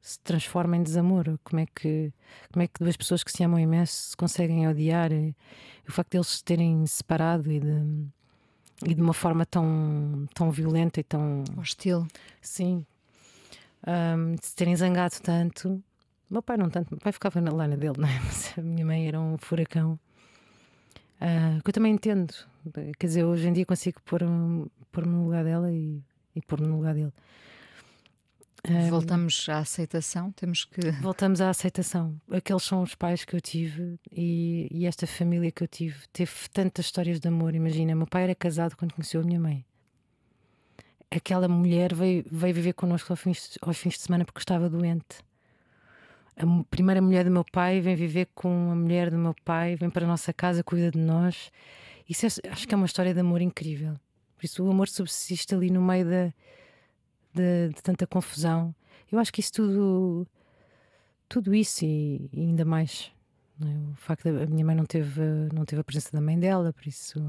se 0.01 0.19
transforma 0.19 0.77
em 0.77 0.83
desamor? 0.83 1.39
Como 1.43 1.59
é 1.59 1.65
que 1.65 2.13
como 2.51 2.63
é 2.63 2.67
que 2.67 2.79
duas 2.79 2.95
pessoas 2.95 3.23
que 3.23 3.31
se 3.31 3.43
amam 3.43 3.59
imenso 3.59 4.11
se 4.11 4.17
conseguem 4.17 4.67
odiar? 4.67 5.11
E 5.11 5.35
o 5.87 5.91
facto 5.91 6.11
de 6.11 6.17
eles 6.17 6.27
se 6.27 6.43
terem 6.43 6.85
separado 6.85 7.51
e 7.51 7.59
de 7.59 8.05
e 8.83 8.93
de 8.93 9.01
uma 9.01 9.13
forma 9.13 9.45
tão 9.45 10.27
tão 10.33 10.51
violenta 10.51 10.99
e 10.99 11.03
tão 11.03 11.43
hostil. 11.57 12.07
Sim, 12.41 12.85
um, 13.87 14.35
de 14.35 14.45
se 14.45 14.55
terem 14.55 14.75
zangado 14.75 15.15
tanto. 15.21 15.81
Meu 16.29 16.41
pai 16.41 16.57
não 16.57 16.69
tanto, 16.69 16.89
meu 16.91 16.99
pai 16.99 17.11
ficava 17.11 17.39
na 17.39 17.51
lana 17.51 17.77
dele, 17.77 17.95
não 17.99 18.07
é? 18.07 18.19
Mas 18.25 18.53
a 18.57 18.61
minha 18.61 18.85
mãe 18.85 19.07
era 19.07 19.19
um 19.19 19.37
furacão. 19.37 19.99
Uh, 21.21 21.61
que 21.63 21.69
eu 21.69 21.73
também 21.73 21.93
entendo. 21.93 22.33
Quer 22.99 23.07
dizer, 23.07 23.23
hoje 23.23 23.47
em 23.47 23.53
dia 23.53 23.65
consigo 23.65 24.01
pôr-me 24.03 24.67
pôr 24.91 25.05
no 25.05 25.25
lugar 25.25 25.43
dela 25.43 25.71
e, 25.71 26.01
e 26.35 26.41
pôr-me 26.41 26.67
no 26.67 26.77
lugar 26.77 26.93
dele. 26.93 27.13
Voltamos 28.89 29.47
à 29.49 29.59
aceitação, 29.59 30.31
temos 30.31 30.65
que. 30.65 30.91
Voltamos 31.01 31.41
à 31.41 31.49
aceitação. 31.49 32.19
Aqueles 32.31 32.63
são 32.63 32.81
os 32.81 32.95
pais 32.95 33.23
que 33.23 33.35
eu 33.35 33.41
tive 33.41 33.99
e, 34.11 34.67
e, 34.71 34.85
esta 34.85 35.05
família 35.05 35.51
que 35.51 35.63
eu 35.63 35.67
tive 35.67 36.07
teve 36.11 36.31
tantas 36.51 36.85
histórias 36.85 37.19
de 37.19 37.27
amor. 37.27 37.53
Imagina, 37.55 37.95
meu 37.95 38.07
pai 38.07 38.23
era 38.23 38.35
casado 38.35 38.75
quando 38.75 38.93
conheceu 38.93 39.21
a 39.21 39.23
minha 39.23 39.39
mãe 39.39 39.65
aquela 41.15 41.47
mulher 41.47 41.93
veio, 41.93 42.25
veio 42.29 42.53
viver 42.53 42.73
connosco 42.73 43.11
aos 43.11 43.19
fins, 43.19 43.57
aos 43.61 43.77
fins 43.77 43.93
de 43.93 44.01
semana 44.01 44.25
porque 44.25 44.39
estava 44.39 44.69
doente. 44.69 45.23
A 46.37 46.45
primeira 46.69 47.01
mulher 47.01 47.23
do 47.23 47.31
meu 47.31 47.45
pai 47.45 47.79
vem 47.79 47.95
viver 47.95 48.27
com 48.35 48.71
a 48.71 48.75
mulher 48.75 49.09
do 49.09 49.17
meu 49.17 49.33
pai, 49.45 49.75
vem 49.75 49.89
para 49.89 50.05
a 50.05 50.07
nossa 50.07 50.33
casa, 50.33 50.63
cuida 50.63 50.91
de 50.91 50.99
nós. 50.99 51.51
Isso 52.09 52.25
é, 52.25 52.49
acho 52.49 52.67
que 52.67 52.73
é 52.73 52.77
uma 52.77 52.85
história 52.85 53.13
de 53.13 53.19
amor 53.19 53.41
incrível. 53.41 53.93
Por 54.35 54.45
isso 54.45 54.63
o 54.63 54.69
amor 54.69 54.89
subsiste 54.89 55.55
ali 55.55 55.69
no 55.69 55.81
meio 55.81 56.05
da, 56.05 56.33
de, 57.35 57.69
de 57.73 57.81
tanta 57.83 58.07
confusão. 58.07 58.73
Eu 59.11 59.19
acho 59.19 59.31
que 59.31 59.39
isso 59.39 59.53
tudo, 59.53 60.27
tudo 61.29 61.53
isso 61.53 61.85
e, 61.85 62.29
e 62.33 62.41
ainda 62.41 62.65
mais. 62.65 63.11
É? 63.61 63.91
O 63.91 63.95
facto 63.95 64.23
de 64.23 64.43
a 64.43 64.47
minha 64.47 64.65
mãe 64.65 64.75
não 64.75 64.85
teve, 64.85 65.21
não 65.53 65.65
teve 65.65 65.81
a 65.81 65.83
presença 65.83 66.11
da 66.11 66.21
mãe 66.21 66.39
dela, 66.39 66.73
por 66.73 66.87
isso 66.87 67.21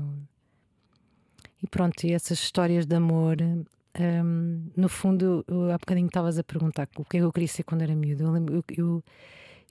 e 1.62 1.66
pronto, 1.66 2.04
e 2.04 2.12
essas 2.12 2.38
histórias 2.38 2.86
de 2.86 2.94
amor, 2.94 3.36
um, 3.42 4.70
no 4.76 4.88
fundo, 4.88 5.44
eu, 5.48 5.70
há 5.70 5.78
bocadinho 5.78 6.07
estavas 6.07 6.38
a 6.38 6.44
perguntar 6.44 6.88
o 6.96 7.04
que 7.04 7.16
é 7.16 7.20
que 7.20 7.26
eu 7.26 7.32
queria 7.32 7.48
ser 7.48 7.62
quando 7.62 7.82
era 7.82 7.94
miúdo. 7.94 8.24
Eu, 8.24 8.64
eu, 8.76 9.04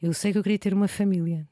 eu 0.01 0.13
sei 0.13 0.31
que 0.31 0.37
eu 0.37 0.43
queria 0.43 0.59
ter 0.59 0.73
uma 0.73 0.87
família, 0.87 1.47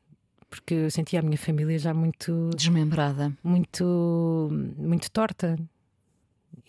porque 0.49 0.73
eu 0.73 0.91
sentia 0.91 1.19
a 1.19 1.21
minha 1.21 1.37
família 1.37 1.77
já 1.77 1.93
muito 1.93 2.49
desmembrada, 2.55 3.31
muito, 3.43 4.49
muito 4.77 5.11
torta. 5.11 5.57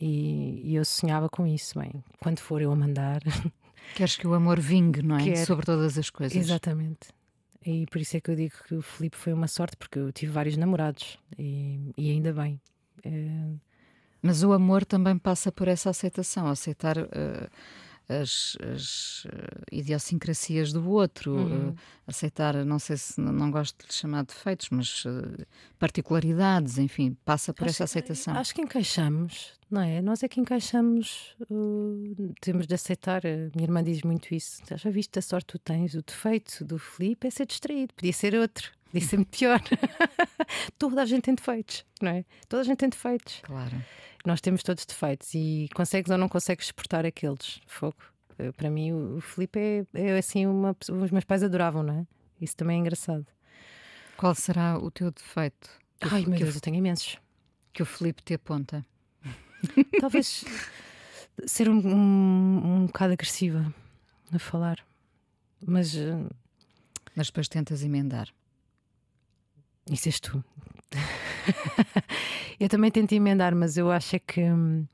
E, 0.00 0.60
e 0.64 0.74
eu 0.74 0.84
sonhava 0.84 1.28
com 1.28 1.46
isso, 1.46 1.78
bem, 1.78 1.92
quando 2.20 2.40
for 2.40 2.60
eu 2.60 2.72
a 2.72 2.76
mandar. 2.76 3.20
Queres 3.94 4.16
que 4.16 4.26
o 4.26 4.34
amor 4.34 4.58
vingue, 4.60 5.02
não 5.02 5.16
é? 5.16 5.36
Sobre 5.44 5.66
todas 5.66 5.98
as 5.98 6.10
coisas. 6.10 6.36
Exatamente. 6.36 7.08
E 7.64 7.86
por 7.86 8.00
isso 8.00 8.16
é 8.16 8.20
que 8.20 8.30
eu 8.30 8.36
digo 8.36 8.54
que 8.66 8.74
o 8.74 8.82
Filipe 8.82 9.16
foi 9.16 9.32
uma 9.32 9.48
sorte, 9.48 9.76
porque 9.76 9.98
eu 9.98 10.12
tive 10.12 10.32
vários 10.32 10.56
namorados 10.56 11.18
e, 11.38 11.92
e 11.96 12.10
ainda 12.10 12.32
bem. 12.32 12.60
É... 13.02 13.10
Mas 14.20 14.42
o 14.42 14.52
amor 14.52 14.84
também 14.84 15.18
passa 15.18 15.52
por 15.52 15.68
essa 15.68 15.90
aceitação, 15.90 16.46
aceitar 16.48 16.96
uh, 16.98 17.50
as, 18.08 18.56
as 18.74 19.24
uh, 19.24 19.30
idiosincrasias 19.72 20.72
do 20.72 20.88
outro, 20.90 21.34
uhum. 21.34 21.70
uh, 21.70 21.76
aceitar, 22.06 22.54
não 22.64 22.78
sei 22.78 22.96
se 22.96 23.20
não 23.20 23.50
gosto 23.50 23.78
de 23.78 23.86
lhe 23.86 23.92
chamar 23.92 24.24
defeitos, 24.24 24.68
mas 24.70 25.04
particularidades, 25.78 26.78
enfim, 26.78 27.16
passa 27.24 27.52
por 27.52 27.64
acho, 27.64 27.70
essa 27.70 27.84
aceitação. 27.84 28.34
Acho 28.34 28.54
que 28.54 28.60
encaixamos, 28.60 29.52
não 29.70 29.80
é? 29.80 30.02
Nós 30.02 30.22
é 30.22 30.28
que 30.28 30.40
encaixamos, 30.40 31.34
temos 32.40 32.66
de 32.66 32.74
aceitar. 32.74 33.22
A 33.26 33.50
minha 33.54 33.64
irmã 33.64 33.82
diz 33.82 34.02
muito 34.02 34.34
isso. 34.34 34.62
Já 34.76 34.90
viste 34.90 35.18
a 35.18 35.22
sorte 35.22 35.46
que 35.46 35.52
tu 35.52 35.58
tens? 35.58 35.94
O 35.94 36.02
defeito 36.02 36.64
do 36.64 36.78
Filipe 36.78 37.26
é 37.26 37.30
ser 37.30 37.46
distraído, 37.46 37.94
podia 37.94 38.12
ser 38.12 38.34
outro. 38.34 38.70
Podia 38.94 39.08
ser 39.08 39.16
muito 39.16 39.36
pior. 39.36 39.60
Toda 40.78 41.02
a 41.02 41.04
gente 41.04 41.22
tem 41.24 41.34
defeitos, 41.34 41.84
não 42.00 42.12
é? 42.12 42.24
Toda 42.48 42.62
a 42.62 42.64
gente 42.64 42.78
tem 42.78 42.88
defeitos. 42.88 43.40
Claro. 43.42 43.84
Nós 44.24 44.40
temos 44.40 44.62
todos 44.62 44.86
defeitos 44.86 45.34
e 45.34 45.68
consegues 45.74 46.10
ou 46.10 46.16
não 46.16 46.28
consegues 46.28 46.66
exportar 46.66 47.04
aqueles. 47.04 47.60
Fogo. 47.66 47.96
Eh, 48.38 48.52
para 48.52 48.70
mim, 48.70 48.92
o 48.92 49.20
Felipe 49.20 49.58
é, 49.58 49.84
é 49.94 50.16
assim 50.18 50.46
uma. 50.46 50.74
Os 50.90 51.10
meus 51.10 51.24
pais 51.24 51.42
adoravam, 51.42 51.82
não 51.82 52.00
é? 52.00 52.06
Isso 52.40 52.56
também 52.56 52.76
é 52.76 52.80
engraçado. 52.80 53.26
Qual 54.16 54.34
será 54.34 54.78
o 54.78 54.90
teu 54.90 55.10
defeito? 55.10 55.68
Ai, 56.00 56.24
meu 56.24 56.38
Deus, 56.38 56.54
eu 56.54 56.60
tenho 56.60 56.76
imensos. 56.76 57.18
Que 57.72 57.82
o 57.82 57.86
Felipe 57.86 58.22
te 58.22 58.34
aponta. 58.34 58.86
Talvez 60.00 60.44
ser 61.44 61.68
um, 61.68 61.78
um, 61.84 62.76
um 62.76 62.86
bocado 62.86 63.12
agressiva 63.12 63.74
a 64.32 64.38
falar. 64.38 64.78
Mas. 65.66 65.96
Eh, 65.96 66.16
Mas 67.16 67.26
depois 67.26 67.48
tentas 67.48 67.82
emendar. 67.82 68.28
Isso 69.90 70.08
és 70.08 70.20
tu. 70.20 70.42
eu 72.58 72.68
também 72.68 72.90
tento 72.90 73.12
emendar, 73.12 73.54
mas 73.54 73.76
eu 73.76 73.90
acho 73.90 74.16
é 74.16 74.18
que 74.18 74.42
hum, 74.42 74.86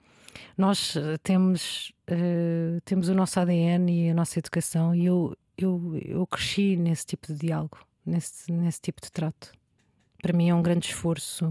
nós 0.57 0.97
eh, 0.97 1.17
temos, 1.23 1.93
uh, 2.11 2.81
temos 2.85 3.09
o 3.09 3.15
nosso 3.15 3.39
ADN 3.41 3.91
e 3.91 4.11
a 4.11 4.15
nossa 4.15 4.39
educação, 4.39 4.95
e 4.95 5.07
eu, 5.07 5.37
eu, 5.57 5.97
eu 6.05 6.27
cresci 6.27 6.77
nesse 6.77 7.07
tipo 7.07 7.27
de 7.29 7.39
diálogo, 7.39 7.79
nesse, 8.05 8.51
nesse 8.53 8.81
tipo 8.81 9.01
de 9.01 9.11
trato. 9.11 9.53
Para 10.23 10.33
mim 10.33 10.51
é 10.51 10.55
um 10.55 10.63
grande 10.63 10.87
esforço. 10.87 11.47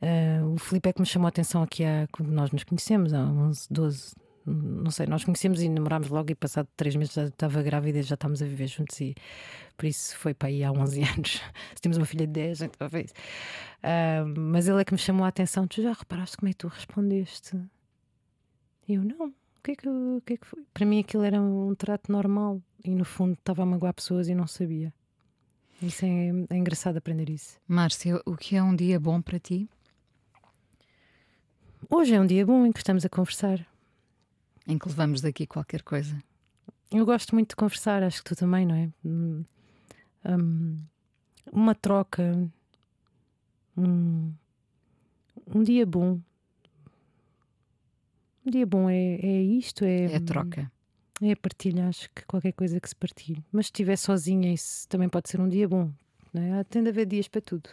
Uh, 0.00 0.54
o 0.54 0.58
Filipe 0.58 0.88
é 0.88 0.92
que 0.92 1.00
me 1.00 1.06
chamou 1.06 1.26
a 1.26 1.28
atenção 1.28 1.62
aqui 1.62 1.84
há, 1.84 2.06
quando 2.12 2.30
nós 2.30 2.50
nos 2.50 2.64
conhecemos, 2.64 3.12
há 3.12 3.20
11, 3.20 3.66
12, 3.70 4.14
não 4.46 4.90
sei, 4.90 5.06
nós 5.06 5.24
conhecemos 5.24 5.62
e 5.62 5.68
namorámos 5.68 6.08
logo 6.08 6.30
e 6.30 6.34
passado 6.34 6.68
três 6.76 6.94
meses 6.94 7.14
já 7.14 7.24
estava 7.24 7.62
grávida 7.62 7.98
e 7.98 8.02
já 8.02 8.14
estávamos 8.14 8.42
a 8.42 8.44
viver 8.44 8.66
juntos 8.66 9.00
e 9.00 9.14
por 9.76 9.86
isso 9.86 10.16
foi 10.18 10.34
para 10.34 10.48
aí 10.48 10.62
há 10.62 10.70
11 10.70 11.02
anos. 11.16 11.42
Temos 11.80 11.96
uma 11.96 12.06
filha 12.06 12.26
de 12.26 12.32
10, 12.32 12.62
então 12.62 12.90
foi 12.90 13.02
isso. 13.02 13.14
Uh, 13.82 14.40
mas 14.40 14.68
ele 14.68 14.80
é 14.80 14.84
que 14.84 14.92
me 14.92 14.98
chamou 14.98 15.24
a 15.24 15.28
atenção. 15.28 15.66
Tu 15.66 15.82
já 15.82 15.92
reparaste 15.92 16.36
como 16.36 16.48
é 16.48 16.52
que 16.52 16.58
tu 16.58 16.68
respondeste? 16.68 17.58
Eu, 18.88 19.02
não. 19.02 19.28
O 19.28 19.62
que, 19.64 19.70
é 19.70 19.76
que, 19.76 19.88
o 19.88 20.22
que 20.26 20.34
é 20.34 20.36
que 20.36 20.46
foi? 20.46 20.62
Para 20.74 20.84
mim 20.84 21.00
aquilo 21.00 21.22
era 21.22 21.40
um 21.40 21.74
trato 21.74 22.12
normal 22.12 22.60
e 22.84 22.94
no 22.94 23.04
fundo 23.04 23.32
estava 23.32 23.62
a 23.62 23.66
magoar 23.66 23.94
pessoas 23.94 24.28
e 24.28 24.34
não 24.34 24.46
sabia. 24.46 24.92
Isso 25.80 26.04
é, 26.04 26.28
é 26.50 26.56
engraçado 26.56 26.98
aprender 26.98 27.30
isso. 27.30 27.58
Márcia, 27.66 28.20
o 28.26 28.36
que 28.36 28.56
é 28.56 28.62
um 28.62 28.76
dia 28.76 29.00
bom 29.00 29.22
para 29.22 29.38
ti? 29.38 29.68
Hoje 31.88 32.14
é 32.14 32.20
um 32.20 32.26
dia 32.26 32.44
bom 32.44 32.66
em 32.66 32.72
que 32.72 32.78
estamos 32.78 33.04
a 33.06 33.08
conversar 33.08 33.66
em 34.66 34.78
que 34.78 34.88
levamos 34.88 35.20
daqui 35.20 35.46
qualquer 35.46 35.82
coisa. 35.82 36.16
Eu 36.90 37.04
gosto 37.04 37.34
muito 37.34 37.50
de 37.50 37.56
conversar, 37.56 38.02
acho 38.02 38.22
que 38.22 38.30
tu 38.30 38.36
também, 38.36 38.66
não 38.66 38.74
é? 38.74 38.90
Um, 39.04 39.44
hum, 40.24 40.78
uma 41.52 41.74
troca, 41.74 42.50
um, 43.76 44.32
um 45.54 45.62
dia 45.62 45.84
bom. 45.84 46.20
Um 48.46 48.50
dia 48.50 48.66
bom 48.66 48.88
é, 48.88 49.14
é 49.16 49.42
isto, 49.42 49.84
é, 49.84 50.12
é 50.12 50.16
a 50.16 50.20
troca. 50.20 50.70
É 51.22 51.32
a 51.32 51.36
partilha, 51.36 51.88
acho 51.88 52.10
que 52.14 52.24
qualquer 52.26 52.52
coisa 52.52 52.80
que 52.80 52.88
se 52.88 52.96
partilhe. 52.96 53.42
Mas 53.50 53.66
se 53.66 53.72
estiver 53.72 53.96
sozinha, 53.96 54.52
isso 54.52 54.88
também 54.88 55.08
pode 55.08 55.28
ser 55.28 55.40
um 55.40 55.48
dia 55.48 55.68
bom. 55.68 55.90
não 56.32 56.42
é? 56.42 56.64
Tem 56.64 56.82
de 56.82 56.90
haver 56.90 57.06
dias 57.06 57.28
para 57.28 57.40
tudo. 57.40 57.68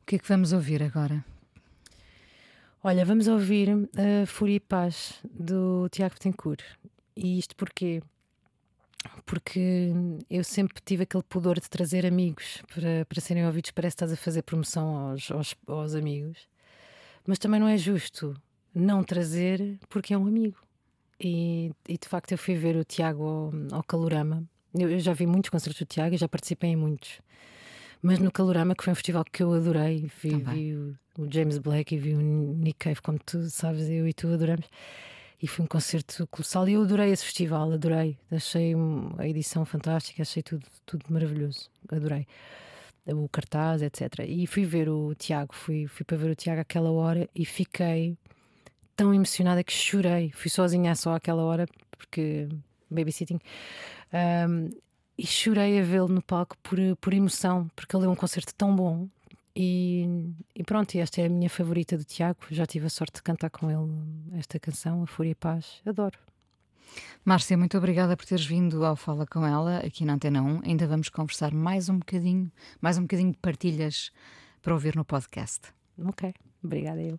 O 0.00 0.06
que 0.06 0.16
é 0.16 0.18
que 0.18 0.28
vamos 0.28 0.52
ouvir 0.52 0.82
agora? 0.82 1.24
Olha, 2.86 3.02
vamos 3.02 3.28
ouvir 3.28 3.70
a 3.96 4.26
Fúria 4.26 4.56
e 4.56 4.60
Paz 4.60 5.14
do 5.24 5.88
Tiago 5.88 6.16
Betancourt. 6.16 6.62
E 7.16 7.38
isto 7.38 7.56
porquê? 7.56 8.02
Porque 9.24 9.90
eu 10.28 10.44
sempre 10.44 10.82
tive 10.84 11.04
aquele 11.04 11.22
pudor 11.22 11.58
de 11.58 11.70
trazer 11.70 12.04
amigos 12.04 12.62
para, 12.74 13.06
para 13.06 13.20
serem 13.22 13.46
ouvidos. 13.46 13.70
Parece 13.70 13.96
que 13.96 14.04
estás 14.04 14.12
a 14.12 14.22
fazer 14.22 14.42
promoção 14.42 14.98
aos, 14.98 15.30
aos, 15.30 15.54
aos 15.66 15.94
amigos, 15.94 16.46
mas 17.26 17.38
também 17.38 17.58
não 17.58 17.68
é 17.68 17.78
justo 17.78 18.36
não 18.74 19.02
trazer 19.02 19.78
porque 19.88 20.12
é 20.12 20.18
um 20.18 20.26
amigo. 20.26 20.58
E, 21.18 21.72
e 21.88 21.96
de 21.96 22.06
facto 22.06 22.32
eu 22.32 22.38
fui 22.38 22.54
ver 22.54 22.76
o 22.76 22.84
Tiago 22.84 23.24
ao, 23.24 23.78
ao 23.78 23.82
Calorama. 23.82 24.44
Eu, 24.78 24.90
eu, 24.90 25.00
já 25.00 25.14
vi 25.14 25.26
muitos 25.26 25.48
concertos 25.48 25.80
do 25.80 25.86
Tiago 25.86 26.16
e 26.16 26.18
já 26.18 26.28
participei 26.28 26.68
em 26.68 26.76
muitos. 26.76 27.22
Mas 28.02 28.18
no 28.18 28.30
Calorama, 28.30 28.74
que 28.74 28.84
foi 28.84 28.92
um 28.92 28.96
festival 28.96 29.24
que 29.24 29.42
eu 29.42 29.54
adorei, 29.54 30.06
vi, 30.20 30.36
vi 30.36 30.94
o, 31.18 31.30
James 31.30 31.58
Blake 31.58 31.94
e 31.94 31.98
vi 31.98 32.14
o 32.14 32.20
Nick 32.20 32.78
Cave, 32.78 33.00
como 33.02 33.18
tu 33.18 33.48
sabes, 33.50 33.88
eu 33.88 34.06
e 34.06 34.12
tu 34.12 34.28
adoramos. 34.28 34.66
E 35.42 35.46
foi 35.46 35.64
um 35.64 35.68
concerto 35.68 36.26
colossal 36.28 36.68
e 36.68 36.74
eu 36.74 36.82
adorei 36.82 37.10
esse 37.10 37.24
festival, 37.24 37.72
adorei. 37.72 38.16
Achei 38.30 38.74
a 39.18 39.28
edição 39.28 39.64
fantástica, 39.64 40.22
achei 40.22 40.42
tudo, 40.42 40.66
tudo 40.86 41.04
maravilhoso, 41.10 41.70
adorei. 41.90 42.26
O 43.06 43.28
cartaz, 43.28 43.82
etc. 43.82 44.20
E 44.26 44.46
fui 44.46 44.64
ver 44.64 44.88
o 44.88 45.14
Tiago, 45.14 45.54
fui, 45.54 45.86
fui 45.86 46.04
para 46.04 46.16
ver 46.16 46.30
o 46.30 46.34
Tiago 46.34 46.62
àquela 46.62 46.90
hora 46.90 47.28
e 47.34 47.44
fiquei 47.44 48.16
tão 48.96 49.12
emocionada 49.12 49.62
que 49.62 49.72
chorei. 49.72 50.30
Fui 50.32 50.50
sozinha 50.50 50.94
só 50.94 51.14
àquela 51.14 51.42
hora, 51.42 51.66
porque 51.90 52.48
babysitting. 52.90 53.40
Um, 54.48 54.70
e 55.16 55.26
chorei 55.26 55.78
a 55.78 55.82
vê-lo 55.82 56.08
no 56.08 56.22
palco 56.22 56.56
por, 56.62 56.78
por 57.00 57.14
emoção, 57.14 57.70
porque 57.76 57.94
ele 57.96 58.06
é 58.06 58.08
um 58.08 58.16
concerto 58.16 58.54
tão 58.54 58.74
bom. 58.74 59.08
E, 59.56 60.32
e 60.54 60.64
pronto, 60.64 60.96
esta 60.96 61.20
é 61.20 61.26
a 61.26 61.28
minha 61.28 61.48
favorita 61.48 61.96
do 61.96 62.04
Tiago. 62.04 62.40
Já 62.50 62.66
tive 62.66 62.86
a 62.86 62.90
sorte 62.90 63.16
de 63.16 63.22
cantar 63.22 63.50
com 63.50 63.70
ele 63.70 64.38
esta 64.38 64.58
canção, 64.58 65.02
A 65.02 65.06
Fúria 65.06 65.30
e 65.30 65.34
Paz. 65.34 65.80
Adoro. 65.86 66.18
Márcia, 67.24 67.56
muito 67.56 67.76
obrigada 67.78 68.16
por 68.16 68.26
teres 68.26 68.44
vindo 68.44 68.84
ao 68.84 68.96
Fala 68.96 69.26
com 69.26 69.44
ela 69.46 69.78
aqui 69.78 70.04
na 70.04 70.14
Antena 70.14 70.42
1. 70.42 70.60
Ainda 70.64 70.86
vamos 70.86 71.08
conversar 71.08 71.52
mais 71.52 71.88
um 71.88 71.98
bocadinho, 71.98 72.50
mais 72.80 72.98
um 72.98 73.02
bocadinho 73.02 73.32
de 73.32 73.38
partilhas 73.38 74.10
para 74.60 74.74
ouvir 74.74 74.94
no 74.96 75.04
podcast. 75.04 75.72
Ok, 75.98 76.34
obrigada 76.62 77.02
eu. 77.02 77.18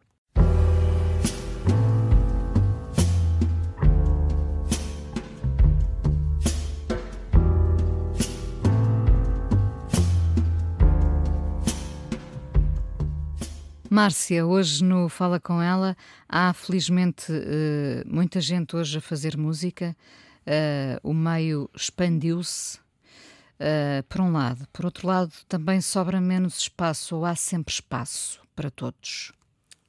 Márcia, 13.95 14.45
hoje 14.45 14.83
no 14.83 15.07
Fala 15.07 15.39
Com 15.39 15.61
Ela 15.61 15.95
há 16.27 16.51
felizmente 16.51 17.31
uh, 17.31 18.03
muita 18.05 18.41
gente 18.41 18.75
hoje 18.75 18.97
a 18.97 19.01
fazer 19.01 19.37
música, 19.37 19.95
uh, 20.41 20.99
o 21.01 21.13
meio 21.13 21.69
expandiu-se 21.73 22.77
uh, 22.77 24.03
por 24.09 24.19
um 24.19 24.33
lado, 24.33 24.67
por 24.73 24.83
outro 24.83 25.07
lado 25.07 25.31
também 25.47 25.79
sobra 25.79 26.19
menos 26.19 26.57
espaço 26.57 27.15
ou 27.15 27.23
há 27.23 27.35
sempre 27.35 27.73
espaço 27.73 28.41
para 28.53 28.69
todos? 28.69 29.31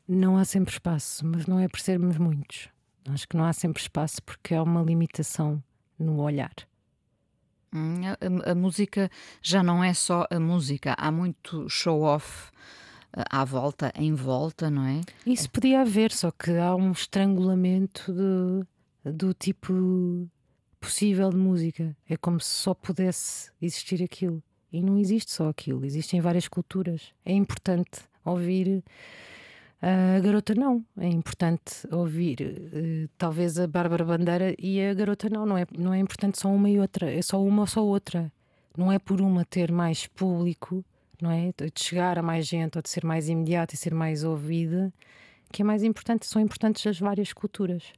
Não 0.07 0.37
há 0.37 0.45
sempre 0.45 0.73
espaço, 0.73 1.27
mas 1.27 1.47
não 1.47 1.59
é 1.59 1.67
por 1.67 1.81
sermos 1.81 2.17
muitos. 2.17 2.69
Acho 3.09 3.27
que 3.27 3.37
não 3.37 3.45
há 3.45 3.53
sempre 3.53 3.83
espaço 3.83 4.23
porque 4.23 4.55
há 4.55 4.63
uma 4.63 4.85
limitação 4.85 5.61
no 5.99 6.21
olhar. 6.21 6.55
Hum, 7.75 8.03
a, 8.05 8.53
a, 8.53 8.55
música 8.55 9.11
já 9.43 9.65
não 9.65 9.83
é 9.83 9.93
só 9.93 10.29
a 10.31 10.39
música, 10.39 10.95
há 10.97 11.11
muito 11.11 11.69
show-off 11.69 12.53
à 13.31 13.45
volta, 13.45 13.93
em 13.97 14.15
volta, 14.15 14.71
não 14.71 14.85
é? 14.85 15.01
Isso 15.27 15.51
podia 15.51 15.81
haver, 15.81 16.13
só 16.13 16.31
que 16.31 16.51
há 16.53 16.75
um 16.75 16.93
estrangulamento 16.93 18.13
de, 18.13 19.13
do 19.13 19.33
tipo 19.33 20.29
possível 20.79 21.31
de 21.31 21.37
música. 21.37 21.97
É 22.09 22.17
como 22.17 22.41
se 22.41 22.51
só 22.51 22.75
pudesse 22.75 23.51
existir 23.61 24.03
aquilo. 24.03 24.43
E 24.73 24.83
não 24.83 24.99
existe 24.99 25.33
só 25.33 25.49
aquilo, 25.49 25.85
existem 25.85 26.21
várias 26.21 26.49
culturas. 26.49 27.13
É 27.25 27.33
importante 27.33 28.03
ouvir. 28.25 28.85
A 29.81 30.19
garota 30.21 30.55
não, 30.55 30.85
é 30.99 31.07
importante 31.07 31.87
ouvir 31.93 32.39
uh, 32.41 33.09
talvez 33.19 33.59
a 33.59 33.67
Bárbara 33.67 34.05
Bandeira 34.05 34.55
e 34.59 34.81
a 34.81 34.93
garota 34.95 35.29
não, 35.29 35.45
não 35.45 35.57
é, 35.57 35.67
não 35.79 35.93
é 35.93 35.99
importante 35.99 36.41
só 36.41 36.49
uma 36.49 36.69
e 36.69 36.81
outra, 36.81 37.13
é 37.13 37.21
só 37.21 37.41
uma 37.43 37.63
ou 37.63 37.67
só 37.67 37.85
outra. 37.85 38.33
Não 38.77 38.91
é 38.91 38.99
por 38.99 39.21
uma 39.21 39.45
ter 39.45 39.71
mais 39.71 40.07
público 40.07 40.85
não 41.21 41.31
é? 41.31 41.53
De 41.57 41.73
chegar 41.77 42.19
a 42.19 42.23
mais 42.23 42.47
gente 42.47 42.77
ou 42.77 42.83
de 42.83 42.89
ser 42.89 43.05
mais 43.05 43.29
imediata 43.29 43.75
e 43.75 43.79
ser 43.79 43.95
mais 43.95 44.25
ouvida, 44.25 44.93
que 45.53 45.63
é 45.63 45.65
mais 45.65 45.83
importante, 45.83 46.27
são 46.27 46.41
importantes 46.41 46.87
as 46.87 46.99
várias 46.99 47.33
culturas. 47.33 47.93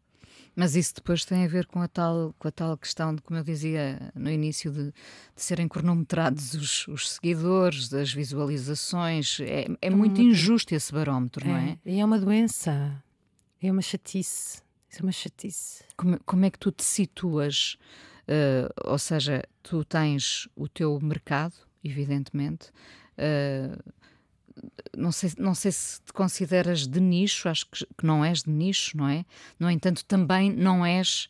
Mas 0.55 0.75
isso 0.75 0.97
depois 0.97 1.25
tem 1.25 1.45
a 1.45 1.49
ver 1.49 1.67
com 1.67 1.81
a 1.81 1.89
tal, 1.89 2.35
com 2.39 2.49
a 2.49 2.51
tal 2.51 2.77
questão 2.77 3.15
de, 3.15 3.23
como 3.23 3.39
eu 3.39 3.45
dizia 3.45 4.13
no 4.15 4.31
início, 4.31 4.73
de, 4.73 4.87
de 4.87 4.93
serem 5.37 5.69
cronometrados 5.69 6.55
os, 6.55 6.89
os, 6.89 7.11
seguidores, 7.11 7.93
as 7.95 8.13
visualizações. 8.13 9.39
É, 9.41 9.63
é, 9.63 9.67
é 9.83 9.91
muito 9.91 10.21
uma... 10.21 10.31
injusto 10.31 10.75
esse 10.75 10.93
barómetro, 10.93 11.45
é, 11.45 11.49
não 11.49 11.57
é? 11.57 11.79
E 11.87 12.01
é 12.01 12.05
uma 12.05 12.19
doença, 12.19 13.03
é 13.63 13.71
uma 13.71 13.83
chatice. 13.83 14.61
Isso 14.91 15.01
é 15.01 15.03
uma 15.03 15.13
chatice. 15.13 15.85
Como, 15.97 16.19
como 16.25 16.45
é 16.45 16.51
que 16.51 16.59
tu 16.59 16.73
te 16.73 16.83
situas? 16.83 17.77
Uh, 18.25 18.91
ou 18.91 18.99
seja, 18.99 19.43
tu 19.63 19.85
tens 19.85 20.49
o 20.57 20.69
teu 20.69 20.99
mercado, 21.01 21.55
evidentemente, 21.85 22.71
Uh, 23.19 23.93
não 24.97 25.13
sei, 25.13 25.31
não 25.39 25.55
sei 25.55 25.73
se 25.73 26.01
te 26.01 26.13
consideras 26.13 26.87
de 26.87 27.01
nicho, 27.01 27.49
acho 27.49 27.67
que, 27.67 27.87
que, 27.87 28.07
não 28.07 28.25
és 28.25 28.43
de 28.43 28.51
nicho, 28.51 28.97
não 28.97 29.09
é? 29.09 29.25
No 29.59 29.71
entanto, 29.71 30.05
também 30.05 30.53
não 30.53 30.85
és, 30.85 31.29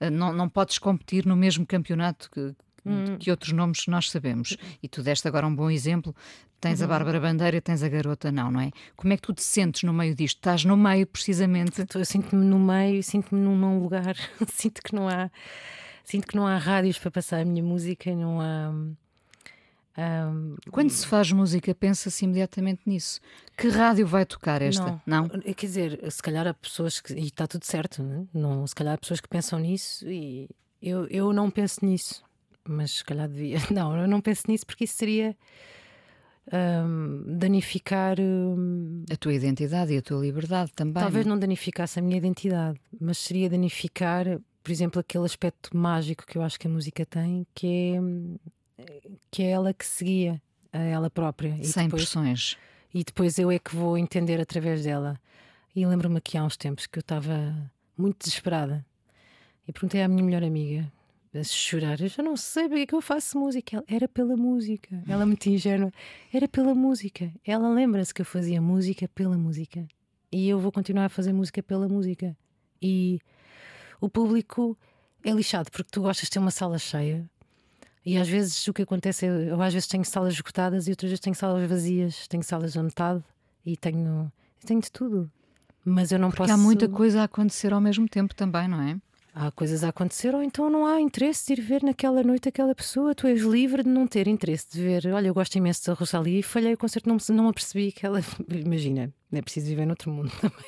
uh, 0.00 0.10
não, 0.10 0.32
não 0.32 0.48
podes 0.48 0.78
competir 0.78 1.26
no 1.26 1.36
mesmo 1.36 1.66
campeonato 1.66 2.30
que, 2.30 2.54
hum. 2.84 3.16
que 3.18 3.30
outros 3.30 3.52
nomes 3.52 3.84
que 3.84 3.90
nós 3.90 4.10
sabemos. 4.10 4.56
E 4.82 4.88
tu 4.88 5.02
deste 5.02 5.26
agora 5.26 5.46
um 5.46 5.54
bom 5.54 5.70
exemplo. 5.70 6.14
Tens 6.60 6.80
uhum. 6.80 6.86
a 6.86 6.88
Bárbara 6.88 7.20
Bandeira 7.20 7.56
e 7.56 7.60
tens 7.60 7.84
a 7.84 7.88
garota, 7.88 8.32
não, 8.32 8.50
não 8.50 8.60
é? 8.60 8.72
Como 8.96 9.12
é 9.12 9.16
que 9.16 9.22
tu 9.22 9.32
te 9.32 9.42
sentes 9.42 9.84
no 9.84 9.92
meio 9.92 10.12
disto? 10.12 10.38
Estás 10.38 10.64
no 10.64 10.76
meio, 10.76 11.06
precisamente. 11.06 11.84
Eu 11.94 12.04
sinto-me 12.04 12.44
no 12.44 12.58
meio, 12.58 13.00
sinto-me 13.00 13.40
num, 13.40 13.56
num 13.56 13.80
lugar, 13.80 14.16
sinto 14.52 14.82
que 14.82 14.92
não 14.92 15.08
há, 15.08 15.30
sinto 16.02 16.26
que 16.26 16.34
não 16.34 16.48
há 16.48 16.58
rádios 16.58 16.98
para 16.98 17.12
passar 17.12 17.40
a 17.40 17.44
minha 17.44 17.62
música, 17.62 18.12
não 18.12 18.40
há 18.40 18.72
um, 19.98 20.54
Quando 20.70 20.90
se 20.90 21.04
faz 21.04 21.32
música, 21.32 21.74
pensa-se 21.74 22.24
imediatamente 22.24 22.82
nisso. 22.86 23.20
Que 23.56 23.68
rádio 23.68 24.06
vai 24.06 24.24
tocar 24.24 24.62
esta? 24.62 25.02
Não. 25.04 25.22
não? 25.22 25.28
Quer 25.28 25.66
dizer, 25.66 26.10
se 26.12 26.22
calhar 26.22 26.46
há 26.46 26.54
pessoas 26.54 27.00
que. 27.00 27.14
E 27.14 27.24
está 27.24 27.48
tudo 27.48 27.64
certo, 27.64 28.02
não, 28.02 28.22
é? 28.22 28.38
não 28.38 28.66
Se 28.66 28.74
calhar 28.76 28.94
há 28.94 28.98
pessoas 28.98 29.20
que 29.20 29.28
pensam 29.28 29.58
nisso 29.58 30.08
e 30.08 30.48
eu, 30.80 31.06
eu 31.08 31.32
não 31.32 31.50
penso 31.50 31.84
nisso. 31.84 32.22
Mas 32.64 32.92
se 32.92 33.04
calhar 33.04 33.28
devia. 33.28 33.58
Não, 33.72 33.96
eu 33.96 34.06
não 34.06 34.20
penso 34.20 34.42
nisso 34.46 34.66
porque 34.66 34.84
isso 34.84 34.94
seria. 34.94 35.34
Um, 36.50 37.24
danificar 37.36 38.18
um, 38.18 39.04
a 39.10 39.16
tua 39.16 39.34
identidade 39.34 39.92
e 39.92 39.98
a 39.98 40.02
tua 40.02 40.20
liberdade 40.20 40.72
também. 40.74 41.02
Talvez 41.02 41.26
não 41.26 41.38
danificasse 41.38 41.98
a 41.98 42.02
minha 42.02 42.16
identidade, 42.16 42.80
mas 42.98 43.18
seria 43.18 43.50
danificar, 43.50 44.24
por 44.62 44.72
exemplo, 44.72 44.98
aquele 44.98 45.26
aspecto 45.26 45.76
mágico 45.76 46.24
que 46.26 46.38
eu 46.38 46.42
acho 46.42 46.58
que 46.58 46.66
a 46.66 46.70
música 46.70 47.04
tem, 47.04 47.46
que 47.54 47.66
é 47.66 48.00
que 49.30 49.42
é 49.42 49.50
ela 49.50 49.72
que 49.72 49.84
seguia 49.84 50.40
a 50.72 50.78
ela 50.78 51.10
própria. 51.10 51.56
E 51.60 51.64
Sem 51.64 51.84
depois, 51.84 52.02
pressões. 52.02 52.56
E 52.92 53.04
depois 53.04 53.38
eu 53.38 53.50
é 53.50 53.58
que 53.58 53.74
vou 53.74 53.98
entender 53.98 54.40
através 54.40 54.84
dela. 54.84 55.20
E 55.74 55.86
lembro-me 55.86 56.20
que 56.20 56.36
há 56.36 56.44
uns 56.44 56.56
tempos 56.56 56.86
que 56.86 56.98
eu 56.98 57.02
estava 57.02 57.70
muito 57.96 58.18
desesperada 58.18 58.84
e 59.66 59.72
perguntei 59.72 60.02
à 60.02 60.08
minha 60.08 60.22
melhor 60.22 60.42
amiga, 60.42 60.90
a 61.34 61.44
chorar, 61.44 62.00
eu 62.00 62.08
já 62.08 62.22
não 62.22 62.36
sei 62.36 62.68
porque 62.68 62.82
é 62.82 62.86
que 62.86 62.94
eu 62.94 63.02
faço 63.02 63.38
música. 63.38 63.76
Ela, 63.76 63.84
era 63.86 64.08
pela 64.08 64.36
música. 64.36 65.02
Ela 65.06 65.26
muito 65.26 65.46
ingênua. 65.46 65.92
Era 66.32 66.48
pela 66.48 66.74
música. 66.74 67.30
Ela 67.44 67.68
lembra-se 67.68 68.14
que 68.14 68.22
eu 68.22 68.26
fazia 68.26 68.60
música 68.60 69.06
pela 69.08 69.36
música. 69.36 69.86
E 70.32 70.48
eu 70.48 70.58
vou 70.58 70.72
continuar 70.72 71.04
a 71.04 71.08
fazer 71.08 71.32
música 71.32 71.62
pela 71.62 71.88
música. 71.88 72.36
E 72.80 73.20
o 74.00 74.08
público 74.08 74.76
é 75.22 75.30
lixado 75.30 75.70
porque 75.70 75.90
tu 75.90 76.00
gostas 76.00 76.26
de 76.26 76.30
ter 76.32 76.38
uma 76.38 76.50
sala 76.50 76.78
cheia 76.78 77.28
e 78.04 78.16
às 78.16 78.28
vezes 78.28 78.66
o 78.68 78.72
que 78.72 78.82
acontece 78.82 79.26
é 79.26 79.28
eu 79.50 79.60
às 79.60 79.72
vezes 79.72 79.88
tenho 79.88 80.04
salas 80.04 80.34
esgotadas 80.34 80.86
e 80.86 80.90
outras 80.90 81.10
vezes 81.10 81.20
tenho 81.20 81.34
salas 81.36 81.68
vazias, 81.68 82.26
tenho 82.28 82.42
salas 82.42 82.76
a 82.76 82.82
metade 82.82 83.22
e 83.64 83.76
tenho, 83.76 84.30
tenho 84.64 84.80
de 84.80 84.90
tudo. 84.90 85.30
Mas 85.84 86.12
eu 86.12 86.18
não 86.18 86.28
Porque 86.28 86.42
posso. 86.42 86.52
há 86.52 86.56
muita 86.56 86.88
coisa 86.88 87.20
a 87.22 87.24
acontecer 87.24 87.72
ao 87.72 87.80
mesmo 87.80 88.08
tempo 88.08 88.34
também, 88.34 88.68
não 88.68 88.80
é? 88.80 88.96
Há 89.34 89.50
coisas 89.52 89.84
a 89.84 89.88
acontecer, 89.90 90.34
ou 90.34 90.42
então 90.42 90.68
não 90.68 90.84
há 90.84 91.00
interesse 91.00 91.46
de 91.54 91.60
ir 91.60 91.64
ver 91.64 91.82
naquela 91.84 92.22
noite 92.24 92.48
aquela 92.48 92.74
pessoa. 92.74 93.14
Tu 93.14 93.26
és 93.28 93.40
livre 93.42 93.84
de 93.84 93.88
não 93.88 94.06
ter 94.06 94.26
interesse 94.26 94.66
de 94.72 94.82
ver. 94.82 95.06
Olha, 95.14 95.28
eu 95.28 95.34
gosto 95.34 95.54
imenso 95.56 95.86
da 95.86 95.92
Rosalie 95.92 96.40
e 96.40 96.42
falhei 96.42 96.74
o 96.74 96.78
concerto, 96.78 97.08
não, 97.08 97.16
não 97.30 97.44
me 97.44 97.50
apercebi 97.50 97.92
que 97.92 98.04
ela. 98.04 98.20
Imagina, 98.50 99.12
é 99.32 99.40
preciso 99.40 99.66
viver 99.68 99.86
noutro 99.86 100.10
mundo 100.10 100.32
também. 100.40 100.58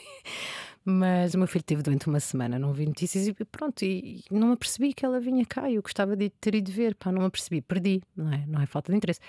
Mas 0.85 1.35
o 1.35 1.39
meu 1.39 1.47
filho 1.47 1.61
esteve 1.61 1.83
doente 1.83 2.09
uma 2.09 2.21
semana, 2.21 2.59
não 2.59 2.73
vi 2.73 2.87
notícias 2.87 3.29
e 3.29 3.35
pronto, 3.45 3.83
e, 3.85 4.25
não 4.31 4.49
me 4.49 4.55
apercebi 4.55 4.95
que 4.95 5.05
ela 5.05 5.21
vinha 5.21 5.45
cá. 5.45 5.71
Eu 5.71 5.83
gostava 5.83 6.17
de 6.17 6.31
ter 6.31 6.55
ido 6.55 6.73
ver, 6.73 6.95
pá, 6.95 7.13
não 7.13 7.21
me 7.21 7.27
apercebi, 7.27 7.61
perdi, 7.61 8.03
não 8.17 8.33
é? 8.33 8.45
Não 8.47 8.61
é 8.63 8.67
falta 8.67 8.91
de 8.91 8.97
interesse. 8.97 9.21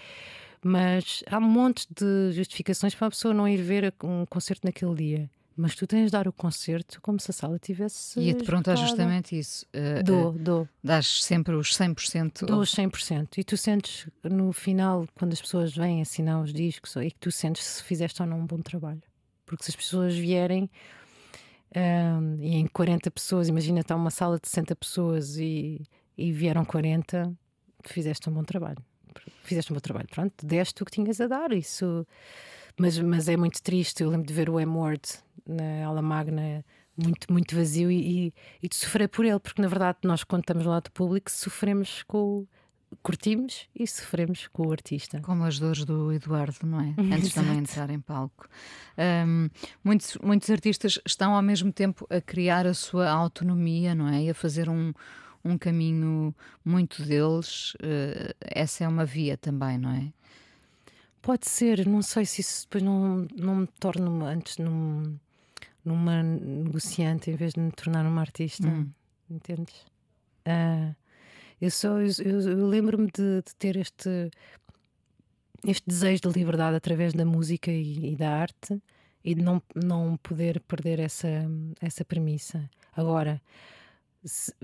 Mas 0.63 1.23
há 1.29 1.37
um 1.37 1.41
monte 1.41 1.87
de 1.93 2.31
justificações 2.31 2.95
para 2.95 3.07
a 3.07 3.09
pessoa 3.09 3.33
não 3.33 3.47
ir 3.47 3.61
ver 3.61 3.93
um 4.03 4.25
concerto 4.25 4.65
naquele 4.65 4.95
dia. 4.95 5.29
Mas 5.55 5.75
tu 5.75 5.85
tens 5.85 6.05
de 6.05 6.11
dar 6.11 6.27
o 6.27 6.33
concerto 6.33 7.01
como 7.01 7.19
se 7.19 7.29
a 7.29 7.33
sala 7.33 7.59
tivesse. 7.59 8.19
E 8.19 8.33
te 8.33 8.45
perguntar 8.45 8.75
justamente 8.75 9.37
isso. 9.37 9.65
Uh, 9.75 10.03
dou, 10.03 10.29
uh, 10.29 10.39
dou. 10.39 10.69
Dás 10.83 11.23
sempre 11.23 11.53
os 11.55 11.75
100%? 11.77 12.45
Dou 12.45 12.61
os 12.61 12.73
100%. 12.73 13.37
E 13.37 13.43
tu 13.43 13.57
sentes 13.57 14.07
no 14.23 14.53
final, 14.53 15.05
quando 15.13 15.33
as 15.33 15.41
pessoas 15.41 15.75
vêm 15.75 16.01
assinar 16.01 16.41
os 16.41 16.53
discos, 16.53 16.95
e 16.95 17.11
que 17.11 17.19
tu 17.19 17.31
sentes 17.31 17.65
se 17.65 17.83
fizeste 17.83 18.21
ou 18.21 18.27
não 18.27 18.39
um 18.39 18.45
bom 18.45 18.59
trabalho. 18.59 19.01
Porque 19.45 19.65
se 19.65 19.71
as 19.71 19.75
pessoas 19.75 20.15
vierem. 20.15 20.69
E 22.39 22.55
em 22.55 22.67
40 22.67 23.09
pessoas, 23.11 23.47
imagina, 23.47 23.79
está 23.81 23.95
uma 23.95 24.11
sala 24.11 24.39
de 24.39 24.47
60 24.47 24.75
pessoas 24.75 25.37
e, 25.37 25.81
e 26.17 26.31
vieram 26.31 26.65
40, 26.65 27.33
fizeste 27.85 28.29
um 28.29 28.33
bom 28.33 28.43
trabalho. 28.43 28.77
Fizeste 29.43 29.71
um 29.71 29.75
bom 29.75 29.81
trabalho, 29.81 30.07
pronto, 30.09 30.45
deste 30.45 30.81
o 30.81 30.85
que 30.85 30.91
tinhas 30.91 31.19
a 31.21 31.27
dar, 31.27 31.51
isso. 31.51 32.05
Mas, 32.77 32.97
mas 32.99 33.27
é 33.27 33.35
muito 33.35 33.61
triste. 33.61 34.03
Eu 34.03 34.09
lembro 34.09 34.27
de 34.27 34.33
ver 34.33 34.49
o 34.49 34.59
M-Word 34.59 35.01
na 35.45 35.85
aula 35.85 36.01
magna 36.01 36.63
muito, 36.95 37.31
muito 37.31 37.55
vazio 37.55 37.89
e, 37.89 38.27
e, 38.27 38.33
e, 38.61 38.67
de 38.67 38.75
sofrer 38.75 39.07
por 39.07 39.25
ele, 39.25 39.39
porque 39.39 39.61
na 39.61 39.67
verdade 39.67 39.99
nós, 40.03 40.23
quando 40.23 40.43
estamos 40.43 40.65
no 40.65 40.71
lado 40.71 40.91
público, 40.91 41.31
sofremos 41.31 42.03
com 42.03 42.17
o. 42.17 42.47
Curtimos 43.01 43.67
e 43.75 43.87
sofremos 43.87 44.47
com 44.47 44.67
o 44.67 44.71
artista. 44.71 45.21
Como 45.21 45.43
as 45.43 45.57
dores 45.57 45.85
do 45.85 46.11
Eduardo, 46.11 46.57
não 46.63 46.81
é? 46.81 46.93
Antes 47.15 47.29
de 47.29 47.35
também 47.35 47.57
entrar 47.57 47.89
em 47.89 47.99
palco. 47.99 48.47
Um, 48.97 49.49
muitos, 49.83 50.17
muitos 50.21 50.49
artistas 50.49 50.99
estão 51.05 51.33
ao 51.33 51.41
mesmo 51.41 51.71
tempo 51.71 52.05
a 52.09 52.19
criar 52.19 52.67
a 52.67 52.73
sua 52.73 53.09
autonomia, 53.09 53.95
não 53.95 54.07
é? 54.07 54.23
E 54.23 54.29
a 54.29 54.33
fazer 54.33 54.69
um, 54.69 54.93
um 55.43 55.57
caminho 55.57 56.35
muito 56.63 57.03
deles. 57.03 57.73
Uh, 57.75 58.35
essa 58.41 58.83
é 58.83 58.87
uma 58.87 59.05
via 59.05 59.37
também, 59.37 59.77
não 59.77 59.91
é? 59.91 60.11
Pode 61.21 61.47
ser, 61.47 61.87
não 61.87 62.01
sei 62.01 62.25
se 62.25 62.41
isso 62.41 62.63
depois 62.63 62.83
não, 62.83 63.27
não 63.35 63.55
me 63.57 63.67
torna 63.79 64.25
antes 64.25 64.57
num, 64.57 65.17
numa 65.85 66.23
negociante 66.23 67.29
em 67.29 67.35
vez 67.35 67.53
de 67.53 67.59
me 67.59 67.71
tornar 67.71 68.05
uma 68.05 68.21
artista. 68.21 68.67
Hum. 68.67 68.89
Entendes? 69.29 69.85
Uh, 70.47 70.95
eu, 71.61 71.69
eu, 72.25 72.41
eu 72.41 72.67
lembro-me 72.67 73.05
de, 73.05 73.43
de, 73.43 73.55
ter 73.57 73.77
este, 73.77 74.31
este 75.65 75.87
desejo 75.87 76.21
de 76.21 76.39
liberdade 76.39 76.75
através 76.75 77.13
da 77.13 77.23
música 77.23 77.71
e, 77.71 78.13
e, 78.13 78.15
da 78.15 78.31
arte 78.31 78.81
e 79.23 79.35
de 79.35 79.43
não, 79.43 79.61
não 79.75 80.17
poder 80.17 80.59
perder 80.61 80.99
essa, 80.99 81.27
essa 81.79 82.03
premissa. 82.03 82.67
Agora, 82.95 83.39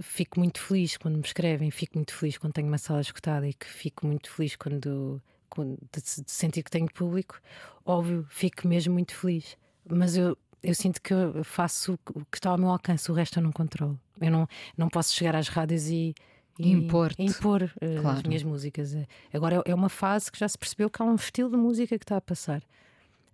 fico 0.02 0.39
muito 0.39 0.60
feliz 0.60 0.98
quando 0.98 1.16
me 1.18 1.24
escrevem, 1.24 1.70
fico 1.70 1.98
muito 1.98 2.14
feliz 2.14 2.38
quando 2.38 2.54
tenho 2.54 2.68
uma 2.68 2.80
sala 2.80 3.02
escutada 3.02 3.48
e 3.48 3.54
que 3.54 3.68
fico 3.68 4.08
muito 4.08 4.30
feliz 4.32 4.56
quando 4.56 5.22
de, 5.91 6.02
de 6.02 6.32
sentir 6.32 6.64
que 6.64 6.72
tenho 6.72 6.91
público, 6.91 7.39
óbvio, 7.86 8.26
fico 8.30 8.68
mesmo 8.68 8.93
muito 8.93 9.16
feliz. 9.16 9.56
Mas 9.89 10.18
eu, 10.18 10.38
eu 10.62 10.76
sinto 10.76 11.02
que 11.02 11.14
eu 11.14 11.43
faço 11.43 11.98
o 12.14 12.26
que 12.26 12.38
está 12.38 12.50
ao 12.50 12.58
meu 12.58 12.70
alcance, 12.70 13.12
o 13.12 13.14
resto 13.14 13.39
eu 13.39 13.43
não 13.43 13.52
controlo. 13.52 14.00
Eu 14.20 14.32
não, 14.32 14.48
não 14.76 14.89
posso 14.89 15.14
chegar 15.14 15.36
às 15.36 15.48
rádios 15.48 15.88
e, 15.89 16.14
e 16.60 16.72
impor, 16.72 17.14
impor 17.18 17.64
uh, 17.64 18.01
claro. 18.01 18.18
as 18.18 18.24
minhas 18.24 18.43
músicas. 18.43 18.95
Agora 19.34 19.64
é, 19.66 19.72
é 19.72 19.76
uma 19.76 19.89
fase 19.89 20.32
que 20.32 20.39
já 20.39 20.47
se 20.47 20.58
percebeu 20.58 20.89
que 20.89 21.01
há 21.01 21.05
um 21.05 21.16
estilo 21.16 21.49
de 21.49 21.58
música 21.58 21.97
que 21.97 22.03
está 22.03 22.18
a 22.18 22.22
passar 22.22 22.64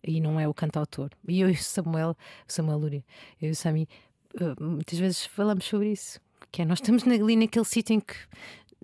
e 0.05 0.19
não 0.19 0.39
é 0.39 0.47
o 0.47 0.53
cantautor. 0.53 1.09
E 1.27 1.39
eu 1.39 1.49
e 1.49 1.53
o 1.53 1.63
Samuel, 1.63 2.17
Samuel 2.47 2.77
Lúria, 2.77 3.03
eu 3.41 3.49
e 3.49 3.51
o 3.51 3.55
Sami, 3.55 3.87
uh, 4.35 4.63
muitas 4.63 4.99
vezes 4.99 5.25
falamos 5.25 5.65
sobre 5.65 5.91
isso. 5.91 6.19
Que 6.51 6.61
é, 6.61 6.65
nós 6.65 6.79
estamos 6.79 7.03
ali 7.07 7.35
naquele 7.35 7.65
sítio 7.65 7.95
em 7.95 7.99
que 7.99 8.15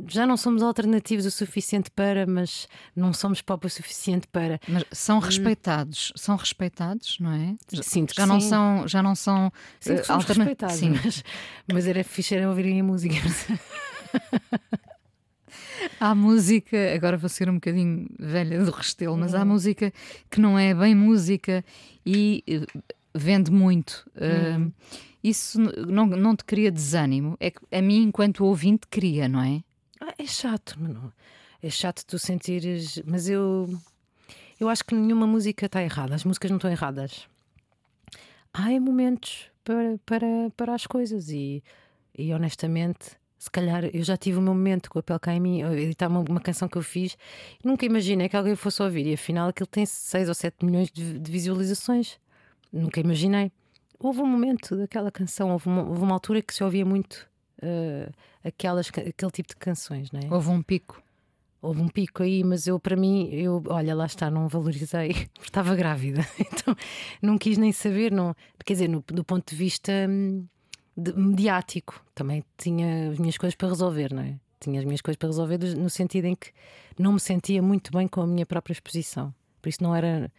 já 0.07 0.25
não 0.25 0.37
somos 0.37 0.63
alternativos 0.63 1.25
o 1.25 1.31
suficiente 1.31 1.91
para, 1.91 2.25
mas 2.25 2.67
não 2.95 3.11
somos 3.11 3.41
pop 3.41 3.67
o 3.67 3.69
suficiente 3.69 4.27
para. 4.27 4.59
Mas 4.67 4.85
são 4.91 5.17
hum. 5.17 5.19
respeitados, 5.19 6.13
são 6.15 6.35
respeitados, 6.37 7.17
não 7.19 7.33
é? 7.33 7.55
Sinto 7.83 8.15
já 8.15 8.25
não 8.25 8.39
são, 8.39 8.87
já 8.87 9.03
não 9.03 9.13
são 9.13 9.47
uh, 9.47 10.17
respeitados, 10.25 10.77
sim. 10.77 10.91
Mas, 11.03 11.23
mas 11.71 11.87
era 11.87 12.03
fixe 12.03 12.35
era 12.35 12.47
ouvirem 12.47 12.79
a 12.79 12.83
música. 12.83 13.15
há 15.99 16.13
música, 16.15 16.93
agora 16.93 17.17
vou 17.17 17.29
ser 17.29 17.49
um 17.49 17.55
bocadinho 17.55 18.07
velha 18.17 18.63
do 18.63 18.71
restelo, 18.71 19.17
mas 19.17 19.33
há 19.33 19.43
hum. 19.43 19.47
música 19.47 19.93
que 20.29 20.39
não 20.39 20.57
é 20.57 20.73
bem 20.73 20.95
música 20.95 21.63
e 22.05 22.43
uh, 22.49 22.83
vende 23.13 23.51
muito. 23.51 24.09
Uh, 24.15 24.71
isso 25.23 25.59
não, 25.59 26.05
não 26.05 26.35
te 26.35 26.45
cria 26.45 26.71
desânimo? 26.71 27.35
É 27.39 27.51
que 27.51 27.59
a 27.71 27.81
mim, 27.81 28.03
enquanto 28.03 28.45
ouvinte, 28.45 28.87
cria, 28.87 29.27
não 29.27 29.41
é? 29.41 29.61
Ah, 29.99 30.13
é 30.17 30.25
chato, 30.25 30.79
mano. 30.79 31.13
É 31.61 31.69
chato 31.69 32.05
tu 32.05 32.17
sentires. 32.17 33.01
Mas 33.05 33.27
eu. 33.27 33.69
Eu 34.59 34.69
acho 34.69 34.83
que 34.83 34.95
nenhuma 34.95 35.27
música 35.27 35.65
está 35.65 35.81
errada. 35.81 36.15
As 36.15 36.23
músicas 36.23 36.49
não 36.49 36.57
estão 36.57 36.71
erradas. 36.71 37.27
Há 38.53 38.67
momentos 38.79 39.45
para, 39.63 39.97
para, 40.05 40.49
para 40.55 40.73
as 40.73 40.87
coisas 40.87 41.29
e, 41.29 41.63
e 42.17 42.33
honestamente 42.33 43.18
se 43.39 43.49
calhar 43.49 43.85
eu 43.85 44.03
já 44.03 44.17
tive 44.17 44.37
o 44.37 44.41
meu 44.41 44.53
momento 44.53 44.89
com 44.89 44.99
a 44.99 45.03
pele 45.03 45.19
cá 45.19 45.33
em 45.33 45.39
mim, 45.39 45.61
editar 45.61 46.09
uma, 46.09 46.19
uma 46.19 46.41
canção 46.41 46.67
que 46.67 46.77
eu 46.77 46.81
fiz, 46.83 47.17
nunca 47.63 47.85
imaginei 47.85 48.27
que 48.27 48.35
alguém 48.35 48.53
fosse 48.53 48.83
ouvir, 48.83 49.07
e 49.07 49.13
afinal 49.13 49.47
aquilo 49.47 49.65
tem 49.65 49.85
6 49.85 50.27
ou 50.27 50.35
7 50.35 50.65
milhões 50.65 50.91
de, 50.91 51.17
de, 51.17 51.31
visualizações. 51.31 52.19
Nunca 52.71 52.99
imaginei. 52.99 53.49
Houve 53.97 54.21
um 54.21 54.27
momento 54.27 54.75
daquela 54.75 55.09
canção, 55.09 55.51
houve 55.51 55.67
uma, 55.67 55.83
houve 55.83 56.01
uma 56.01 56.13
altura 56.13 56.41
que 56.41 56.53
se 56.53 56.63
ouvia 56.63 56.85
muito 56.85 57.29
uh, 57.63 58.11
aquelas, 58.43 58.89
aquele 58.89 59.31
tipo 59.31 59.49
de 59.49 59.55
canções, 59.55 60.11
não 60.11 60.19
é? 60.19 60.33
Houve 60.33 60.49
um 60.49 60.61
pico. 60.61 61.01
Houve 61.61 61.81
um 61.81 61.87
pico 61.87 62.23
aí, 62.23 62.43
mas 62.43 62.67
eu, 62.67 62.79
para 62.79 62.95
mim, 62.95 63.29
eu, 63.31 63.63
olha, 63.67 63.95
lá 63.95 64.05
está, 64.05 64.29
não 64.29 64.47
valorizei, 64.47 65.27
estava 65.41 65.75
grávida, 65.75 66.25
então 66.39 66.75
não 67.21 67.37
quis 67.37 67.57
nem 67.57 67.71
saber, 67.71 68.11
não, 68.11 68.35
quer 68.65 68.73
dizer, 68.73 68.87
no, 68.89 69.03
do 69.07 69.23
ponto 69.23 69.49
de 69.49 69.55
vista 69.55 69.91
hum, 70.09 70.45
de, 70.99 71.13
mediático, 71.13 72.03
também 72.13 72.43
tinha 72.57 73.11
as 73.11 73.19
minhas 73.19 73.37
coisas 73.37 73.55
para 73.55 73.69
resolver, 73.69 74.13
não 74.13 74.23
é? 74.23 74.35
Tinha 74.59 74.79
as 74.79 74.85
minhas 74.85 75.01
coisas 75.01 75.17
para 75.17 75.29
resolver 75.29 75.57
no 75.77 75.89
sentido 75.89 76.25
em 76.25 76.35
que 76.35 76.51
não 76.97 77.13
me 77.13 77.19
sentia 77.19 77.61
muito 77.61 77.91
bem 77.91 78.07
com 78.07 78.21
a 78.21 78.27
minha 78.27 78.45
própria 78.45 78.73
exposição, 78.73 79.33
por 79.61 79.69
isso 79.69 79.81
não 79.81 79.95
era, 79.95 80.31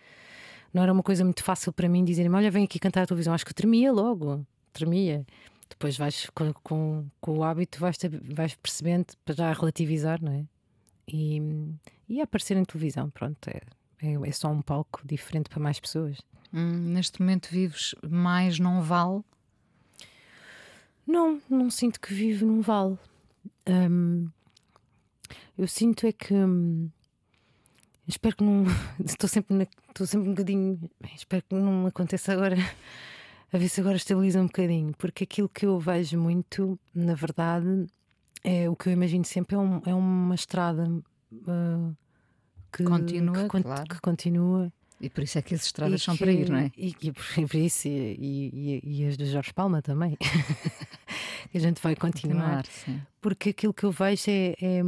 não 0.72 0.82
era 0.82 0.92
uma 0.92 1.02
coisa 1.02 1.24
muito 1.24 1.42
fácil 1.42 1.72
para 1.72 1.88
mim 1.88 2.04
dizer-me: 2.04 2.34
Olha, 2.36 2.50
vem 2.50 2.64
aqui 2.64 2.78
cantar 2.78 3.02
a 3.02 3.06
televisão, 3.06 3.32
acho 3.32 3.46
que 3.46 3.54
tremia 3.54 3.90
logo, 3.92 4.44
tremia 4.72 5.24
depois 5.70 5.96
vais 5.96 6.28
com, 6.34 6.52
com, 6.52 7.06
com 7.20 7.38
o 7.38 7.44
hábito 7.44 7.78
vais, 7.80 7.96
vais 8.34 8.54
percebendo 8.56 9.06
para 9.24 9.34
já 9.34 9.52
relativizar, 9.52 10.22
não 10.22 10.32
é? 10.32 10.44
E, 11.08 11.40
e 12.08 12.20
aparecer 12.20 12.56
em 12.56 12.64
televisão, 12.64 13.08
pronto, 13.11 13.48
é, 13.48 13.61
é, 14.02 14.14
é, 14.28 14.32
só 14.32 14.48
um 14.48 14.61
palco 14.61 15.00
diferente 15.04 15.48
para 15.48 15.61
mais 15.61 15.80
pessoas. 15.80 16.18
Hum, 16.52 16.92
neste 16.92 17.20
momento 17.20 17.48
vives 17.50 17.94
mais 18.08 18.58
num 18.58 18.82
vale? 18.82 19.22
Não, 21.11 21.42
não 21.50 21.68
sinto 21.70 22.00
que 22.00 22.14
vivo 22.14 22.46
num 22.46 22.61
vale. 22.61 22.96
Hum, 23.68 24.28
eu 25.58 25.66
sinto 25.66 26.06
é 26.06 26.12
que 26.12 26.32
hum, 26.32 26.88
espero 28.06 28.36
que 28.36 28.44
não 28.44 28.64
estou 29.04 29.28
sempre 29.28 29.56
na, 29.56 29.66
estou 29.88 30.06
sempre 30.06 30.28
um 30.28 30.32
bocadinho 30.34 30.90
espero 31.16 31.42
que 31.48 31.54
não 31.56 31.84
aconteça 31.86 32.32
agora 32.32 32.56
a 33.52 33.58
ver 33.58 33.68
se 33.68 33.80
agora 33.80 33.96
estabiliza 33.96 34.40
um 34.40 34.46
bocadinho, 34.46 34.94
porque 34.96 35.24
aquilo 35.24 35.48
que 35.48 35.66
eu 35.66 35.80
vejo 35.80 36.16
muito, 36.16 36.78
na 36.94 37.14
verdade, 37.14 37.86
é 38.44 38.70
o 38.70 38.76
que 38.76 38.88
eu 38.88 38.92
imagino 38.92 39.24
sempre 39.24 39.56
é, 39.56 39.58
um, 39.58 39.82
é 39.84 39.92
uma 39.92 40.36
estrada 40.36 40.88
uh, 40.88 41.96
que 42.72 42.84
continua, 42.84 43.48
que, 43.48 43.62
claro. 43.62 43.88
que, 43.88 44.00
continua. 44.00 44.72
E 45.01 45.09
por 45.09 45.24
isso 45.24 45.38
é 45.38 45.42
que 45.42 45.55
as 45.55 45.64
estradas 45.64 46.03
são 46.03 46.14
que, 46.14 46.24
para 46.24 46.32
ir, 46.32 46.51
não 46.51 46.59
é? 46.59 46.70
E, 46.76 46.94
e 47.01 47.12
por 47.12 47.55
isso, 47.57 47.88
e, 47.88 48.80
e, 48.82 49.01
e 49.03 49.07
as 49.07 49.16
de 49.16 49.26
Jorge 49.26 49.53
Palma 49.53 49.80
também. 49.80 50.16
que 51.51 51.57
a 51.59 51.61
gente 51.61 51.80
vai 51.80 51.96
continuar. 51.96 52.64
continuar 52.64 53.11
porque 53.20 53.51
aquilo 53.51 53.74
que 53.74 53.84
eu 53.84 53.90
vejo 53.90 54.30
é, 54.30 54.55
é, 54.61 54.80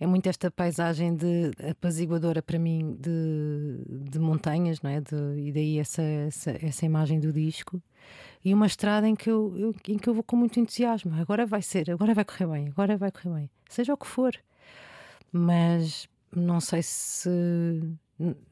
é, 0.00 0.06
muito 0.06 0.28
esta 0.28 0.50
paisagem 0.50 1.14
de 1.14 1.50
apaziguadora 1.70 2.40
para 2.40 2.58
mim 2.58 2.96
de, 2.98 4.08
de 4.08 4.18
montanhas, 4.18 4.80
não 4.80 4.90
é? 4.90 5.00
De, 5.00 5.14
e 5.38 5.52
daí 5.52 5.78
essa, 5.78 6.02
essa, 6.02 6.50
essa, 6.62 6.86
imagem 6.86 7.20
do 7.20 7.32
disco. 7.32 7.82
E 8.44 8.54
uma 8.54 8.66
estrada 8.66 9.06
em 9.06 9.14
que, 9.14 9.30
eu, 9.30 9.54
eu, 9.56 9.74
em 9.88 9.98
que 9.98 10.08
eu 10.08 10.14
vou 10.14 10.22
com 10.22 10.34
muito 10.34 10.58
entusiasmo. 10.58 11.14
Agora 11.14 11.44
vai 11.44 11.62
ser, 11.62 11.90
agora 11.90 12.14
vai 12.14 12.24
correr 12.24 12.46
bem, 12.46 12.68
agora 12.68 12.96
vai 12.96 13.12
correr 13.12 13.34
bem. 13.34 13.50
Seja 13.68 13.92
o 13.92 13.96
que 13.96 14.06
for. 14.06 14.34
Mas 15.30 16.08
não 16.34 16.60
sei 16.60 16.82
se. 16.82 17.28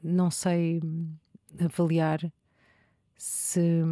Não 0.03 0.29
sei 0.31 0.81
avaliar 1.59 2.31
se 3.17 3.83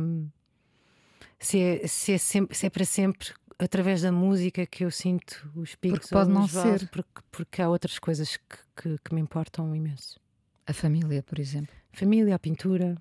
se 1.39 1.59
é, 1.59 1.87
se 1.87 2.13
é, 2.13 2.17
sempre, 2.17 2.55
se 2.55 2.65
é 2.65 2.69
para 2.69 2.85
sempre 2.85 3.29
através 3.57 4.01
da 4.01 4.11
música 4.11 4.65
que 4.65 4.83
eu 4.83 4.91
sinto 4.91 5.49
os 5.55 5.75
picos 5.75 5.99
porque 5.99 6.13
pode 6.13 6.29
não 6.29 6.47
ser. 6.47 6.87
porque, 6.89 7.21
porque 7.31 7.61
há 7.61 7.69
outras 7.69 7.97
coisas 7.99 8.37
que, 8.37 8.57
que, 8.75 8.97
que, 9.03 9.13
me 9.13 9.21
importam 9.21 9.73
imenso. 9.75 10.19
A 10.67 10.73
família 10.73 11.23
por 11.23 11.39
exemplo. 11.39 11.73
A 11.93 11.97
família 11.97 12.35
a 12.35 12.39
pintura 12.39 12.95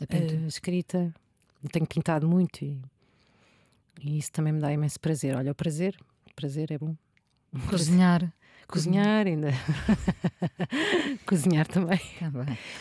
a, 0.00 0.06
pintura. 0.06 0.44
a 0.44 0.46
escrita. 0.46 1.14
Eu 1.62 1.70
tenho 1.70 1.86
pintado 1.86 2.26
muito 2.28 2.62
e, 2.64 2.80
e, 4.02 4.18
isso 4.18 4.32
também 4.32 4.52
me 4.52 4.60
dá 4.60 4.72
imenso 4.72 4.98
prazer. 5.00 5.36
Olha 5.36 5.52
o 5.52 5.54
prazer 5.54 5.96
o 6.30 6.34
prazer 6.34 6.70
é 6.72 6.78
bom. 6.78 6.96
Cozinhar 7.68 8.32
Cozinhar 8.66 9.26
ainda. 9.26 9.50
Cozinhar 11.26 11.66
também. 11.66 11.98
Tá. 12.18 12.30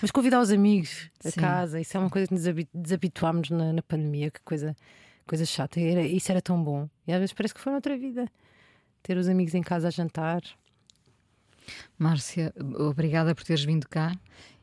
Mas 0.02 0.12
convidar 0.12 0.40
os 0.40 0.52
amigos 0.52 1.10
a 1.24 1.32
Sim. 1.32 1.40
casa, 1.40 1.82
isso 1.82 1.96
é 1.98 2.00
uma 2.00 2.10
coisa 2.10 2.28
que 2.28 2.34
nos 2.34 2.44
desabituámos 2.74 3.50
na, 3.50 3.74
na 3.74 3.82
pandemia, 3.82 4.30
que 4.32 4.40
coisa, 4.42 4.76
coisa 5.28 5.46
chata. 5.46 5.80
Era- 5.80 6.02
isso 6.02 6.32
era 6.32 6.42
tão 6.42 6.64
bom. 6.64 6.88
E 7.08 7.12
às 7.12 7.20
vezes 7.20 7.34
parece 7.34 7.54
que 7.54 7.60
foi 7.60 7.72
noutra 7.72 7.98
vida. 7.98 8.28
Ter 9.02 9.18
os 9.18 9.28
amigos 9.28 9.56
em 9.56 9.62
casa 9.62 9.88
a 9.88 9.92
jantar. 9.92 10.42
Márcia, 11.98 12.54
obrigada 12.78 13.34
por 13.34 13.44
teres 13.44 13.64
vindo 13.64 13.88
cá. 13.88 14.14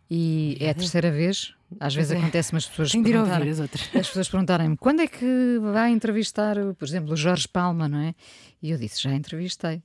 E 0.09 0.57
é 0.61 0.71
a 0.71 0.75
terceira 0.75 1.11
vez. 1.11 1.55
Às 1.81 1.95
vezes 1.95 2.13
é. 2.13 2.19
acontece-me 2.19 2.59
as 2.59 2.67
pessoas 2.67 2.93
perguntarem, 2.93 3.51
as 3.51 3.59
outras. 3.59 3.83
as 3.83 4.07
pessoas 4.07 4.29
perguntarem-me 4.29 4.77
quando 4.77 5.01
é 5.01 5.09
que 5.09 5.59
vai 5.73 5.91
entrevistar, 5.91 6.57
por 6.79 6.87
exemplo, 6.87 7.13
o 7.13 7.17
Jorge 7.17 7.49
Palma, 7.49 7.89
não 7.89 7.99
é? 7.99 8.15
E 8.63 8.71
eu 8.71 8.79
disse, 8.79 9.03
já 9.03 9.13
entrevistei. 9.13 9.83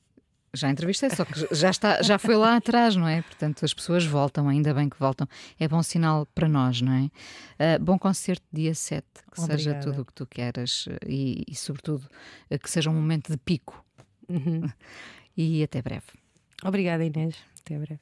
Já 0.54 0.70
entrevistei, 0.70 1.10
só 1.10 1.24
que 1.24 1.48
já, 1.56 1.70
está, 1.70 2.02
já 2.02 2.20
foi 2.20 2.36
lá 2.36 2.58
atrás, 2.58 2.96
não 2.96 3.08
é? 3.08 3.22
Portanto, 3.22 3.64
as 3.64 3.74
pessoas 3.74 4.06
voltam, 4.06 4.50
ainda 4.50 4.74
bem 4.74 4.90
que 4.90 5.00
voltam. 5.00 5.26
É 5.58 5.66
bom 5.66 5.82
sinal 5.82 6.26
para 6.36 6.50
nós, 6.50 6.82
não 6.82 6.92
é? 6.92 7.10
Ah, 7.58 7.80
bom 7.80 7.98
concerto 7.98 8.44
dia 8.52 8.76
7, 8.76 9.06
que 9.32 9.40
seja 9.40 9.54
Obrigada. 9.54 9.80
tudo 9.80 10.02
o 10.02 10.06
que 10.06 10.14
tu 10.14 10.26
queras 10.26 10.90
e, 11.08 11.46
e, 11.48 11.56
sobretudo, 11.56 12.06
eh, 12.50 12.58
que 12.58 12.70
seja 12.70 12.90
um 12.90 12.94
momento 12.94 13.32
de 13.32 13.38
pico. 13.38 13.84
Uhum. 14.28 14.70
E 15.38 15.64
até 15.64 15.82
breve. 15.82 16.08
Obrigada, 16.66 17.06
Inês. 17.06 17.36
Até 17.62 17.80
breve. 17.80 18.02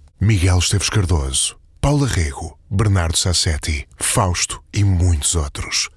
Miguel 0.23 0.59
Esteves 0.59 0.87
Cardoso, 0.87 1.57
Paula 1.81 2.05
Rego, 2.05 2.55
Bernardo 2.69 3.17
Sassetti, 3.17 3.87
Fausto 3.97 4.63
e 4.71 4.83
muitos 4.83 5.33
outros. 5.33 5.89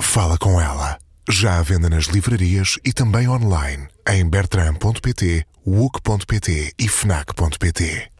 Fala 0.00 0.38
com 0.38 0.60
ela. 0.60 0.96
Já 1.28 1.58
à 1.58 1.62
venda 1.62 1.90
nas 1.90 2.04
livrarias 2.04 2.78
e 2.84 2.92
também 2.92 3.28
online 3.28 3.88
em 4.08 4.24
bertram.pt, 4.28 5.44
wook.pt 5.66 6.74
e 6.78 6.88
fnac.pt. 6.88 8.11